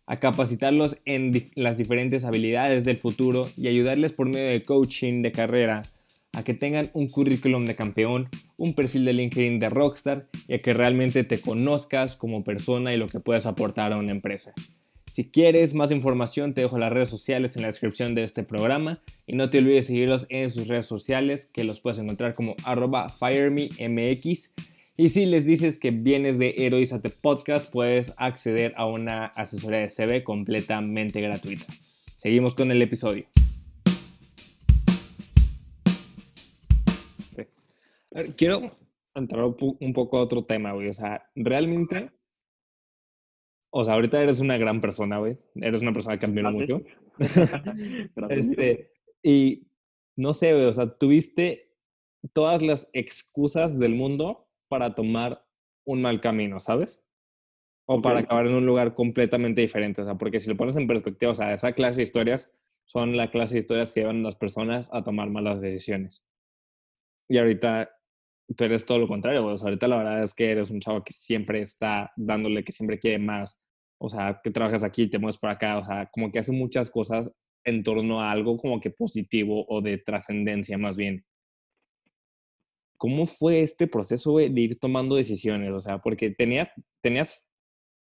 a 0.07 0.19
capacitarlos 0.19 0.99
en 1.05 1.51
las 1.57 1.79
diferentes 1.79 2.27
habilidades 2.27 2.85
del 2.85 2.99
futuro 2.99 3.49
y 3.57 3.67
ayudarles 3.67 4.13
por 4.13 4.29
medio 4.29 4.51
de 4.51 4.65
coaching 4.65 5.23
de 5.23 5.33
carrera 5.33 5.83
a 6.33 6.43
que 6.43 6.55
tengan 6.55 6.91
un 6.93 7.09
currículum 7.09 7.67
de 7.67 7.75
campeón, 7.75 8.29
un 8.57 8.75
perfil 8.75 9.05
de 9.05 9.13
LinkedIn 9.13 9.59
de 9.59 9.71
rockstar 9.71 10.27
y 10.47 10.55
a 10.55 10.59
que 10.59 10.75
realmente 10.75 11.25
te 11.25 11.41
conozcas 11.41 12.17
como 12.17 12.45
persona 12.45 12.95
y 12.95 12.97
lo 12.97 13.09
que 13.09 13.21
puedes 13.21 13.47
aportar 13.47 13.93
a 13.93 13.99
una 13.99 14.13
empresa. 14.13 14.53
Si 15.19 15.31
quieres 15.31 15.75
más 15.75 15.91
información, 15.91 16.55
te 16.55 16.61
dejo 16.61 16.79
las 16.79 16.93
redes 16.93 17.09
sociales 17.09 17.57
en 17.57 17.63
la 17.63 17.69
descripción 17.69 18.15
de 18.15 18.23
este 18.23 18.45
programa 18.45 19.01
y 19.27 19.35
no 19.35 19.51
te 19.51 19.59
olvides 19.59 19.89
seguirlos 19.89 20.27
en 20.29 20.51
sus 20.51 20.69
redes 20.69 20.87
sociales 20.87 21.47
que 21.47 21.65
los 21.65 21.81
puedes 21.81 21.99
encontrar 21.99 22.35
como 22.35 22.55
arroba 22.65 23.09
firememx. 23.09 24.55
Y 24.97 25.09
si 25.09 25.27
les 25.27 25.47
dices 25.47 25.79
que 25.79 25.91
vienes 25.91 26.39
de 26.39 26.55
Heroízate 26.59 27.11
Podcast, 27.11 27.71
puedes 27.73 28.15
acceder 28.17 28.75
a 28.77 28.87
una 28.87 29.27
asesoría 29.27 29.81
de 29.81 29.91
CV 29.91 30.23
completamente 30.23 31.21
gratuita. 31.21 31.67
Seguimos 32.15 32.55
con 32.55 32.71
el 32.71 32.83
episodio. 32.83 33.25
Quiero 38.37 38.77
entrar 39.15 39.45
un 39.45 39.93
poco 39.93 40.19
a 40.19 40.23
otro 40.23 40.43
tema, 40.43 40.73
güey. 40.73 40.89
O 40.89 40.93
sea, 40.93 41.31
realmente, 41.35 42.11
o 43.71 43.85
sea, 43.85 43.95
ahorita 43.95 44.23
eres 44.23 44.41
una 44.41 44.57
gran 44.57 44.81
persona, 44.81 45.19
güey. 45.19 45.39
Eres 45.57 45.83
una 45.83 45.93
persona 45.93 46.17
que 46.17 46.27
cambió 46.27 46.51
mucho. 46.51 46.83
este, 48.31 48.93
y 49.23 49.69
no 50.17 50.35
sé, 50.35 50.53
güey, 50.53 50.65
o 50.65 50.73
sea, 50.73 50.97
tuviste 50.97 51.75
todas 52.33 52.63
las 52.63 52.91
excusas 52.93 53.79
del 53.79 53.95
mundo 53.95 54.49
para 54.69 54.95
tomar 54.95 55.45
un 55.85 56.03
mal 56.03 56.21
camino, 56.21 56.61
¿sabes? 56.61 57.05
O 57.87 58.03
para 58.03 58.21
acabar 58.21 58.47
en 58.47 58.55
un 58.55 58.67
lugar 58.67 58.95
completamente 58.95 59.63
diferente. 59.63 60.03
O 60.03 60.05
sea, 60.05 60.17
porque 60.17 60.41
si 60.41 60.51
lo 60.51 60.57
pones 60.57 60.77
en 60.77 60.87
perspectiva, 60.87 61.33
o 61.33 61.35
sea, 61.35 61.55
esa 61.55 61.73
clase 61.73 61.99
de 61.99 62.03
historias 62.03 62.53
son 62.85 63.17
la 63.17 63.31
clase 63.31 63.55
de 63.55 63.61
historias 63.61 63.93
que 63.93 64.01
llevan 64.01 64.21
a 64.21 64.25
las 64.25 64.37
personas 64.37 64.93
a 64.93 65.03
tomar 65.03 65.31
malas 65.31 65.63
decisiones. 65.63 66.27
Y 67.31 67.39
ahorita 67.39 67.98
tú 68.57 68.65
eres 68.65 68.87
todo 68.87 68.99
lo 68.99 69.09
contrario, 69.09 69.47
O 69.47 69.59
sea, 69.59 69.69
ahorita 69.69 69.89
la 69.89 69.97
verdad 69.99 70.23
es 70.23 70.35
que 70.35 70.51
eres 70.51 70.71
un 70.71 70.81
chavo 70.81 71.05
que 71.05 71.13
siempre 71.13 71.61
está 71.61 72.13
dándole, 72.17 72.65
que 72.65 72.73
siempre 72.73 72.99
quiere 72.99 73.19
más. 73.19 73.61
O 74.01 74.09
sea, 74.09 74.41
que 74.43 74.51
trabajas 74.51 74.85
aquí, 74.85 75.09
te 75.09 75.19
mueves 75.19 75.39
por 75.39 75.51
acá. 75.51 75.79
O 75.79 75.85
sea, 75.85 76.09
como 76.13 76.31
que 76.31 76.39
hace 76.39 76.53
muchas 76.53 76.91
cosas 76.91 77.31
en 77.65 77.83
torno 77.83 78.21
a 78.21 78.31
algo 78.31 78.57
como 78.57 78.81
que 78.81 78.91
positivo 78.91 79.67
o 79.69 79.81
de 79.83 79.99
trascendencia 79.99 80.79
más 80.79 80.97
bien. 80.97 81.25
¿cómo 82.99 83.27
fue 83.27 83.63
este 83.63 83.87
proceso 83.87 84.37
de 84.37 84.61
ir 84.61 84.79
tomando 84.79 85.15
decisiones? 85.17 85.73
O 85.73 85.81
sea, 85.81 85.99
porque 85.99 86.31
tenías, 86.31 86.71
tenías 87.01 87.47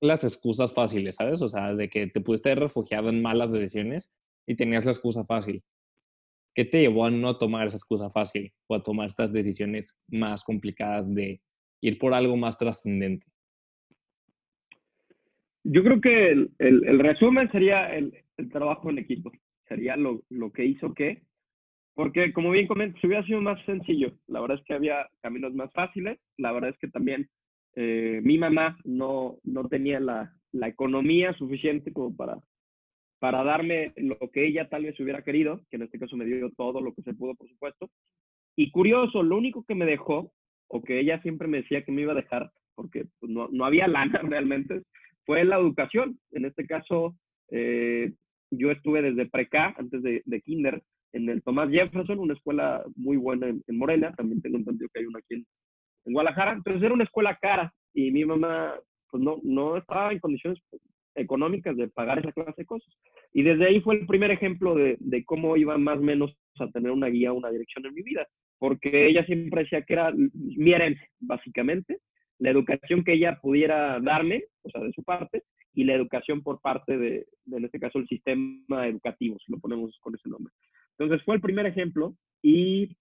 las 0.00 0.24
excusas 0.24 0.74
fáciles, 0.74 1.16
¿sabes? 1.16 1.42
O 1.42 1.48
sea, 1.48 1.74
de 1.74 1.88
que 1.88 2.08
te 2.08 2.20
pudiste 2.20 2.50
haber 2.50 2.64
refugiado 2.64 3.10
en 3.10 3.22
malas 3.22 3.52
decisiones 3.52 4.12
y 4.46 4.56
tenías 4.56 4.84
la 4.84 4.92
excusa 4.92 5.24
fácil. 5.24 5.62
¿Qué 6.58 6.64
te 6.64 6.80
llevó 6.80 7.04
a 7.04 7.10
no 7.12 7.38
tomar 7.38 7.68
esa 7.68 7.76
excusa 7.76 8.10
fácil 8.10 8.52
o 8.66 8.74
a 8.74 8.82
tomar 8.82 9.06
estas 9.06 9.32
decisiones 9.32 9.96
más 10.08 10.42
complicadas 10.42 11.08
de 11.14 11.40
ir 11.80 11.98
por 12.00 12.14
algo 12.14 12.36
más 12.36 12.58
trascendente? 12.58 13.28
Yo 15.62 15.84
creo 15.84 16.00
que 16.00 16.32
el, 16.32 16.98
resumen 16.98 17.48
sería 17.52 17.94
el, 17.94 18.12
trabajo 18.50 18.90
en 18.90 18.98
equipo. 18.98 19.30
Sería 19.68 19.96
lo, 19.96 20.24
lo 20.30 20.50
que 20.50 20.64
hizo 20.64 20.94
que, 20.94 21.22
porque 21.94 22.32
como 22.32 22.50
bien 22.50 22.66
comentas, 22.66 23.04
hubiera 23.04 23.24
sido 23.24 23.40
más 23.40 23.64
sencillo. 23.64 24.18
La 24.26 24.40
verdad 24.40 24.58
es 24.58 24.64
que 24.64 24.74
había 24.74 25.08
caminos 25.22 25.54
más 25.54 25.72
fáciles. 25.72 26.18
La 26.38 26.50
verdad 26.50 26.70
es 26.70 26.78
que 26.78 26.88
también 26.88 27.30
eh, 27.76 28.20
mi 28.24 28.36
mamá 28.36 28.76
no, 28.82 29.38
no 29.44 29.68
tenía 29.68 30.00
la, 30.00 30.34
la, 30.50 30.66
economía 30.66 31.32
suficiente 31.34 31.92
como 31.92 32.16
para, 32.16 32.36
para 33.18 33.42
darme 33.42 33.92
lo 33.96 34.16
que 34.32 34.46
ella 34.46 34.68
tal 34.68 34.84
vez 34.84 34.98
hubiera 35.00 35.22
querido, 35.22 35.60
que 35.70 35.76
en 35.76 35.82
este 35.82 35.98
caso 35.98 36.16
me 36.16 36.24
dio 36.24 36.50
todo 36.56 36.80
lo 36.80 36.94
que 36.94 37.02
se 37.02 37.14
pudo, 37.14 37.34
por 37.34 37.48
supuesto. 37.48 37.90
Y 38.56 38.70
curioso, 38.70 39.22
lo 39.22 39.36
único 39.36 39.64
que 39.64 39.74
me 39.74 39.86
dejó, 39.86 40.32
o 40.68 40.82
que 40.82 41.00
ella 41.00 41.20
siempre 41.22 41.48
me 41.48 41.58
decía 41.58 41.84
que 41.84 41.92
me 41.92 42.02
iba 42.02 42.12
a 42.12 42.16
dejar, 42.16 42.50
porque 42.74 43.06
pues, 43.18 43.30
no, 43.32 43.48
no 43.50 43.64
había 43.64 43.88
lana 43.88 44.20
realmente, 44.22 44.82
fue 45.24 45.44
la 45.44 45.56
educación. 45.56 46.18
En 46.32 46.44
este 46.44 46.66
caso, 46.66 47.16
eh, 47.50 48.12
yo 48.50 48.70
estuve 48.70 49.02
desde 49.02 49.28
preca, 49.28 49.74
antes 49.76 50.02
de, 50.02 50.22
de, 50.24 50.40
kinder, 50.40 50.82
en 51.12 51.28
el 51.28 51.42
Tomás 51.42 51.70
Jefferson, 51.70 52.18
una 52.18 52.34
escuela 52.34 52.84
muy 52.96 53.16
buena 53.16 53.48
en, 53.48 53.62
Morena, 53.78 54.12
también 54.14 54.42
tengo 54.42 54.58
entendido 54.58 54.88
que 54.92 55.00
hay 55.00 55.06
una 55.06 55.18
aquí 55.18 55.34
en, 55.34 55.46
en, 56.04 56.12
Guadalajara, 56.12 56.52
entonces 56.52 56.82
era 56.82 56.94
una 56.94 57.04
escuela 57.04 57.38
cara 57.40 57.72
y 57.94 58.10
mi 58.10 58.24
mamá 58.24 58.74
pues 59.10 59.22
no, 59.22 59.38
no 59.42 59.76
estaba 59.76 60.12
en 60.12 60.18
condiciones 60.18 60.60
económicas 61.14 61.76
de 61.76 61.88
pagar 61.88 62.18
esa 62.18 62.32
clase 62.32 62.54
de 62.56 62.66
cosas. 62.66 62.92
Y 63.32 63.42
desde 63.42 63.66
ahí 63.66 63.80
fue 63.80 63.96
el 63.96 64.06
primer 64.06 64.30
ejemplo 64.30 64.74
de, 64.74 64.96
de 65.00 65.24
cómo 65.24 65.56
iba 65.56 65.76
más 65.78 65.98
o 65.98 66.02
menos 66.02 66.36
a 66.58 66.70
tener 66.70 66.90
una 66.90 67.08
guía, 67.08 67.32
una 67.32 67.50
dirección 67.50 67.86
en 67.86 67.94
mi 67.94 68.02
vida, 68.02 68.26
porque 68.58 69.06
ella 69.06 69.24
siempre 69.24 69.62
decía 69.62 69.82
que 69.82 69.94
era 69.94 70.12
mi 70.12 70.72
herencia, 70.72 71.06
básicamente, 71.20 71.98
la 72.38 72.50
educación 72.50 73.04
que 73.04 73.14
ella 73.14 73.38
pudiera 73.40 73.98
darme, 74.00 74.44
o 74.62 74.70
sea, 74.70 74.80
de 74.82 74.92
su 74.92 75.02
parte, 75.02 75.42
y 75.74 75.84
la 75.84 75.94
educación 75.94 76.42
por 76.42 76.60
parte 76.60 76.96
de, 76.96 77.26
en 77.52 77.64
este 77.64 77.78
caso, 77.78 77.98
el 77.98 78.08
sistema 78.08 78.88
educativo, 78.88 79.36
si 79.44 79.52
lo 79.52 79.58
ponemos 79.58 79.96
con 80.00 80.14
ese 80.14 80.28
nombre. 80.28 80.52
Entonces, 80.98 81.24
fue 81.24 81.36
el 81.36 81.40
primer 81.40 81.66
ejemplo 81.66 82.16
y, 82.42 82.96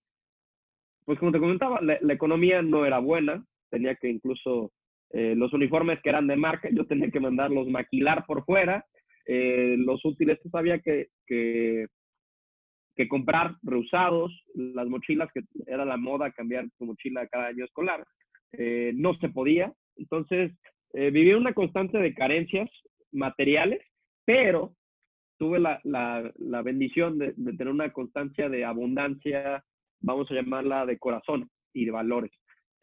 pues 1.05 1.17
como 1.19 1.31
te 1.31 1.39
comentaba, 1.39 1.81
la, 1.81 2.13
economía 2.13 2.61
no 2.61 2.85
era 2.85 2.99
buena, 2.99 3.43
tenía 3.69 3.95
que 3.95 4.09
incluso 4.09 4.71
eh, 5.11 5.35
los 5.35 5.53
uniformes 5.53 5.99
que 6.01 6.09
eran 6.09 6.27
de 6.27 6.35
marca, 6.35 6.69
yo 6.71 6.85
tenía 6.85 7.09
que 7.09 7.19
mandarlos 7.19 7.67
maquilar 7.67 8.25
por 8.25 8.43
fuera, 8.45 8.85
eh, 9.27 9.75
los 9.77 10.03
útiles, 10.05 10.39
pues 10.41 10.55
había 10.55 10.79
que, 10.79 11.09
que, 11.25 11.87
comprar 13.09 13.55
reusados, 13.61 14.33
las 14.55 14.87
mochilas, 14.87 15.29
que 15.31 15.41
era 15.67 15.85
la 15.85 15.97
moda 15.97 16.31
cambiar 16.31 16.65
tu 16.77 16.85
mochila 16.85 17.27
cada 17.27 17.47
año 17.47 17.65
escolar. 17.65 18.03
Eh, 18.53 18.93
no 18.95 19.13
se 19.15 19.29
podía. 19.29 19.71
Entonces, 19.97 20.51
eh, 20.93 21.11
viví 21.11 21.33
una 21.33 21.53
constante 21.53 21.97
de 21.99 22.13
carencias 22.13 22.69
materiales, 23.11 23.81
pero 24.25 24.73
tuve 25.37 25.59
la, 25.59 25.79
la, 25.83 26.61
bendición 26.63 27.19
de, 27.19 27.33
tener 27.33 27.67
una 27.67 27.91
constancia 27.91 28.49
de 28.49 28.65
abundancia, 28.65 29.63
vamos 29.99 30.31
a 30.31 30.33
llamarla 30.33 30.85
de 30.85 30.97
corazón 30.97 31.49
y 31.73 31.85
de 31.85 31.91
valores. 31.91 32.31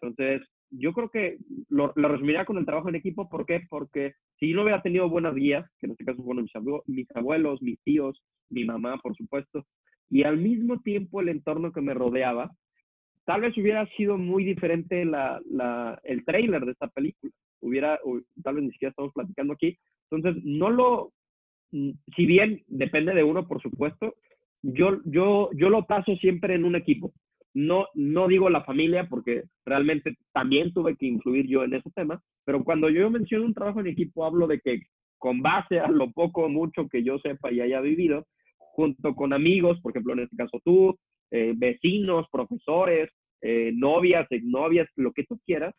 Entonces, 0.01 0.47
yo 0.71 0.93
creo 0.93 1.09
que 1.09 1.39
lo, 1.69 1.93
resumiría 1.95 2.45
con 2.45 2.59
el 2.59 2.67
trabajo 2.67 2.89
en 2.89 2.97
equipo. 2.97 3.29
¿Por 3.29 3.47
qué? 3.47 3.63
Porque 3.69 4.15
si 4.39 4.53
no 4.53 4.63
hubiera 4.63 4.83
tenido 4.83 5.09
buenas 5.09 5.35
guías, 5.35 5.69
que 5.79 5.87
en 5.87 5.93
este 5.93 6.05
caso 6.05 6.23
fueron 6.23 6.47
mis 6.87 7.07
abuelos, 7.15 7.63
mis 7.63 7.81
tíos, 7.83 8.23
mi 8.51 8.65
mamá, 8.65 8.99
por 8.99 9.17
supuesto, 9.17 9.65
y 10.11 10.25
al 10.25 10.39
mismo 10.39 10.81
tiempo 10.81 11.21
el 11.21 11.29
entorno 11.29 11.73
que 11.73 11.81
me 11.81 11.95
rodeaba, 11.95 12.51
tal 13.25 13.41
vez 13.41 13.57
hubiera 13.57 13.87
sido 13.97 14.19
muy 14.19 14.45
diferente 14.45 15.05
la, 15.05 15.41
la, 15.51 15.99
el 16.05 16.25
trailer 16.25 16.65
de 16.65 16.73
esta 16.73 16.89
película. 16.89 17.33
Hubiera, 17.61 17.99
tal 18.43 18.57
vez 18.57 18.65
ni 18.65 18.71
siquiera 18.73 18.91
estamos 18.91 19.13
platicando 19.13 19.55
aquí. 19.55 19.79
Entonces, 20.11 20.43
no 20.45 20.71
lo, 20.71 21.13
mm, 21.73 21.91
si 22.15 22.27
bien 22.27 22.63
depende 22.67 23.15
de 23.15 23.25
uno, 23.25 23.49
por 23.49 23.63
supuesto, 23.63 24.15
yo, 24.63 25.01
yo, 25.05 25.51
yo 25.55 25.69
lo 25.69 25.87
paso 25.87 26.15
siempre 26.17 26.55
en 26.55 26.65
un 26.65 26.77
equipo. 26.77 27.13
No, 27.55 27.87
no 27.95 28.27
digo 28.27 28.51
la 28.51 28.65
familia 28.65 29.07
porque 29.09 29.45
realmente 29.65 30.17
también 30.33 30.73
tuve 30.73 30.97
que 30.97 31.07
influir 31.07 31.47
yo 31.47 31.63
en 31.63 31.75
ese 31.75 31.91
tema, 31.91 32.21
pero 32.45 32.65
cuando 32.65 32.91
yo 32.91 33.09
menciono 33.11 33.45
un 33.45 33.55
trabajo 33.55 33.81
en 33.81 33.87
equipo 33.87 34.25
hablo 34.25 34.47
de 34.47 34.61
que 34.61 34.83
con 35.19 35.41
base 35.41 35.79
a 35.79 35.89
lo 35.89 36.11
poco 36.11 36.45
o 36.45 36.49
mucho 36.49 36.89
que 36.89 37.05
yo 37.05 37.19
sepa 37.21 37.53
y 37.53 37.61
haya 37.61 37.81
vivido, 37.81 38.27
junto 38.59 39.15
con 39.15 39.33
amigos, 39.33 39.81
por 39.81 39.93
ejemplo, 39.93 40.13
en 40.15 40.21
este 40.21 40.37
caso 40.37 40.61
tú, 40.65 40.99
eh, 41.31 41.55
vecinos, 41.57 42.27
profesores, 42.31 43.11
eh, 43.41 43.73
novias, 43.75 44.27
exnovias, 44.31 44.89
lo 44.97 45.13
que 45.13 45.25
tú 45.25 45.39
quieras, 45.47 45.75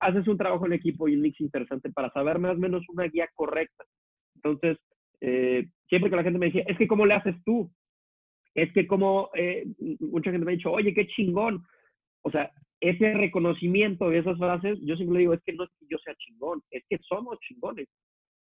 haces 0.00 0.26
un 0.26 0.36
trabajo 0.36 0.66
en 0.66 0.72
equipo 0.72 1.08
y 1.08 1.14
un 1.14 1.22
mix 1.22 1.40
interesante 1.40 1.90
para 1.90 2.10
saber 2.10 2.38
más 2.38 2.56
o 2.56 2.58
menos 2.58 2.82
una 2.88 3.04
guía 3.04 3.28
correcta. 3.34 3.84
Entonces, 4.34 4.78
eh, 5.20 5.66
siempre 5.88 6.10
que 6.10 6.16
la 6.16 6.22
gente 6.22 6.38
me 6.38 6.46
dice, 6.46 6.64
es 6.66 6.76
que 6.78 6.88
¿cómo 6.88 7.06
le 7.06 7.14
haces 7.14 7.36
tú? 7.44 7.70
Es 8.60 8.72
que 8.72 8.86
como 8.86 9.30
mucha 10.00 10.30
gente 10.30 10.44
me 10.44 10.52
ha 10.52 10.56
dicho, 10.56 10.70
oye, 10.70 10.94
qué 10.94 11.06
chingón. 11.06 11.64
O 12.22 12.30
sea, 12.30 12.50
ese 12.80 13.14
reconocimiento 13.14 14.08
de 14.10 14.18
esas 14.18 14.38
frases, 14.38 14.78
yo 14.82 14.96
siempre 14.96 15.20
digo, 15.20 15.34
es 15.34 15.42
que 15.44 15.52
no 15.52 15.64
es 15.64 15.70
que 15.78 15.86
yo 15.90 15.98
sea 15.98 16.14
chingón, 16.16 16.62
es 16.70 16.84
que 16.88 16.98
somos 16.98 17.38
chingones. 17.40 17.88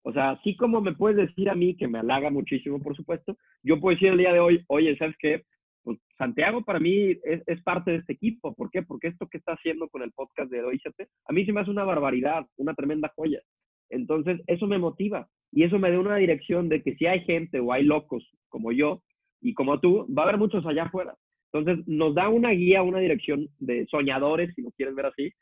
O 0.02 0.12
sea, 0.12 0.30
así 0.30 0.56
como 0.56 0.80
me 0.80 0.94
puedes 0.94 1.28
decir 1.28 1.50
a 1.50 1.54
mí, 1.54 1.76
que 1.76 1.88
me 1.88 1.98
halaga 1.98 2.30
muchísimo, 2.30 2.80
por 2.80 2.96
supuesto, 2.96 3.36
yo 3.62 3.80
puedo 3.80 3.94
decir 3.94 4.08
el 4.08 4.18
día 4.18 4.32
de 4.32 4.40
hoy, 4.40 4.64
oye, 4.68 4.96
¿sabes 4.96 5.16
qué? 5.18 5.42
pues 5.88 5.98
Santiago 6.18 6.62
para 6.62 6.80
mí 6.80 7.16
es, 7.22 7.62
parte 7.62 7.92
de 7.92 7.96
este 7.98 8.12
equipo. 8.12 8.54
¿Por 8.54 8.70
qué? 8.70 8.82
Porque 8.82 9.08
esto 9.08 9.26
que 9.26 9.38
está 9.38 9.52
haciendo 9.52 9.88
con 9.88 10.02
el 10.02 10.12
podcast 10.12 10.50
de 10.50 10.62
Oíchate, 10.62 11.08
a 11.26 11.32
mí 11.32 11.46
se 11.46 11.52
me 11.52 11.60
hace 11.60 11.70
una 11.70 11.84
barbaridad, 11.84 12.46
una 12.56 12.74
tremenda 12.74 13.10
joya. 13.16 13.40
Entonces, 13.88 14.38
eso 14.46 14.66
me 14.66 14.78
motiva 14.78 15.28
y 15.50 15.62
eso 15.62 15.78
me 15.78 15.90
da 15.90 15.98
una 15.98 16.16
dirección 16.16 16.68
de 16.68 16.82
que 16.82 16.94
si 16.96 17.06
hay 17.06 17.20
gente 17.20 17.60
o 17.60 17.72
hay 17.72 17.84
locos 17.84 18.22
como 18.50 18.72
yo 18.72 19.02
y 19.40 19.54
como 19.54 19.80
tú, 19.80 20.06
va 20.12 20.22
a 20.22 20.26
haber 20.26 20.38
muchos 20.38 20.64
allá 20.66 20.84
afuera. 20.84 21.14
Entonces, 21.52 21.86
nos 21.86 22.14
da 22.14 22.28
una 22.28 22.50
guía, 22.50 22.82
una 22.82 22.98
dirección 22.98 23.48
de 23.58 23.86
soñadores, 23.86 24.54
si 24.54 24.62
lo 24.62 24.70
quieres 24.72 24.94
ver 24.94 25.06
así, 25.06 25.32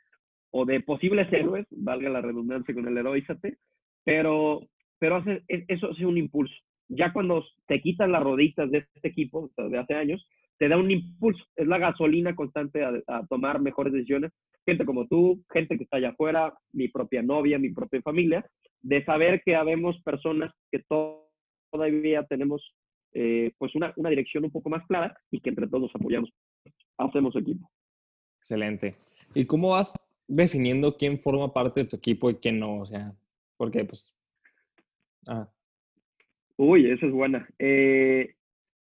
o 0.51 0.65
de 0.65 0.81
posibles 0.81 1.33
héroes, 1.33 1.67
valga 1.71 2.09
la 2.09 2.21
redundancia 2.21 2.75
con 2.75 2.87
el 2.87 2.97
heroízate, 2.97 3.59
pero, 4.05 4.61
pero 4.99 5.17
hace, 5.17 5.43
e, 5.49 5.65
eso 5.69 5.91
es 5.91 6.01
un 6.01 6.17
impulso 6.17 6.55
ya 6.89 7.13
cuando 7.13 7.45
te 7.67 7.81
quitan 7.81 8.13
las 8.13 8.23
roditas 8.23 8.71
de 8.71 8.79
este 8.79 9.09
equipo 9.09 9.51
de 9.57 9.79
hace 9.79 9.95
años, 9.95 10.27
te 10.59 10.69
da 10.69 10.77
un 10.77 10.91
impulso, 10.91 11.45
es 11.57 11.67
la 11.67 11.79
gasolina 11.79 12.35
constante 12.35 12.83
a, 12.85 13.27
tomar 13.29 13.61
mejores 13.61 13.93
decisiones. 13.93 14.33
Gente 14.65 14.85
como 14.85 15.07
tú, 15.07 15.45
gente 15.53 15.77
que 15.77 15.85
está 15.85 15.99
allá 15.99 16.11
afuera, 16.11 16.55
mi 16.73 16.89
propia 16.89 17.23
novia, 17.23 17.59
mi 17.59 17.71
propia 17.71 18.01
familia, 18.03 18.45
de 18.81 19.05
saber 19.05 19.43
que 19.45 19.55
habemos 19.55 20.01
personas 20.03 20.53
que 20.71 20.83
todavía 21.73 22.25
tenemos 22.25 22.75
eh, 23.19 23.53
pues 23.57 23.75
una, 23.75 23.95
una 23.97 24.11
dirección 24.11 24.45
un 24.45 24.51
poco 24.51 24.69
más 24.69 24.87
clara 24.87 25.19
y 25.31 25.41
que 25.41 25.49
entre 25.49 25.67
todos 25.69 25.91
apoyamos, 25.95 26.31
hacemos 26.99 27.35
equipo. 27.35 27.67
Excelente. 28.39 28.97
¿Y 29.35 29.47
cómo 29.47 29.71
vas 29.71 29.95
definiendo 30.29 30.99
quién 30.99 31.19
forma 31.19 31.51
parte 31.55 31.81
de 31.81 31.89
tu 31.89 31.97
equipo 31.97 32.29
y 32.29 32.35
quién 32.35 32.59
no? 32.59 32.81
O 32.81 32.85
sea, 32.85 33.15
porque 33.57 33.87
pues... 33.87 34.21
Ah. 35.27 35.49
Uy, 36.59 36.91
esa 36.91 37.07
es 37.07 37.13
buena. 37.13 37.49
Eh, 37.59 38.35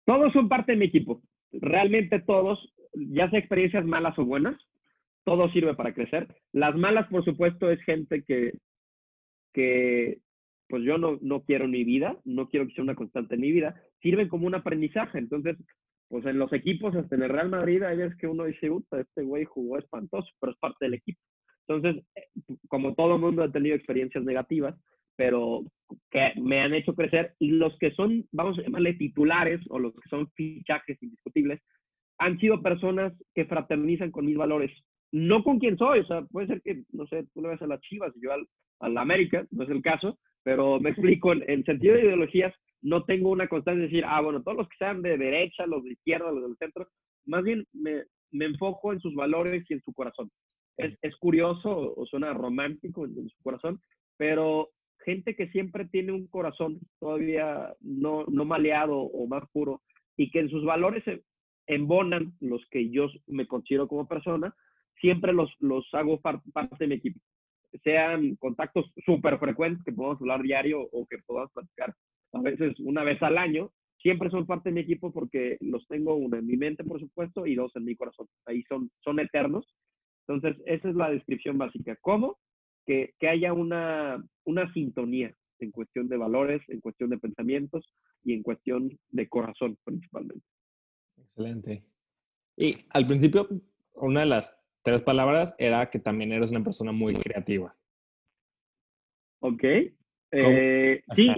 todos 0.05 0.31
son 0.31 0.47
parte 0.47 0.73
de 0.73 0.77
mi 0.77 0.85
equipo. 0.85 1.23
Realmente 1.51 2.19
todos, 2.19 2.59
ya 2.93 3.31
sea 3.31 3.39
experiencias 3.39 3.83
malas 3.83 4.17
o 4.19 4.25
buenas, 4.25 4.61
todo 5.23 5.49
sirve 5.49 5.73
para 5.73 5.95
crecer. 5.95 6.27
Las 6.51 6.75
malas, 6.75 7.07
por 7.07 7.25
supuesto, 7.25 7.71
es 7.71 7.81
gente 7.81 8.23
que, 8.23 8.53
que 9.53 10.19
pues 10.67 10.83
yo 10.83 10.99
no, 10.99 11.17
no 11.21 11.41
quiero 11.41 11.65
en 11.65 11.71
mi 11.71 11.83
vida, 11.83 12.15
no 12.25 12.47
quiero 12.47 12.67
que 12.67 12.73
sea 12.73 12.83
una 12.83 12.93
constante 12.93 13.33
en 13.33 13.41
mi 13.41 13.51
vida, 13.51 13.81
sirven 14.01 14.27
como 14.27 14.47
un 14.47 14.55
aprendizaje. 14.55 15.17
Entonces, 15.17 15.57
pues 16.09 16.25
en 16.25 16.39
los 16.39 16.51
equipos, 16.53 16.95
hasta 16.95 17.15
en 17.15 17.23
el 17.23 17.29
Real 17.29 17.49
Madrid, 17.49 17.83
hay 17.83 17.97
veces 17.97 18.17
que 18.17 18.27
uno 18.27 18.45
dice, 18.45 18.69
Uta, 18.69 18.99
este 18.99 19.23
güey 19.23 19.45
jugó 19.45 19.77
espantoso, 19.77 20.27
pero 20.39 20.53
es 20.53 20.59
parte 20.59 20.85
del 20.85 20.95
equipo. 20.95 21.19
Entonces, 21.67 22.03
eh, 22.15 22.55
como 22.67 22.95
todo 22.95 23.19
mundo 23.19 23.43
ha 23.43 23.51
tenido 23.51 23.75
experiencias 23.75 24.23
negativas, 24.23 24.75
pero 25.15 25.63
que 26.09 26.31
me 26.41 26.61
han 26.61 26.73
hecho 26.73 26.95
crecer 26.95 27.33
y 27.39 27.51
los 27.51 27.77
que 27.77 27.91
son, 27.91 28.25
vamos 28.31 28.57
a 28.57 28.61
llamarle 28.61 28.93
titulares 28.93 29.59
o 29.69 29.77
los 29.77 29.93
que 29.93 30.09
son 30.09 30.31
fichajes 30.31 30.97
indiscutibles, 31.03 31.61
han 32.19 32.39
sido 32.39 32.61
personas 32.61 33.13
que 33.35 33.45
fraternizan 33.45 34.11
con 34.11 34.25
mis 34.25 34.37
valores. 34.37 34.71
No 35.11 35.43
con 35.43 35.59
quién 35.59 35.77
soy, 35.77 35.99
o 35.99 36.05
sea, 36.05 36.21
puede 36.23 36.47
ser 36.47 36.61
que, 36.61 36.83
no 36.91 37.05
sé, 37.07 37.25
tú 37.33 37.41
le 37.41 37.49
ves 37.49 37.61
a 37.61 37.67
las 37.67 37.81
Chivas 37.81 38.13
y 38.15 38.21
yo 38.21 38.31
al, 38.31 38.45
al 38.79 38.97
América, 38.97 39.45
no 39.51 39.63
es 39.63 39.69
el 39.69 39.81
caso, 39.81 40.17
pero 40.43 40.79
me 40.79 40.89
explico, 40.91 41.33
en, 41.33 41.43
en, 41.47 41.63
sentido 41.65 41.95
de 41.95 42.01
ideologías, 42.01 42.53
no 42.81 43.03
tengo 43.03 43.29
una 43.29 43.47
constante 43.47 43.81
de 43.81 43.87
decir, 43.87 44.05
ah, 44.07 44.21
bueno, 44.21 44.41
todos 44.41 44.57
los 44.57 44.69
que 44.69 44.77
sean 44.77 45.01
de 45.01 45.17
derecha, 45.17 45.65
los 45.65 45.83
de 45.83 45.93
izquierda, 45.93 46.31
los 46.31 46.43
del 46.43 46.57
centro, 46.57 46.87
más 47.25 47.43
bien 47.43 47.65
me, 47.73 48.03
me 48.31 48.45
enfoco 48.45 48.93
en 48.93 48.99
sus 48.99 49.13
valores 49.15 49.63
y 49.69 49.73
en 49.73 49.81
su 49.81 49.93
corazón. 49.93 50.31
Es, 50.77 50.97
es 51.01 51.15
curioso 51.17 51.93
o 51.95 52.05
suena 52.05 52.33
romántico 52.33 53.05
en, 53.05 53.29
su 53.29 53.43
corazón, 53.43 53.81
pero 54.17 54.69
gente 55.03 55.35
que 55.35 55.49
siempre 55.49 55.85
tiene 55.85 56.11
un 56.11 56.27
corazón 56.27 56.79
todavía 56.99 57.73
no, 57.81 58.25
no 58.27 58.45
maleado 58.45 58.97
o 58.97 59.27
más 59.27 59.43
puro 59.51 59.81
y 60.15 60.31
que 60.31 60.39
en 60.39 60.49
sus 60.49 60.63
valores 60.63 61.03
embonan 61.67 62.33
los 62.39 62.65
que 62.71 62.89
yo 62.89 63.07
me 63.27 63.47
considero 63.47 63.87
como 63.87 64.07
persona, 64.07 64.53
siempre 64.99 65.33
los, 65.33 65.53
los 65.59 65.85
hago 65.93 66.19
parte 66.21 66.41
de 66.79 66.87
mi 66.87 66.95
equipo. 66.95 67.19
Sean 67.83 68.35
contactos 68.37 68.91
súper 69.05 69.37
frecuentes 69.37 69.83
que 69.83 69.91
podamos 69.91 70.19
hablar 70.21 70.41
diario 70.41 70.81
o 70.81 71.05
que 71.05 71.19
podamos 71.25 71.51
platicar 71.51 71.93
a 72.33 72.41
veces 72.41 72.79
una 72.79 73.03
vez 73.03 73.21
al 73.21 73.37
año, 73.37 73.71
siempre 74.01 74.29
son 74.29 74.45
parte 74.45 74.69
de 74.69 74.75
mi 74.75 74.81
equipo 74.81 75.11
porque 75.11 75.57
los 75.61 75.85
tengo 75.87 76.15
uno 76.15 76.37
en 76.37 76.45
mi 76.45 76.57
mente, 76.57 76.83
por 76.83 76.99
supuesto, 76.99 77.45
y 77.45 77.55
dos 77.55 77.75
en 77.75 77.85
mi 77.85 77.95
corazón. 77.95 78.27
Ahí 78.45 78.63
son, 78.63 78.91
son 79.03 79.19
eternos. 79.19 79.65
Entonces, 80.27 80.61
esa 80.65 80.89
es 80.89 80.95
la 80.95 81.09
descripción 81.09 81.57
básica. 81.57 81.97
¿Cómo? 82.01 82.37
Que, 82.85 83.13
que 83.19 83.27
haya 83.27 83.53
una, 83.53 84.23
una 84.45 84.71
sintonía 84.73 85.33
en 85.59 85.71
cuestión 85.71 86.07
de 86.07 86.17
valores, 86.17 86.61
en 86.69 86.79
cuestión 86.79 87.09
de 87.09 87.17
pensamientos 87.17 87.93
y 88.23 88.33
en 88.33 88.43
cuestión 88.43 88.97
de 89.09 89.27
corazón 89.27 89.77
principalmente. 89.83 90.45
Excelente. 91.17 91.83
Y 92.55 92.77
al 92.91 93.05
principio, 93.07 93.47
una 93.95 94.21
de 94.21 94.25
las 94.27 94.57
tres 94.83 95.01
palabras 95.01 95.55
era 95.57 95.89
que 95.89 95.99
también 95.99 96.31
eres 96.31 96.51
una 96.51 96.63
persona 96.63 96.91
muy 96.91 97.13
creativa. 97.13 97.75
Ok. 99.39 99.63
Eh, 100.31 101.01
sí. 101.15 101.29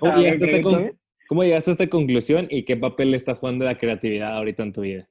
¿Cómo 0.00 1.42
llegaste, 1.42 1.70
a 1.70 1.72
esta 1.72 1.88
conclusión 1.88 2.46
y 2.50 2.64
qué 2.64 2.76
papel 2.76 3.14
está 3.14 3.34
jugando 3.34 3.64
la 3.64 3.78
creatividad 3.78 4.36
ahorita 4.36 4.62
en 4.62 4.72
tu 4.72 4.82
vida? 4.82 5.08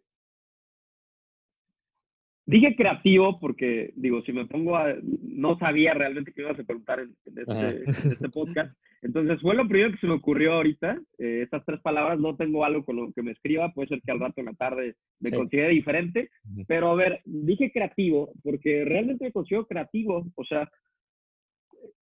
Dije 2.47 2.75
creativo 2.75 3.39
porque, 3.39 3.91
digo, 3.95 4.21
si 4.21 4.31
me 4.31 4.45
pongo 4.45 4.77
a... 4.77 4.95
No 5.01 5.57
sabía 5.57 5.95
realmente 5.95 6.31
qué 6.31 6.41
ibas 6.41 6.59
a 6.59 6.63
preguntar 6.63 6.99
en, 6.99 7.15
este, 7.35 8.09
este, 8.09 8.29
podcast. 8.29 8.77
Entonces, 9.01 9.41
fue 9.41 9.55
lo 9.55 9.67
primero 9.67 9.91
que 9.91 9.97
se 9.97 10.07
me 10.07 10.13
ocurrió 10.13 10.53
ahorita. 10.53 10.99
Eh, 11.17 11.41
estas 11.43 11.65
tres 11.65 11.81
palabras, 11.81 12.19
no 12.19 12.35
tengo 12.35 12.63
algo 12.63 12.85
con 12.85 12.97
lo 12.97 13.11
que 13.13 13.23
me 13.23 13.31
escriba. 13.31 13.73
Puede 13.73 13.89
ser 13.89 14.01
que 14.01 14.11
al 14.11 14.19
rato 14.19 14.41
en 14.41 14.45
la 14.45 14.53
tarde 14.53 14.95
me 15.19 15.31
considere 15.31 15.69
diferente. 15.69 16.29
Pero, 16.67 16.91
a 16.91 16.95
ver, 16.95 17.21
dije 17.25 17.71
creativo 17.71 18.31
porque 18.43 18.85
realmente 18.85 19.25
me 19.25 19.31
considero 19.31 19.65
creativo. 19.65 20.25
O 20.35 20.45
sea, 20.45 20.69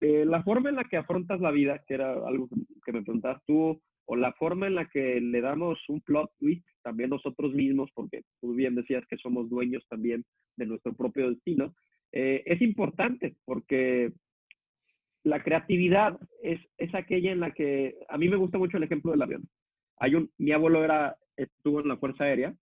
eh, 0.01 0.25
la 0.25 0.41
forma 0.41 0.69
en 0.69 0.77
la 0.77 0.85
que 0.85 0.97
afrontas 0.97 1.39
la 1.39 1.51
vida, 1.51 1.83
que 1.87 1.93
era 1.93 2.13
algo 2.13 2.49
que, 2.83 2.91
me 2.91 3.03
preguntabas 3.03 3.41
tú, 3.45 3.79
o 4.05 4.15
la 4.15 4.33
forma 4.33 4.65
en 4.65 4.75
la 4.75 4.87
que 4.87 5.21
le 5.21 5.41
damos 5.41 5.77
un 5.89 6.01
plot 6.01 6.31
twist 6.39 6.65
también 6.81 7.11
nosotros 7.11 7.53
mismos, 7.53 7.91
porque 7.93 8.23
tú 8.41 8.55
bien 8.55 8.73
decías 8.73 9.05
que 9.07 9.17
somos 9.17 9.47
dueños 9.47 9.85
también 9.87 10.25
de 10.57 10.65
nuestro 10.65 10.93
propio 10.93 11.29
destino, 11.29 11.75
eh, 12.11 12.41
es 12.47 12.61
importante 12.61 13.35
porque 13.45 14.11
la 15.23 15.43
creatividad 15.43 16.19
es, 16.41 16.59
es 16.79 16.93
aquella 16.95 17.31
en 17.31 17.39
la 17.39 17.51
que 17.51 17.95
a 18.09 18.17
mí 18.17 18.27
me 18.27 18.37
gusta 18.37 18.57
mucho 18.57 18.77
el 18.77 18.83
ejemplo 18.83 19.11
del 19.11 19.21
avión. 19.21 19.47
Hay 19.97 20.15
un, 20.15 20.31
mi 20.39 20.51
abuelo 20.51 20.83
era, 20.83 21.15
estuvo 21.37 21.79
en 21.79 21.87
la 21.87 21.97
Fuerza 21.97 22.23
Aérea 22.23 22.55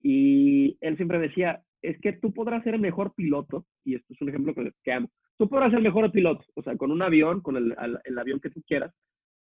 y 0.00 0.78
él 0.80 0.96
siempre 0.96 1.18
decía, 1.18 1.60
es 1.82 2.00
que 2.00 2.12
tú 2.12 2.32
podrás 2.32 2.62
ser 2.62 2.74
el 2.74 2.80
mejor 2.80 3.14
piloto, 3.16 3.66
y 3.84 3.96
esto 3.96 4.14
es 4.14 4.20
un 4.20 4.28
ejemplo 4.28 4.54
que, 4.54 4.70
que 4.84 4.92
amo, 4.92 5.10
tú 5.38 5.48
podrás 5.48 5.70
ser 5.70 5.80
mejor 5.80 6.10
piloto, 6.10 6.44
o 6.54 6.62
sea, 6.62 6.76
con 6.76 6.90
un 6.90 7.00
avión, 7.00 7.40
con 7.40 7.56
el, 7.56 8.18
avión 8.18 8.40
que 8.40 8.50
tú 8.50 8.60
quieras. 8.66 8.92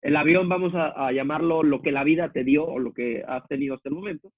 El 0.01 0.17
avión 0.17 0.47
vamos 0.47 0.73
a, 0.75 1.11
llamarlo 1.11 1.63
lo 1.63 1.81
que 1.81 1.91
la 1.91 2.03
vida 2.03 2.31
te 2.31 2.43
dio 2.43 2.65
o 2.65 2.77
lo 2.77 2.93
que 2.93 3.23
has 3.27 3.47
tenido 3.47 3.75
hasta 3.75 3.89
el 3.89 3.95
momento. 3.95 4.31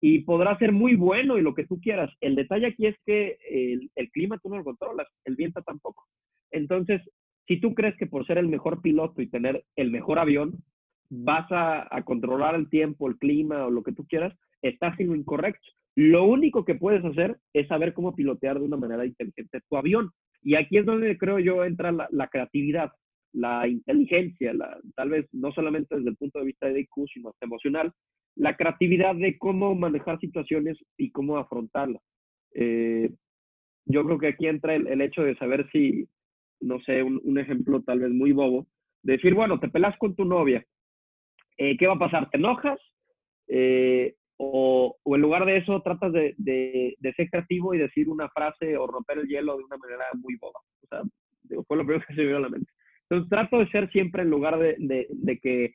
Y 0.00 0.20
podrá 0.20 0.56
ser 0.58 0.72
muy 0.72 0.96
bueno 0.96 1.38
y 1.38 1.42
lo 1.42 1.54
que 1.54 1.66
tú 1.66 1.80
quieras. 1.80 2.10
El 2.20 2.34
detalle 2.34 2.66
aquí 2.66 2.86
es 2.86 2.96
que 3.06 3.38
el, 3.48 4.10
clima 4.10 4.38
tú 4.38 4.50
no 4.50 4.56
lo 4.56 4.64
controlas, 4.64 5.06
el 5.24 5.36
viento 5.36 5.62
tampoco. 5.62 6.04
Entonces, 6.50 7.00
si 7.46 7.60
tú 7.60 7.74
crees 7.74 7.96
que 7.96 8.06
por 8.06 8.26
ser 8.26 8.38
el 8.38 8.48
mejor 8.48 8.82
piloto 8.82 9.22
y 9.22 9.28
tener 9.28 9.64
el 9.76 9.90
mejor 9.90 10.18
avión, 10.18 10.62
vas 11.10 11.50
a, 11.50 11.96
a 11.96 12.02
controlar 12.04 12.54
el 12.54 12.68
tiempo, 12.68 13.08
el 13.08 13.16
clima 13.16 13.66
o 13.66 13.70
lo 13.70 13.82
que 13.82 13.92
tú 13.92 14.04
quieras, 14.06 14.36
estás 14.62 14.96
siendo 14.96 15.14
incorrecto. 15.14 15.66
Lo 15.94 16.24
único 16.24 16.64
que 16.64 16.74
puedes 16.74 17.04
hacer 17.04 17.38
es 17.54 17.66
saber 17.68 17.94
cómo 17.94 18.14
pilotear 18.14 18.58
de 18.58 18.66
una 18.66 18.76
manera 18.76 19.06
inteligente 19.06 19.60
tu 19.68 19.76
avión. 19.76 20.10
Y 20.42 20.54
aquí 20.54 20.78
es 20.78 20.86
donde 20.86 21.18
creo 21.18 21.38
yo 21.38 21.64
entra 21.64 21.92
la, 21.92 22.28
creatividad, 22.28 22.92
la 23.32 23.66
inteligencia, 23.66 24.52
la, 24.54 24.78
tal 24.94 25.10
vez 25.10 25.26
no 25.32 25.52
solamente 25.52 25.96
desde 25.96 26.10
el 26.10 26.16
punto 26.16 26.38
de 26.38 26.46
vista 26.46 26.68
de 26.68 26.80
IQ, 26.80 27.06
sino 27.12 27.34
emocional, 27.40 27.92
la 28.36 28.56
creatividad 28.56 29.14
de 29.16 29.36
cómo 29.36 29.74
manejar 29.74 30.18
situaciones 30.20 30.78
y 30.96 31.10
cómo 31.10 31.38
afrontarlas. 31.38 32.02
Eh, 32.54 33.10
yo 33.84 34.04
creo 34.04 34.18
que 34.18 34.28
aquí 34.28 34.46
entra 34.46 34.74
el, 34.74 35.00
hecho 35.00 35.22
de 35.22 35.36
saber 35.36 35.68
si, 35.72 36.06
no 36.60 36.78
sé, 36.80 37.02
un, 37.02 37.38
ejemplo 37.38 37.82
tal 37.82 38.00
vez 38.00 38.10
muy 38.10 38.32
bobo, 38.32 38.66
de 39.02 39.14
decir, 39.14 39.34
bueno, 39.34 39.58
te 39.58 39.68
pelas 39.68 39.96
con 39.98 40.14
tu 40.14 40.24
novia, 40.24 40.64
eh, 41.56 41.76
¿qué 41.76 41.86
va 41.86 41.94
a 41.94 41.98
pasar? 41.98 42.30
¿Te 42.30 42.38
enojas? 42.38 42.78
Eh, 43.48 44.14
o, 44.38 44.96
en 45.04 45.20
lugar 45.20 45.44
de 45.44 45.58
eso 45.58 45.82
tratas 45.82 46.12
de, 46.12 46.34
de, 46.36 47.12
ser 47.14 47.28
creativo 47.28 47.74
y 47.74 47.78
decir 47.78 48.08
una 48.08 48.28
frase 48.28 48.76
o 48.76 48.86
romper 48.86 49.18
el 49.18 49.26
hielo 49.26 49.56
de 49.56 49.64
una 49.64 49.76
manera 49.76 50.04
muy 50.14 50.36
boba. 50.36 50.60
O 50.82 50.86
sea, 50.86 51.02
fue 51.66 51.76
lo 51.76 51.84
primero 51.84 52.04
que 52.06 52.14
se 52.14 52.20
me 52.20 52.26
vino 52.26 52.38
a 52.38 52.42
la 52.42 52.48
mente. 52.48 52.70
Entonces 53.02 53.28
trato 53.28 53.58
de 53.58 53.68
ser 53.70 53.90
siempre 53.90 54.22
en 54.22 54.30
lugar 54.30 54.58
de, 54.58 54.76
de 54.78 55.38
que 55.38 55.74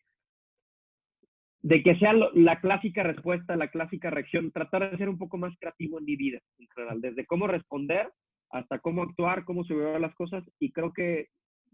de 1.64 1.82
que 1.82 1.96
sea 1.96 2.14
la 2.14 2.60
clásica 2.60 3.04
respuesta, 3.04 3.56
la 3.56 3.70
clásica 3.70 4.10
reacción, 4.10 4.52
tratar 4.52 4.92
de 4.92 4.98
ser 4.98 5.08
un 5.08 5.18
poco 5.18 5.38
más 5.38 5.54
creativo 5.60 5.98
en 5.98 6.06
mi 6.06 6.18
vida 6.18 6.40
en 6.60 6.68
general, 6.68 7.00
desde 7.00 7.26
cómo 7.26 7.48
responder 7.48 8.12
hasta 8.50 8.80
cómo 8.80 9.02
actuar, 9.02 9.46
cómo 9.46 9.64
vean 9.64 10.02
las 10.02 10.14
cosas 10.14 10.44
y 10.60 10.72
creo 10.72 10.92
que 10.92 11.28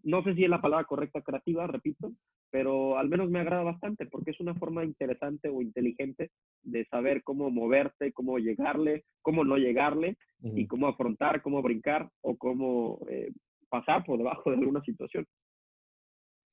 no 0.04 0.24
sé 0.24 0.36
si 0.36 0.44
es 0.44 0.50
la 0.50 0.62
palabra 0.62 0.86
correcta 0.86 1.22
creativa, 1.22 1.68
repito, 1.68 2.12
pero 2.50 2.98
al 2.98 3.10
menos 3.10 3.30
me 3.30 3.40
agrada 3.40 3.64
bastante 3.64 4.06
porque 4.06 4.32
es 4.32 4.40
una 4.40 4.56
forma 4.56 4.84
interesante 4.84 5.50
o 5.50 5.62
inteligente 5.62 6.32
de 6.64 6.86
saber 6.86 7.24
cómo 7.24 7.50
moverte, 7.50 8.12
cómo 8.12 8.38
llegarle, 8.38 9.06
cómo 9.22 9.44
no 9.44 9.58
llegarle 9.58 10.18
y 10.42 10.68
cómo 10.68 10.88
afrontar, 10.88 11.42
cómo 11.42 11.62
brincar 11.62 12.10
o 12.22 12.38
cómo 12.38 13.00
eh, 13.10 13.32
pasar 13.70 14.04
por 14.06 14.18
debajo 14.18 14.50
de 14.50 14.58
alguna 14.58 14.82
situación. 14.82 15.26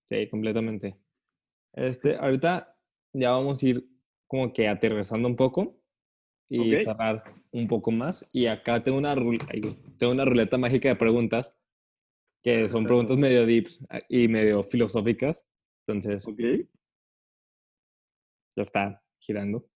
Sí, 0.07 0.29
completamente. 0.29 0.97
Este, 1.73 2.17
ahorita 2.17 2.77
ya 3.13 3.31
vamos 3.31 3.63
a 3.63 3.67
ir 3.67 3.89
como 4.27 4.53
que 4.53 4.69
aterrizando 4.69 5.29
un 5.29 5.37
poco 5.37 5.81
y 6.49 6.73
cerrar 6.83 7.25
un 7.53 7.67
poco 7.67 7.91
más. 7.91 8.27
Y 8.33 8.47
acá 8.47 8.83
tengo 8.83 8.99
una, 8.99 9.15
tengo 9.15 10.13
una 10.13 10.25
ruleta 10.25 10.59
mágica 10.59 10.89
de 10.89 10.97
preguntas 10.97 11.55
que 12.47 12.69
son 12.69 12.85
preguntas 12.85 13.19
medio 13.19 13.45
deeps 13.45 13.85
ah, 13.91 14.01
y 14.09 14.29
medio 14.29 14.63
filosóficas. 14.63 15.51
Entonces, 15.81 16.25
ya 18.55 18.63
está 18.63 19.03
girando. 19.19 19.69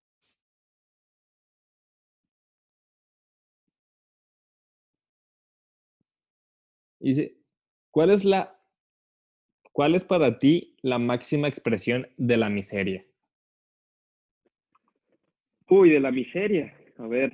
Dice, 7.00 7.40
¿cuál 7.90 8.11
es 8.11 8.24
la, 8.24 8.62
cuál 9.72 9.96
es 9.96 10.04
para 10.04 10.38
ti 10.38 10.76
la 10.83 11.00
máxima 11.00 11.48
expresión 11.48 12.06
de 12.18 12.37
la 12.37 12.50
miseria? 12.50 13.04
Uy, 15.68 15.90
de 15.90 15.98
la 15.98 16.12
miseria. 16.12 16.72
A 16.98 17.09
ver. 17.09 17.33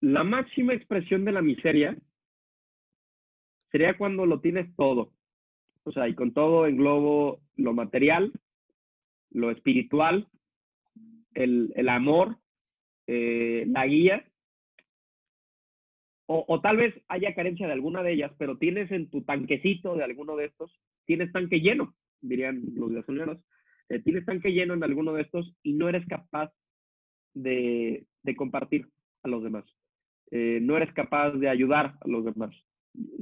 La 0.00 0.22
máxima 0.22 0.74
expresión 0.74 1.24
de 1.24 1.32
la 1.32 1.42
miseria 1.42 1.98
sería 3.72 3.96
cuando 3.96 4.26
lo 4.26 4.40
tienes 4.40 4.74
todo. 4.76 5.12
O 5.84 5.92
sea, 5.92 6.06
y 6.08 6.14
con 6.14 6.32
todo 6.32 6.66
englobo 6.66 7.40
lo 7.56 7.72
material, 7.72 8.32
lo 9.30 9.50
espiritual, 9.50 10.28
el, 11.34 11.72
el 11.74 11.88
amor, 11.88 12.36
eh, 13.08 13.64
la 13.66 13.86
guía, 13.86 14.24
o, 16.26 16.44
o, 16.46 16.60
tal 16.60 16.76
vez 16.76 16.94
haya 17.08 17.34
carencia 17.34 17.66
de 17.66 17.72
alguna 17.72 18.02
de 18.02 18.12
ellas, 18.12 18.32
pero 18.38 18.56
tienes 18.58 18.90
en 18.92 19.10
tu 19.10 19.22
tanquecito 19.22 19.96
de 19.96 20.04
alguno 20.04 20.36
de 20.36 20.46
estos, 20.46 20.70
tienes 21.04 21.32
tanque 21.32 21.60
lleno, 21.60 21.94
dirían 22.20 22.62
los 22.74 22.92
gasolineros, 22.92 23.38
eh, 23.88 23.98
tienes 24.00 24.24
tanque 24.24 24.52
lleno 24.52 24.74
en 24.74 24.84
alguno 24.84 25.14
de 25.14 25.22
estos 25.22 25.52
y 25.62 25.72
no 25.72 25.88
eres 25.88 26.06
capaz 26.06 26.52
de, 27.34 28.06
de 28.22 28.36
compartir 28.36 28.88
a 29.24 29.28
los 29.28 29.42
demás. 29.42 29.64
Eh, 30.30 30.60
no 30.62 30.76
eres 30.76 30.92
capaz 30.94 31.32
de 31.32 31.48
ayudar 31.48 31.96
a 32.00 32.08
los 32.08 32.24
demás 32.24 32.54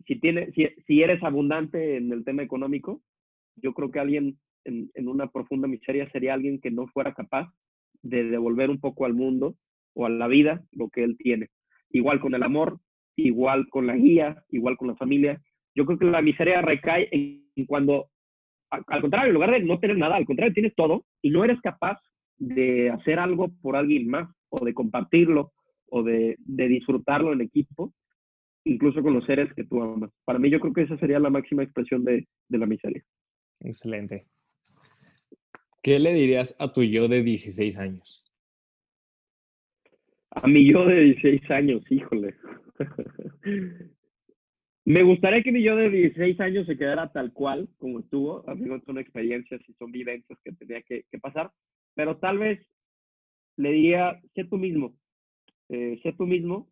si, 0.06 0.18
tiene, 0.20 0.50
si, 0.52 0.68
si, 0.86 1.02
eres 1.02 1.22
abundante 1.22 1.96
en 1.96 2.12
el 2.12 2.24
tema 2.24 2.42
económico, 2.42 3.02
yo 3.56 3.72
creo 3.72 3.90
que 3.90 4.00
alguien 4.00 4.38
en, 4.64 4.90
en, 4.94 5.08
una 5.08 5.28
profunda 5.28 5.68
miseria 5.68 6.10
sería 6.10 6.34
alguien 6.34 6.60
que 6.60 6.70
no 6.70 6.86
fuera 6.88 7.14
capaz 7.14 7.52
de 8.02 8.24
devolver 8.24 8.70
un 8.70 8.80
poco 8.80 9.04
al 9.04 9.14
mundo 9.14 9.56
o 9.94 10.06
a 10.06 10.10
la 10.10 10.28
vida 10.28 10.62
lo 10.72 10.88
que 10.88 11.04
él 11.04 11.16
tiene. 11.18 11.48
Igual 11.90 12.20
con 12.20 12.34
el 12.34 12.42
amor, 12.42 12.80
igual 13.16 13.68
con 13.68 13.86
la 13.86 13.96
guía, 13.96 14.42
igual 14.50 14.76
con 14.76 14.88
la 14.88 14.96
familia. 14.96 15.40
Yo 15.74 15.84
creo 15.84 15.98
que 15.98 16.06
la 16.06 16.22
miseria 16.22 16.62
recae 16.62 17.08
en, 17.10 17.66
cuando, 17.66 18.08
al 18.70 19.00
contrario, 19.00 19.28
en 19.28 19.34
lugar 19.34 19.50
de 19.50 19.60
no 19.60 19.78
tener 19.78 19.98
nada, 19.98 20.16
al 20.16 20.26
contrario, 20.26 20.54
tienes 20.54 20.74
todo 20.74 21.04
y 21.22 21.30
no 21.30 21.44
eres 21.44 21.60
capaz 21.60 22.00
de 22.38 22.90
hacer 22.90 23.18
algo 23.18 23.50
por 23.60 23.76
alguien 23.76 24.08
más 24.08 24.28
o 24.48 24.64
de 24.64 24.74
compartirlo 24.74 25.52
o 25.90 26.02
de, 26.02 26.36
de 26.38 26.68
disfrutarlo 26.68 27.32
en 27.32 27.42
equipo, 27.42 27.92
incluso 28.64 29.02
con 29.02 29.14
los 29.14 29.24
seres 29.24 29.52
que 29.54 29.64
tú 29.64 29.82
amas. 29.82 30.10
Para 30.24 30.38
mí 30.38 30.50
yo 30.50 30.60
creo 30.60 30.72
que 30.72 30.82
esa 30.82 30.98
sería 30.98 31.18
la 31.18 31.30
máxima 31.30 31.62
expresión 31.62 32.04
de, 32.04 32.26
de 32.48 32.58
la 32.58 32.66
miseria. 32.66 33.02
Excelente. 33.60 34.26
¿Qué 35.82 35.98
le 35.98 36.12
dirías 36.12 36.56
a 36.58 36.72
tu 36.72 36.82
yo 36.82 37.08
de 37.08 37.22
16 37.22 37.78
años? 37.78 38.22
A 40.30 40.46
mi 40.46 40.70
yo 40.70 40.84
de 40.86 41.00
16 41.00 41.50
años, 41.50 41.82
híjole. 41.90 42.36
Me 44.84 45.02
gustaría 45.02 45.42
que 45.42 45.52
mi 45.52 45.62
yo 45.62 45.76
de 45.76 45.90
16 45.90 46.40
años 46.40 46.66
se 46.66 46.76
quedara 46.76 47.12
tal 47.12 47.32
cual 47.32 47.68
como 47.78 48.00
estuvo. 48.00 48.48
Amigos, 48.48 48.82
son 48.86 48.98
experiencias 48.98 49.60
y 49.68 49.74
son 49.74 49.92
vivencias 49.92 50.38
que 50.44 50.52
tenía 50.52 50.82
que, 50.82 51.04
pasar. 51.20 51.52
Pero 51.94 52.16
tal 52.16 52.38
vez 52.38 52.66
le 53.56 53.72
diría, 53.72 54.20
sé 54.34 54.44
tú 54.44 54.56
mismo. 54.56 54.94
Eh, 55.68 56.00
sé 56.02 56.12
tú 56.14 56.26
mismo. 56.26 56.68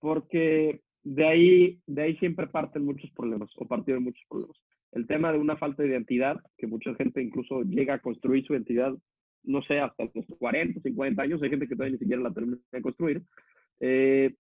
Porque 0.00 0.80
de 1.04 1.26
ahí, 1.26 1.78
de 1.86 2.02
ahí 2.02 2.16
siempre 2.16 2.46
parten 2.46 2.84
muchos 2.84 3.10
problemas 3.12 3.50
o 3.56 3.66
partieron 3.66 4.04
muchos 4.04 4.24
problemas. 4.28 4.56
El 4.92 5.06
tema 5.06 5.32
de 5.32 5.38
una 5.38 5.56
falta 5.56 5.82
de 5.82 5.90
identidad, 5.90 6.38
que 6.56 6.66
mucha 6.66 6.94
gente 6.94 7.22
incluso 7.22 7.62
llega 7.62 7.94
a 7.94 8.00
construir 8.00 8.44
su 8.44 8.54
identidad, 8.54 8.94
no 9.44 9.62
sé, 9.62 9.80
hasta 9.80 10.04
los 10.14 10.26
40, 10.38 10.80
50 10.80 11.22
años. 11.22 11.42
Hay 11.42 11.50
gente 11.50 11.68
que 11.68 11.74
todavía 11.74 11.94
ni 11.94 11.98
siquiera 11.98 12.22
la 12.22 12.32
termina 12.32 12.58
de 12.72 12.82
construir. 12.82 13.22
Eh, 13.80 14.34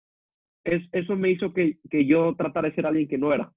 eso 0.64 1.16
me 1.16 1.30
hizo 1.30 1.52
que, 1.52 1.78
yo 2.06 2.34
tratara 2.36 2.68
de 2.68 2.74
ser 2.74 2.86
alguien 2.86 3.08
que 3.08 3.18
no 3.18 3.32
era. 3.32 3.52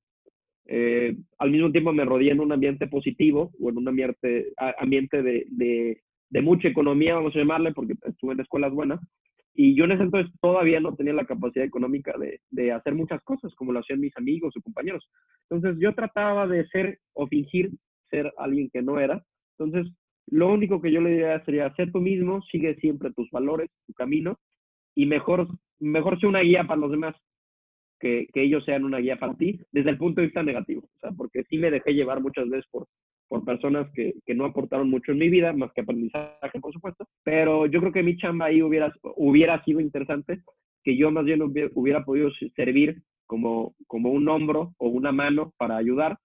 Eh, 0.66 1.18
al 1.40 1.50
mismo 1.50 1.72
tiempo 1.72 1.92
me 1.92 2.06
rodeé 2.06 2.32
en 2.32 2.40
un 2.40 2.52
ambiente 2.52 2.88
positivo 2.88 3.52
o 3.60 3.70
en 3.70 3.78
un 3.78 3.88
ambiente, 3.88 4.54
ambiente 4.78 5.24
de, 5.24 6.02
mucha 6.44 6.68
economía, 6.68 7.16
vamos 7.16 7.36
a 7.36 7.40
llamarle, 7.40 7.74
porque 7.74 7.96
estuve 8.06 8.34
en 8.34 8.42
escuelas 8.42 8.72
buenas. 8.72 9.00
Y 9.62 9.76
yo 9.76 9.84
en 9.84 9.92
ese 9.92 10.04
entonces 10.04 10.34
todavía 10.40 10.80
no 10.80 10.96
tenía 10.96 11.12
la 11.12 11.26
capacidad 11.26 11.66
económica 11.66 12.14
de, 12.50 12.72
hacer 12.72 12.96
muchas 12.96 13.22
cosas 13.24 13.54
como 13.56 13.74
lo 13.74 13.82
hacían 13.82 14.00
mis 14.00 14.16
amigos 14.16 14.54
o 14.56 14.62
compañeros. 14.62 15.06
Entonces 15.50 15.78
yo 15.82 15.94
trataba 15.94 16.48
de 16.48 16.66
ser 16.70 17.00
o 17.12 17.28
fingir 17.28 17.70
ser 18.10 18.32
alguien 18.38 18.70
que 18.72 18.82
no 18.82 19.02
era. 19.02 19.22
Entonces 19.58 19.94
lo 20.28 20.48
único 20.48 20.82
que 20.82 20.94
yo 20.94 21.02
le 21.02 21.10
diría 21.10 21.44
sería 21.44 21.76
ser 21.76 21.92
tú 21.92 22.00
mismo, 22.00 22.42
sigue 22.44 22.76
siempre 22.76 23.12
tus 23.12 23.30
valores, 23.32 23.70
tu 23.86 23.92
camino 23.92 24.40
y 24.96 25.06
mejor 25.06 25.50
mejor 25.78 26.18
sea 26.22 26.30
una 26.30 26.40
guía 26.40 26.64
para 26.64 26.80
los 26.80 26.92
demás 26.92 27.14
que, 28.00 28.28
que, 28.34 28.44
ellos 28.44 28.64
sean 28.64 28.86
una 28.86 29.00
guía 29.00 29.20
para 29.20 29.34
ti 29.34 29.60
desde 29.74 29.90
el 29.90 29.98
punto 29.98 30.22
de 30.22 30.28
vista 30.28 30.42
negativo. 30.42 30.88
Porque 31.18 31.44
sí 31.50 31.58
me 31.58 31.70
dejé 31.70 31.94
llevar 31.94 32.22
muchas 32.22 32.48
veces 32.48 32.66
por, 32.72 32.88
por 33.30 33.46
personas 33.46 33.88
que, 33.94 34.16
que, 34.26 34.34
no 34.34 34.44
aportaron 34.44 34.90
mucho 34.90 35.12
en 35.12 35.20
mi 35.20 35.30
vida, 35.30 35.54
más 35.54 35.72
que 35.74 35.82
aprendizaje, 35.82 36.60
por 36.60 36.74
supuesto. 36.74 37.08
Pero 37.24 37.68
yo 37.68 37.80
creo 37.80 37.94
que 37.94 38.04
mi 38.04 38.18
chamba 38.18 38.48
ahí 38.48 38.62
hubiera, 38.62 38.92
hubiera 39.16 39.64
sido 39.64 39.80
interesante, 39.80 40.42
que 40.84 40.98
yo 40.98 41.12
más 41.12 41.24
bien 41.24 41.42
hubiera, 41.42 42.04
podido 42.04 42.32
servir 42.56 43.02
como, 43.28 43.76
como 43.88 44.10
un 44.12 44.28
hombro 44.28 44.74
o 44.78 44.90
una 44.90 45.12
mano 45.12 45.54
para 45.58 45.78
ayudar, 45.78 46.18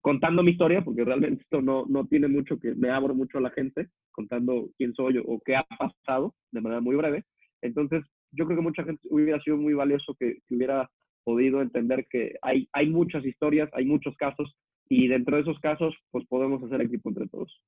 contando 0.00 0.42
mi 0.42 0.52
historia, 0.52 0.82
porque 0.82 1.04
realmente 1.04 1.42
esto 1.42 1.60
no, 1.60 1.84
no 1.88 2.06
tiene 2.06 2.28
mucho 2.28 2.58
que 2.58 2.74
me 2.74 2.90
abro 2.90 3.14
mucho 3.14 3.38
a 3.38 3.42
la 3.42 3.50
gente, 3.50 3.88
contando 4.12 4.68
quién 4.78 4.94
soy 4.94 5.18
o 5.18 5.40
qué 5.44 5.56
ha 5.56 5.64
pasado 5.64 6.34
de 6.52 6.60
manera 6.62 6.80
muy 6.80 6.96
breve. 6.96 7.24
Entonces, 7.60 8.02
yo 8.32 8.46
creo 8.46 8.58
que 8.58 8.62
mucha 8.62 8.84
gente 8.84 9.06
hubiera 9.10 9.40
sido 9.40 9.56
muy 9.56 9.74
valioso 9.74 10.16
que, 10.18 10.38
hubiera 10.50 10.88
podido 11.24 11.60
entender 11.60 12.06
que 12.08 12.36
hay, 12.40 12.68
hay 12.72 12.88
muchas 12.88 13.24
historias, 13.26 13.68
hay 13.72 13.84
muchos 13.84 14.16
casos 14.16 14.56
y 14.88 15.08
dentro 15.08 15.36
de 15.36 15.42
esos 15.42 15.58
casos 15.60 15.94
pues 16.10 16.24
podemos 16.26 16.62
hacer 16.62 16.80
equipo 16.80 17.08
entre 17.08 17.26
todos. 17.28 17.62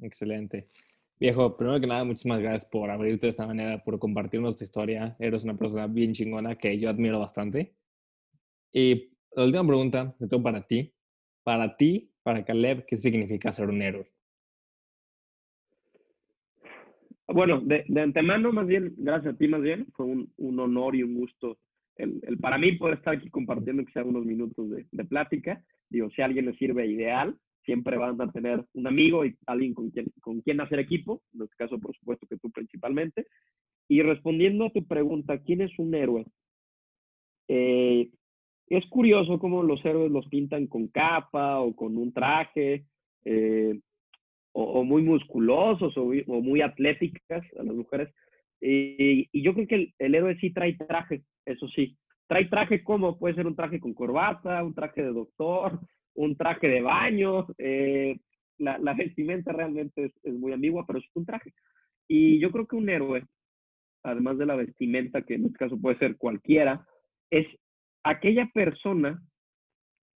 Excelente. 0.00 0.68
Viejo, 1.18 1.56
primero 1.56 1.80
que 1.80 1.86
nada, 1.86 2.04
muchísimas 2.04 2.40
gracias 2.40 2.66
por 2.66 2.90
abrirte 2.90 3.26
de 3.26 3.30
esta 3.30 3.46
manera, 3.46 3.82
por 3.82 3.98
compartirnos 3.98 4.56
tu 4.56 4.64
historia. 4.64 5.16
Eres 5.18 5.44
una 5.44 5.56
persona 5.56 5.86
bien 5.86 6.12
chingona 6.12 6.56
que 6.56 6.78
yo 6.78 6.90
admiro 6.90 7.18
bastante. 7.18 7.74
Y 8.72 9.10
la 9.34 9.44
última 9.44 9.66
pregunta 9.66 10.14
que 10.18 10.26
tengo 10.26 10.42
para 10.42 10.66
ti. 10.66 10.92
Para 11.42 11.76
ti, 11.76 12.10
para 12.22 12.44
Caleb, 12.44 12.84
¿qué 12.86 12.96
significa 12.96 13.52
ser 13.52 13.70
un 13.70 13.80
héroe? 13.80 14.10
Bueno, 17.28 17.60
de, 17.60 17.84
antemano, 18.00 18.52
más 18.52 18.66
bien, 18.66 18.94
gracias 18.96 19.34
a 19.34 19.36
ti, 19.36 19.48
más 19.48 19.60
bien, 19.60 19.86
fue 19.94 20.06
un, 20.06 20.60
honor 20.60 20.94
y 20.94 21.02
un 21.02 21.14
gusto 21.14 21.58
el, 21.96 22.38
para 22.40 22.58
mí 22.58 22.72
poder 22.72 22.98
estar 22.98 23.14
aquí 23.14 23.30
compartiendo 23.30 23.84
que 23.84 24.00
unos 24.00 24.24
minutos 24.24 24.70
de, 24.70 25.04
plática. 25.04 25.62
Digo, 25.88 26.10
si 26.10 26.22
a 26.22 26.26
alguien 26.26 26.46
le 26.46 26.56
sirve 26.56 26.86
ideal, 26.86 27.36
siempre 27.64 27.96
van 27.96 28.20
a 28.20 28.30
tener 28.30 28.64
un 28.74 28.86
amigo 28.86 29.24
y 29.24 29.36
alguien 29.46 29.74
con 29.74 29.90
quien, 29.90 30.06
con 30.20 30.40
quien 30.40 30.60
hacer 30.60 30.78
equipo, 30.78 31.22
en 31.34 31.42
este 31.42 31.56
caso, 31.56 31.78
por 31.78 31.96
supuesto, 31.96 32.26
que 32.26 32.36
tú 32.36 32.50
principalmente. 32.50 33.26
Y 33.88 34.02
respondiendo 34.02 34.66
a 34.66 34.72
tu 34.72 34.86
pregunta, 34.86 35.38
¿quién 35.38 35.60
es 35.60 35.76
un 35.78 35.94
héroe? 35.94 36.26
Eh, 37.48 38.10
es 38.68 38.86
curioso 38.86 39.38
cómo 39.38 39.62
los 39.62 39.84
héroes 39.84 40.10
los 40.10 40.26
pintan 40.28 40.66
con 40.66 40.88
capa 40.88 41.60
o 41.60 41.74
con 41.74 41.96
un 41.96 42.12
traje. 42.12 42.84
Eh, 43.24 43.80
o, 44.58 44.84
muy 44.84 45.02
musculosos 45.02 45.96
o, 45.96 46.06
muy 46.40 46.62
atléticas 46.62 47.44
a 47.58 47.62
las 47.62 47.74
mujeres. 47.74 48.08
Y, 48.60 49.28
yo 49.38 49.52
creo 49.54 49.66
que 49.66 49.92
el, 49.98 50.14
héroe 50.14 50.36
sí 50.40 50.50
trae 50.50 50.74
traje, 50.76 51.22
eso 51.46 51.68
sí. 51.68 51.96
Trae 52.26 52.46
traje 52.46 52.82
como 52.82 53.18
puede 53.18 53.36
ser 53.36 53.46
un 53.46 53.56
traje 53.56 53.80
con 53.80 53.94
corbata, 53.94 54.62
un 54.64 54.74
traje 54.74 55.02
de 55.02 55.12
doctor, 55.12 55.80
un 56.14 56.36
traje 56.36 56.68
de 56.68 56.82
baño. 56.82 57.46
Eh, 57.58 58.18
la, 58.58 58.78
la, 58.78 58.94
vestimenta 58.94 59.52
realmente 59.52 60.06
es, 60.06 60.12
es, 60.22 60.34
muy 60.34 60.52
ambigua, 60.52 60.84
pero 60.86 60.98
es 60.98 61.06
un 61.14 61.24
traje. 61.24 61.52
Y 62.08 62.38
yo 62.40 62.50
creo 62.50 62.66
que 62.66 62.76
un 62.76 62.88
héroe, 62.88 63.24
además 64.02 64.38
de 64.38 64.46
la 64.46 64.56
vestimenta, 64.56 65.22
que 65.22 65.34
en 65.34 65.46
este 65.46 65.58
caso 65.58 65.80
puede 65.80 65.98
ser 65.98 66.16
cualquiera, 66.16 66.86
es 67.30 67.46
aquella 68.02 68.48
persona 68.52 69.20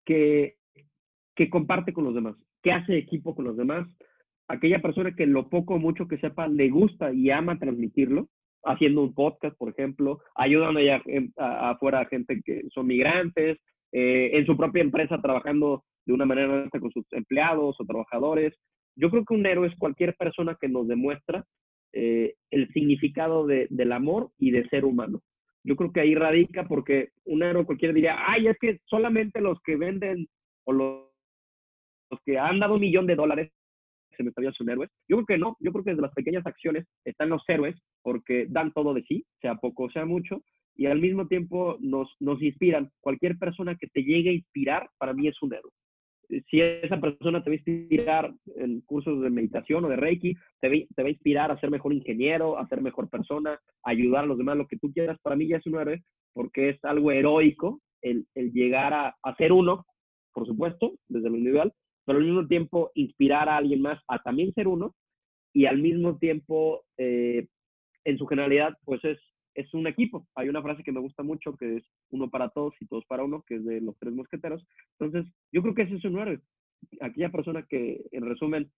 que, 0.05 0.57
que 1.35 1.51
comparte 1.51 1.93
con 1.93 2.05
los 2.05 2.15
demás, 2.15 2.37
que 2.63 2.73
hace 2.73 2.97
equipo 2.97 3.35
con 3.35 3.45
los 3.45 3.57
demás, 3.57 3.87
aquella 4.49 4.81
persona 4.81 5.15
que 5.15 5.27
lo 5.27 5.49
poco 5.49 5.75
o 5.75 5.79
mucho 5.79 6.09
que 6.09 6.19
sepa 6.19 6.49
le 6.49 6.71
gusta 6.71 7.13
y 7.13 7.31
ama 7.31 7.59
transmitirlo, 7.59 8.29
haciendo 8.69 9.03
un 9.03 9.15
podcast, 9.15 9.57
por 9.57 9.71
ejemplo, 9.71 10.21
ayudando 10.35 10.81
allá 10.81 11.03
afuera 11.37 12.01
a 12.01 12.07
gente 12.07 12.41
que 12.45 12.63
son 12.73 12.87
migrantes, 12.87 13.59
eh, 13.93 14.31
en 14.35 14.47
su 14.47 14.57
propia 14.57 14.83
empresa 14.83 15.21
trabajando 15.21 15.85
de 16.05 16.13
una 16.13 16.27
manera 16.27 16.69
con 16.71 16.91
sus 16.93 17.05
empleados 17.13 17.77
o 17.79 17.85
trabajadores. 17.85 18.55
Yo 18.97 19.11
creo 19.11 19.25
que 19.25 19.35
un 19.35 19.47
héroe 19.47 19.69
es 19.69 19.77
cualquier 19.79 20.15
persona 20.17 20.57
que 20.61 20.69
nos 20.69 20.87
demuestra 20.87 21.45
eh, 21.93 22.35
el 22.51 22.69
significado 22.73 23.47
del 23.47 23.93
amor 23.93 24.31
y 24.39 24.51
de 24.51 24.69
ser 24.69 24.85
humano. 24.85 25.21
Yo 25.65 25.77
creo 25.77 25.93
que 25.93 26.01
ahí 26.01 26.15
radica 26.15 26.69
porque 26.69 27.09
un 27.25 27.43
héroe 27.43 27.65
cualquiera 27.65 27.95
diría, 27.95 28.17
ay, 28.27 28.49
es 28.49 28.59
que 28.59 28.79
solamente 28.85 29.41
los 29.41 29.59
que 29.63 29.77
venden 29.77 30.27
o 30.65 30.73
los 30.73 31.09
que 32.25 32.39
han 32.39 32.61
dado 32.61 32.75
un 32.75 32.81
millón 32.81 33.07
de 33.07 33.17
dólares 33.17 33.51
se 34.19 34.25
me 34.25 34.31
estaría 34.31 34.51
un 34.61 34.71
héroe. 34.71 34.89
Yo 35.09 35.17
creo 35.17 35.27
que 35.27 35.39
no, 35.39 35.57
yo 35.61 35.73
creo 35.73 35.85
que 35.85 35.91
desde 35.91 36.03
las 36.03 36.13
pequeñas 36.13 36.45
acciones 36.45 36.85
están 37.05 37.29
los 37.29 37.43
héroes 37.49 37.77
porque 38.03 38.47
dan 38.51 38.73
todo 38.73 38.93
de 38.93 39.03
sí, 39.05 39.25
sea 39.41 39.55
poco, 39.55 39.89
sea 39.91 40.05
mucho, 40.05 40.43
y 40.75 40.87
al 40.87 41.01
mismo 41.01 41.29
tiempo 41.29 41.77
nos, 41.81 42.15
nos 42.21 42.43
inspiran. 42.43 42.91
Cualquier 43.01 43.39
persona 43.39 43.77
que 43.77 43.87
te 43.87 44.03
llegue 44.03 44.31
a 44.31 44.35
inspirar, 44.35 44.91
para 44.99 45.15
mí 45.15 45.29
es 45.29 45.41
un 45.41 45.55
héroe. 45.55 45.71
Si 46.51 46.61
esa 46.61 47.01
persona 47.01 47.43
te 47.43 47.51
va 47.51 47.55
a 47.55 47.71
inspirar 47.71 48.35
en 48.57 48.83
cursos 48.83 49.23
de 49.23 49.31
meditación 49.31 49.85
o 49.85 49.89
de 49.89 49.97
Reiki, 49.97 50.35
te 50.61 50.69
va, 50.69 50.75
te 50.95 51.03
va 51.03 51.09
a 51.09 51.13
inspirar 51.13 51.51
a 51.51 51.59
ser 51.59 51.71
mejor 51.71 51.95
ingeniero, 51.95 52.59
a 52.59 52.69
ser 52.69 52.83
mejor 52.83 53.09
persona, 53.09 53.53
a 53.53 53.91
ayudar 53.91 54.25
a 54.25 54.27
los 54.27 54.37
demás, 54.37 54.59
lo 54.59 54.67
que 54.67 54.77
tú 54.77 54.93
quieras, 54.93 55.19
para 55.23 55.37
mí 55.37 55.49
ya 55.49 55.57
es 55.57 55.67
un 55.67 55.81
héroe 55.81 56.03
porque 56.35 56.69
es 56.69 56.85
algo 56.85 57.11
heroico 57.11 57.81
el, 58.03 58.27
el 58.35 58.53
llegar 58.53 58.93
a, 58.93 59.17
a 59.23 59.35
ser 59.37 59.53
uno, 59.53 59.87
por 60.33 60.47
supuesto, 60.47 60.93
desde 61.09 61.31
lo 61.31 61.37
individual, 61.37 61.73
pero 62.09 62.21
al 62.21 62.25
mismo 62.25 62.47
tiempo 62.47 62.91
inspirar 62.95 63.51
a 63.51 63.59
alguien 63.59 63.83
más 63.83 64.03
a 64.09 64.23
también 64.23 64.55
ser 64.55 64.67
uno 64.67 64.97
y 65.53 65.67
al 65.67 65.77
mismo 65.77 66.17
tiempo, 66.17 66.87
eh, 66.97 67.49
en 68.03 68.17
su 68.17 68.25
generalidad, 68.25 68.79
pues 68.87 69.05
es, 69.05 69.19
es 69.53 69.75
un 69.75 69.87
equipo. 69.87 70.27
Hay 70.35 70.49
una 70.49 70.63
frase 70.63 70.83
que 70.83 70.91
me 70.91 71.01
gusta 71.01 71.23
mucho 71.23 71.55
que 71.59 71.77
es 71.77 71.85
uno 72.09 72.31
para 72.31 72.49
todos 72.49 72.73
y 72.81 72.87
todos 72.87 73.05
para 73.05 73.25
uno, 73.25 73.45
que 73.47 73.57
es 73.57 73.65
de 73.67 73.83
los 73.83 73.95
tres 73.99 74.15
mosqueteros. 74.15 74.67
Entonces, 74.99 75.31
yo 75.53 75.61
creo 75.61 75.75
que 75.75 75.83
ese 75.83 75.97
es 75.97 76.05
un 76.07 76.19
héroe. 76.19 76.41
Aquella 77.03 77.31
persona 77.31 77.67
que, 77.69 78.03
en 78.11 78.25
resumen, 78.25 78.73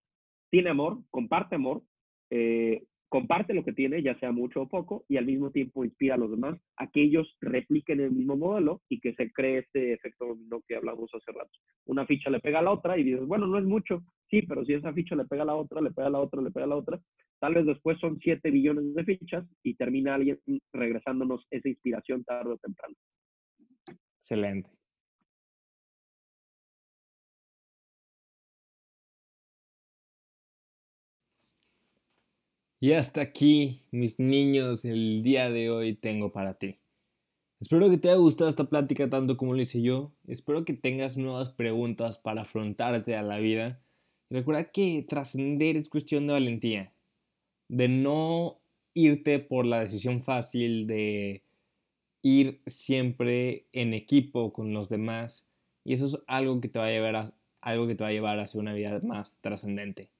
tiene 0.50 0.70
amor, 0.70 0.98
comparte 1.10 1.54
amor, 1.54 1.84
eh, 2.30 2.82
comparte 3.10 3.52
lo 3.54 3.64
que 3.64 3.72
tiene, 3.72 4.02
ya 4.02 4.18
sea 4.20 4.30
mucho 4.30 4.62
o 4.62 4.68
poco, 4.68 5.04
y 5.08 5.16
al 5.16 5.26
mismo 5.26 5.50
tiempo 5.50 5.84
inspira 5.84 6.14
a 6.14 6.18
los 6.18 6.30
demás 6.30 6.58
a 6.76 6.88
que 6.90 7.02
ellos 7.02 7.36
repliquen 7.40 8.00
el 8.00 8.12
mismo 8.12 8.36
modelo 8.36 8.80
y 8.88 9.00
que 9.00 9.14
se 9.14 9.30
cree 9.32 9.58
este 9.58 9.92
efecto 9.92 10.26
dominó 10.26 10.62
que 10.66 10.76
hablamos 10.76 11.10
hace 11.12 11.32
rato. 11.32 11.50
Una 11.86 12.06
ficha 12.06 12.30
le 12.30 12.38
pega 12.38 12.60
a 12.60 12.62
la 12.62 12.70
otra 12.70 12.96
y 12.96 13.02
dices, 13.02 13.26
bueno, 13.26 13.48
no 13.48 13.58
es 13.58 13.64
mucho, 13.64 14.04
sí, 14.30 14.42
pero 14.42 14.64
si 14.64 14.74
esa 14.74 14.92
ficha 14.92 15.16
le 15.16 15.26
pega 15.26 15.42
a 15.42 15.46
la 15.46 15.56
otra, 15.56 15.80
le 15.80 15.90
pega 15.90 16.06
a 16.06 16.10
la 16.10 16.20
otra, 16.20 16.40
le 16.40 16.52
pega 16.52 16.66
a 16.66 16.68
la 16.68 16.76
otra, 16.76 17.00
tal 17.40 17.54
vez 17.54 17.66
después 17.66 17.98
son 17.98 18.18
7 18.20 18.48
billones 18.48 18.94
de 18.94 19.04
fichas 19.04 19.44
y 19.64 19.74
termina 19.74 20.14
alguien 20.14 20.38
regresándonos 20.72 21.44
esa 21.50 21.68
inspiración 21.68 22.22
tarde 22.22 22.52
o 22.52 22.58
temprano. 22.58 22.94
Excelente. 24.16 24.70
Y 32.82 32.94
hasta 32.94 33.20
aquí, 33.20 33.82
mis 33.90 34.18
niños, 34.18 34.86
el 34.86 35.22
día 35.22 35.50
de 35.50 35.68
hoy 35.68 35.94
tengo 35.94 36.32
para 36.32 36.54
ti. 36.54 36.78
Espero 37.60 37.90
que 37.90 37.98
te 37.98 38.08
haya 38.08 38.16
gustado 38.16 38.48
esta 38.48 38.70
plática 38.70 39.10
tanto 39.10 39.36
como 39.36 39.52
lo 39.52 39.60
hice 39.60 39.82
yo. 39.82 40.14
Espero 40.26 40.64
que 40.64 40.72
tengas 40.72 41.18
nuevas 41.18 41.50
preguntas 41.50 42.18
para 42.18 42.40
afrontarte 42.42 43.16
a 43.16 43.22
la 43.22 43.38
vida. 43.38 43.82
recuerda 44.30 44.72
que 44.72 45.04
trascender 45.06 45.76
es 45.76 45.90
cuestión 45.90 46.26
de 46.26 46.32
valentía. 46.32 46.94
De 47.68 47.88
no 47.88 48.62
irte 48.94 49.40
por 49.40 49.66
la 49.66 49.80
decisión 49.80 50.22
fácil 50.22 50.86
de 50.86 51.44
ir 52.22 52.62
siempre 52.64 53.68
en 53.72 53.92
equipo 53.92 54.54
con 54.54 54.72
los 54.72 54.88
demás. 54.88 55.50
Y 55.84 55.92
eso 55.92 56.06
es 56.06 56.24
algo 56.26 56.58
que 56.62 56.70
te 56.70 56.78
va 56.78 56.86
a 56.86 56.90
llevar 56.90 57.16
a, 57.16 57.24
algo 57.60 57.86
que 57.86 57.94
te 57.94 58.04
va 58.04 58.08
a 58.08 58.12
llevar 58.12 58.38
hacia 58.40 58.58
una 58.58 58.72
vida 58.72 59.00
más 59.02 59.42
trascendente. 59.42 60.10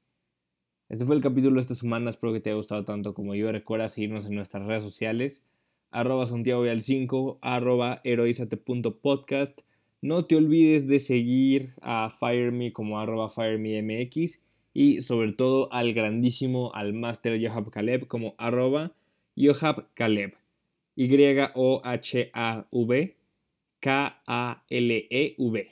Este 0.91 1.05
fue 1.05 1.15
el 1.15 1.23
capítulo 1.23 1.55
de 1.55 1.61
esta 1.61 1.77
semana, 1.77 2.11
espero 2.11 2.33
que 2.33 2.41
te 2.41 2.51
haya 2.51 2.57
gustado 2.57 2.85
tanto 2.85 3.15
como 3.15 3.37
yo. 3.37 3.53
Recuerda 3.53 3.89
seguirnos 3.89 4.27
en 4.27 4.35
nuestras 4.35 4.67
redes 4.67 4.83
sociales, 4.83 5.47
arroba 5.93 6.27
Santiago 6.27 6.65
5, 6.65 7.39
arroba 7.43 8.01
heroizate.podcast. 8.03 9.61
No 10.03 10.25
te 10.25 10.35
olvides 10.35 10.89
de 10.89 10.99
seguir 10.99 11.75
a 11.81 12.11
FireMe 12.11 12.73
como 12.73 12.99
arroba 12.99 13.31
FireMeMX 13.31 14.43
y 14.75 15.03
sobre 15.03 15.31
todo 15.31 15.73
al 15.73 15.95
grandísimo, 15.95 16.75
al 16.75 16.93
Master 16.93 17.39
Yohab 17.39 17.71
Caleb 17.71 18.09
como 18.09 18.35
arroba 18.37 18.91
Yohab 19.37 19.87
Caleb. 19.95 20.35
Y-O-H-A-V 20.97 21.57
K-A-L-E-V. 23.79 25.69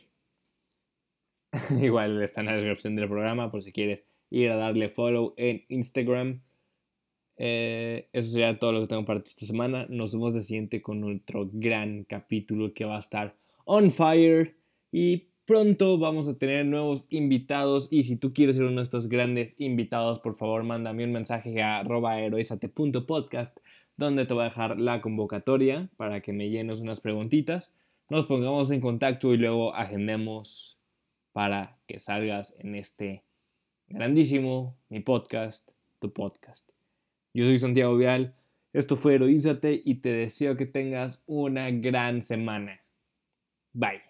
Igual 1.83 2.23
está 2.23 2.41
en 2.41 2.47
la 2.47 2.55
descripción 2.55 2.95
del 2.95 3.09
programa 3.09 3.51
por 3.51 3.65
si 3.65 3.73
quieres 3.73 4.05
ir 4.31 4.51
a 4.51 4.57
darle 4.57 4.89
follow 4.89 5.35
en 5.37 5.65
Instagram. 5.69 6.43
Eh, 7.37 8.09
eso 8.13 8.33
sería 8.33 8.59
todo 8.59 8.73
lo 8.73 8.81
que 8.81 8.89
tengo 8.89 9.05
para 9.05 9.21
esta 9.21 9.47
semana. 9.47 9.87
Nos 9.89 10.13
vemos 10.13 10.35
de 10.35 10.43
siguiente 10.43 10.83
con 10.83 11.05
otro 11.05 11.49
gran 11.53 12.05
capítulo 12.05 12.75
que 12.75 12.85
va 12.85 12.97
a 12.97 13.01
estar 13.01 13.37
on 13.65 13.91
fire. 13.91 14.57
Y 14.91 15.29
pronto 15.45 15.99
vamos 15.99 16.29
a 16.29 16.39
tener 16.39 16.67
nuevos 16.67 17.07
invitados. 17.11 17.89
Y 17.93 18.03
si 18.03 18.17
tú 18.17 18.33
quieres 18.33 18.57
ser 18.57 18.65
uno 18.65 18.77
de 18.77 18.83
estos 18.83 19.09
grandes 19.09 19.59
invitados, 19.61 20.19
por 20.21 20.35
favor, 20.35 20.65
mándame 20.65 21.05
un 21.05 21.13
mensaje 21.13 21.63
a 21.63 21.81
heroizate.podcast 21.81 23.59
donde 23.97 24.27
te 24.27 24.33
voy 24.33 24.43
a 24.43 24.45
dejar 24.45 24.79
la 24.79 25.01
convocatoria 25.01 25.91
para 25.97 26.21
que 26.23 26.33
me 26.33 26.51
llenes 26.51 26.81
unas 26.81 27.01
preguntitas. 27.01 27.75
Nos 28.09 28.27
pongamos 28.27 28.71
en 28.71 28.81
contacto 28.81 29.35
y 29.35 29.37
luego 29.37 29.75
agendemos 29.75 30.79
para 31.33 31.79
que 31.87 32.01
salgas 32.01 32.57
en 32.61 32.75
este 32.75 33.25
grandísimo, 33.89 34.77
mi 34.89 35.01
podcast, 35.01 35.71
tu 35.99 36.13
podcast. 36.13 36.71
Yo 37.35 37.45
soy 37.45 37.59
Santiago 37.59 37.97
Vial, 37.97 38.35
esto 38.73 38.97
fue 38.97 39.15
Heroízate 39.15 39.81
y 39.85 39.97
te 39.97 40.13
deseo 40.13 40.57
que 40.57 40.67
tengas 40.67 41.25
una 41.27 41.71
gran 41.71 42.23
semana. 42.23 42.81
Bye. 43.73 44.08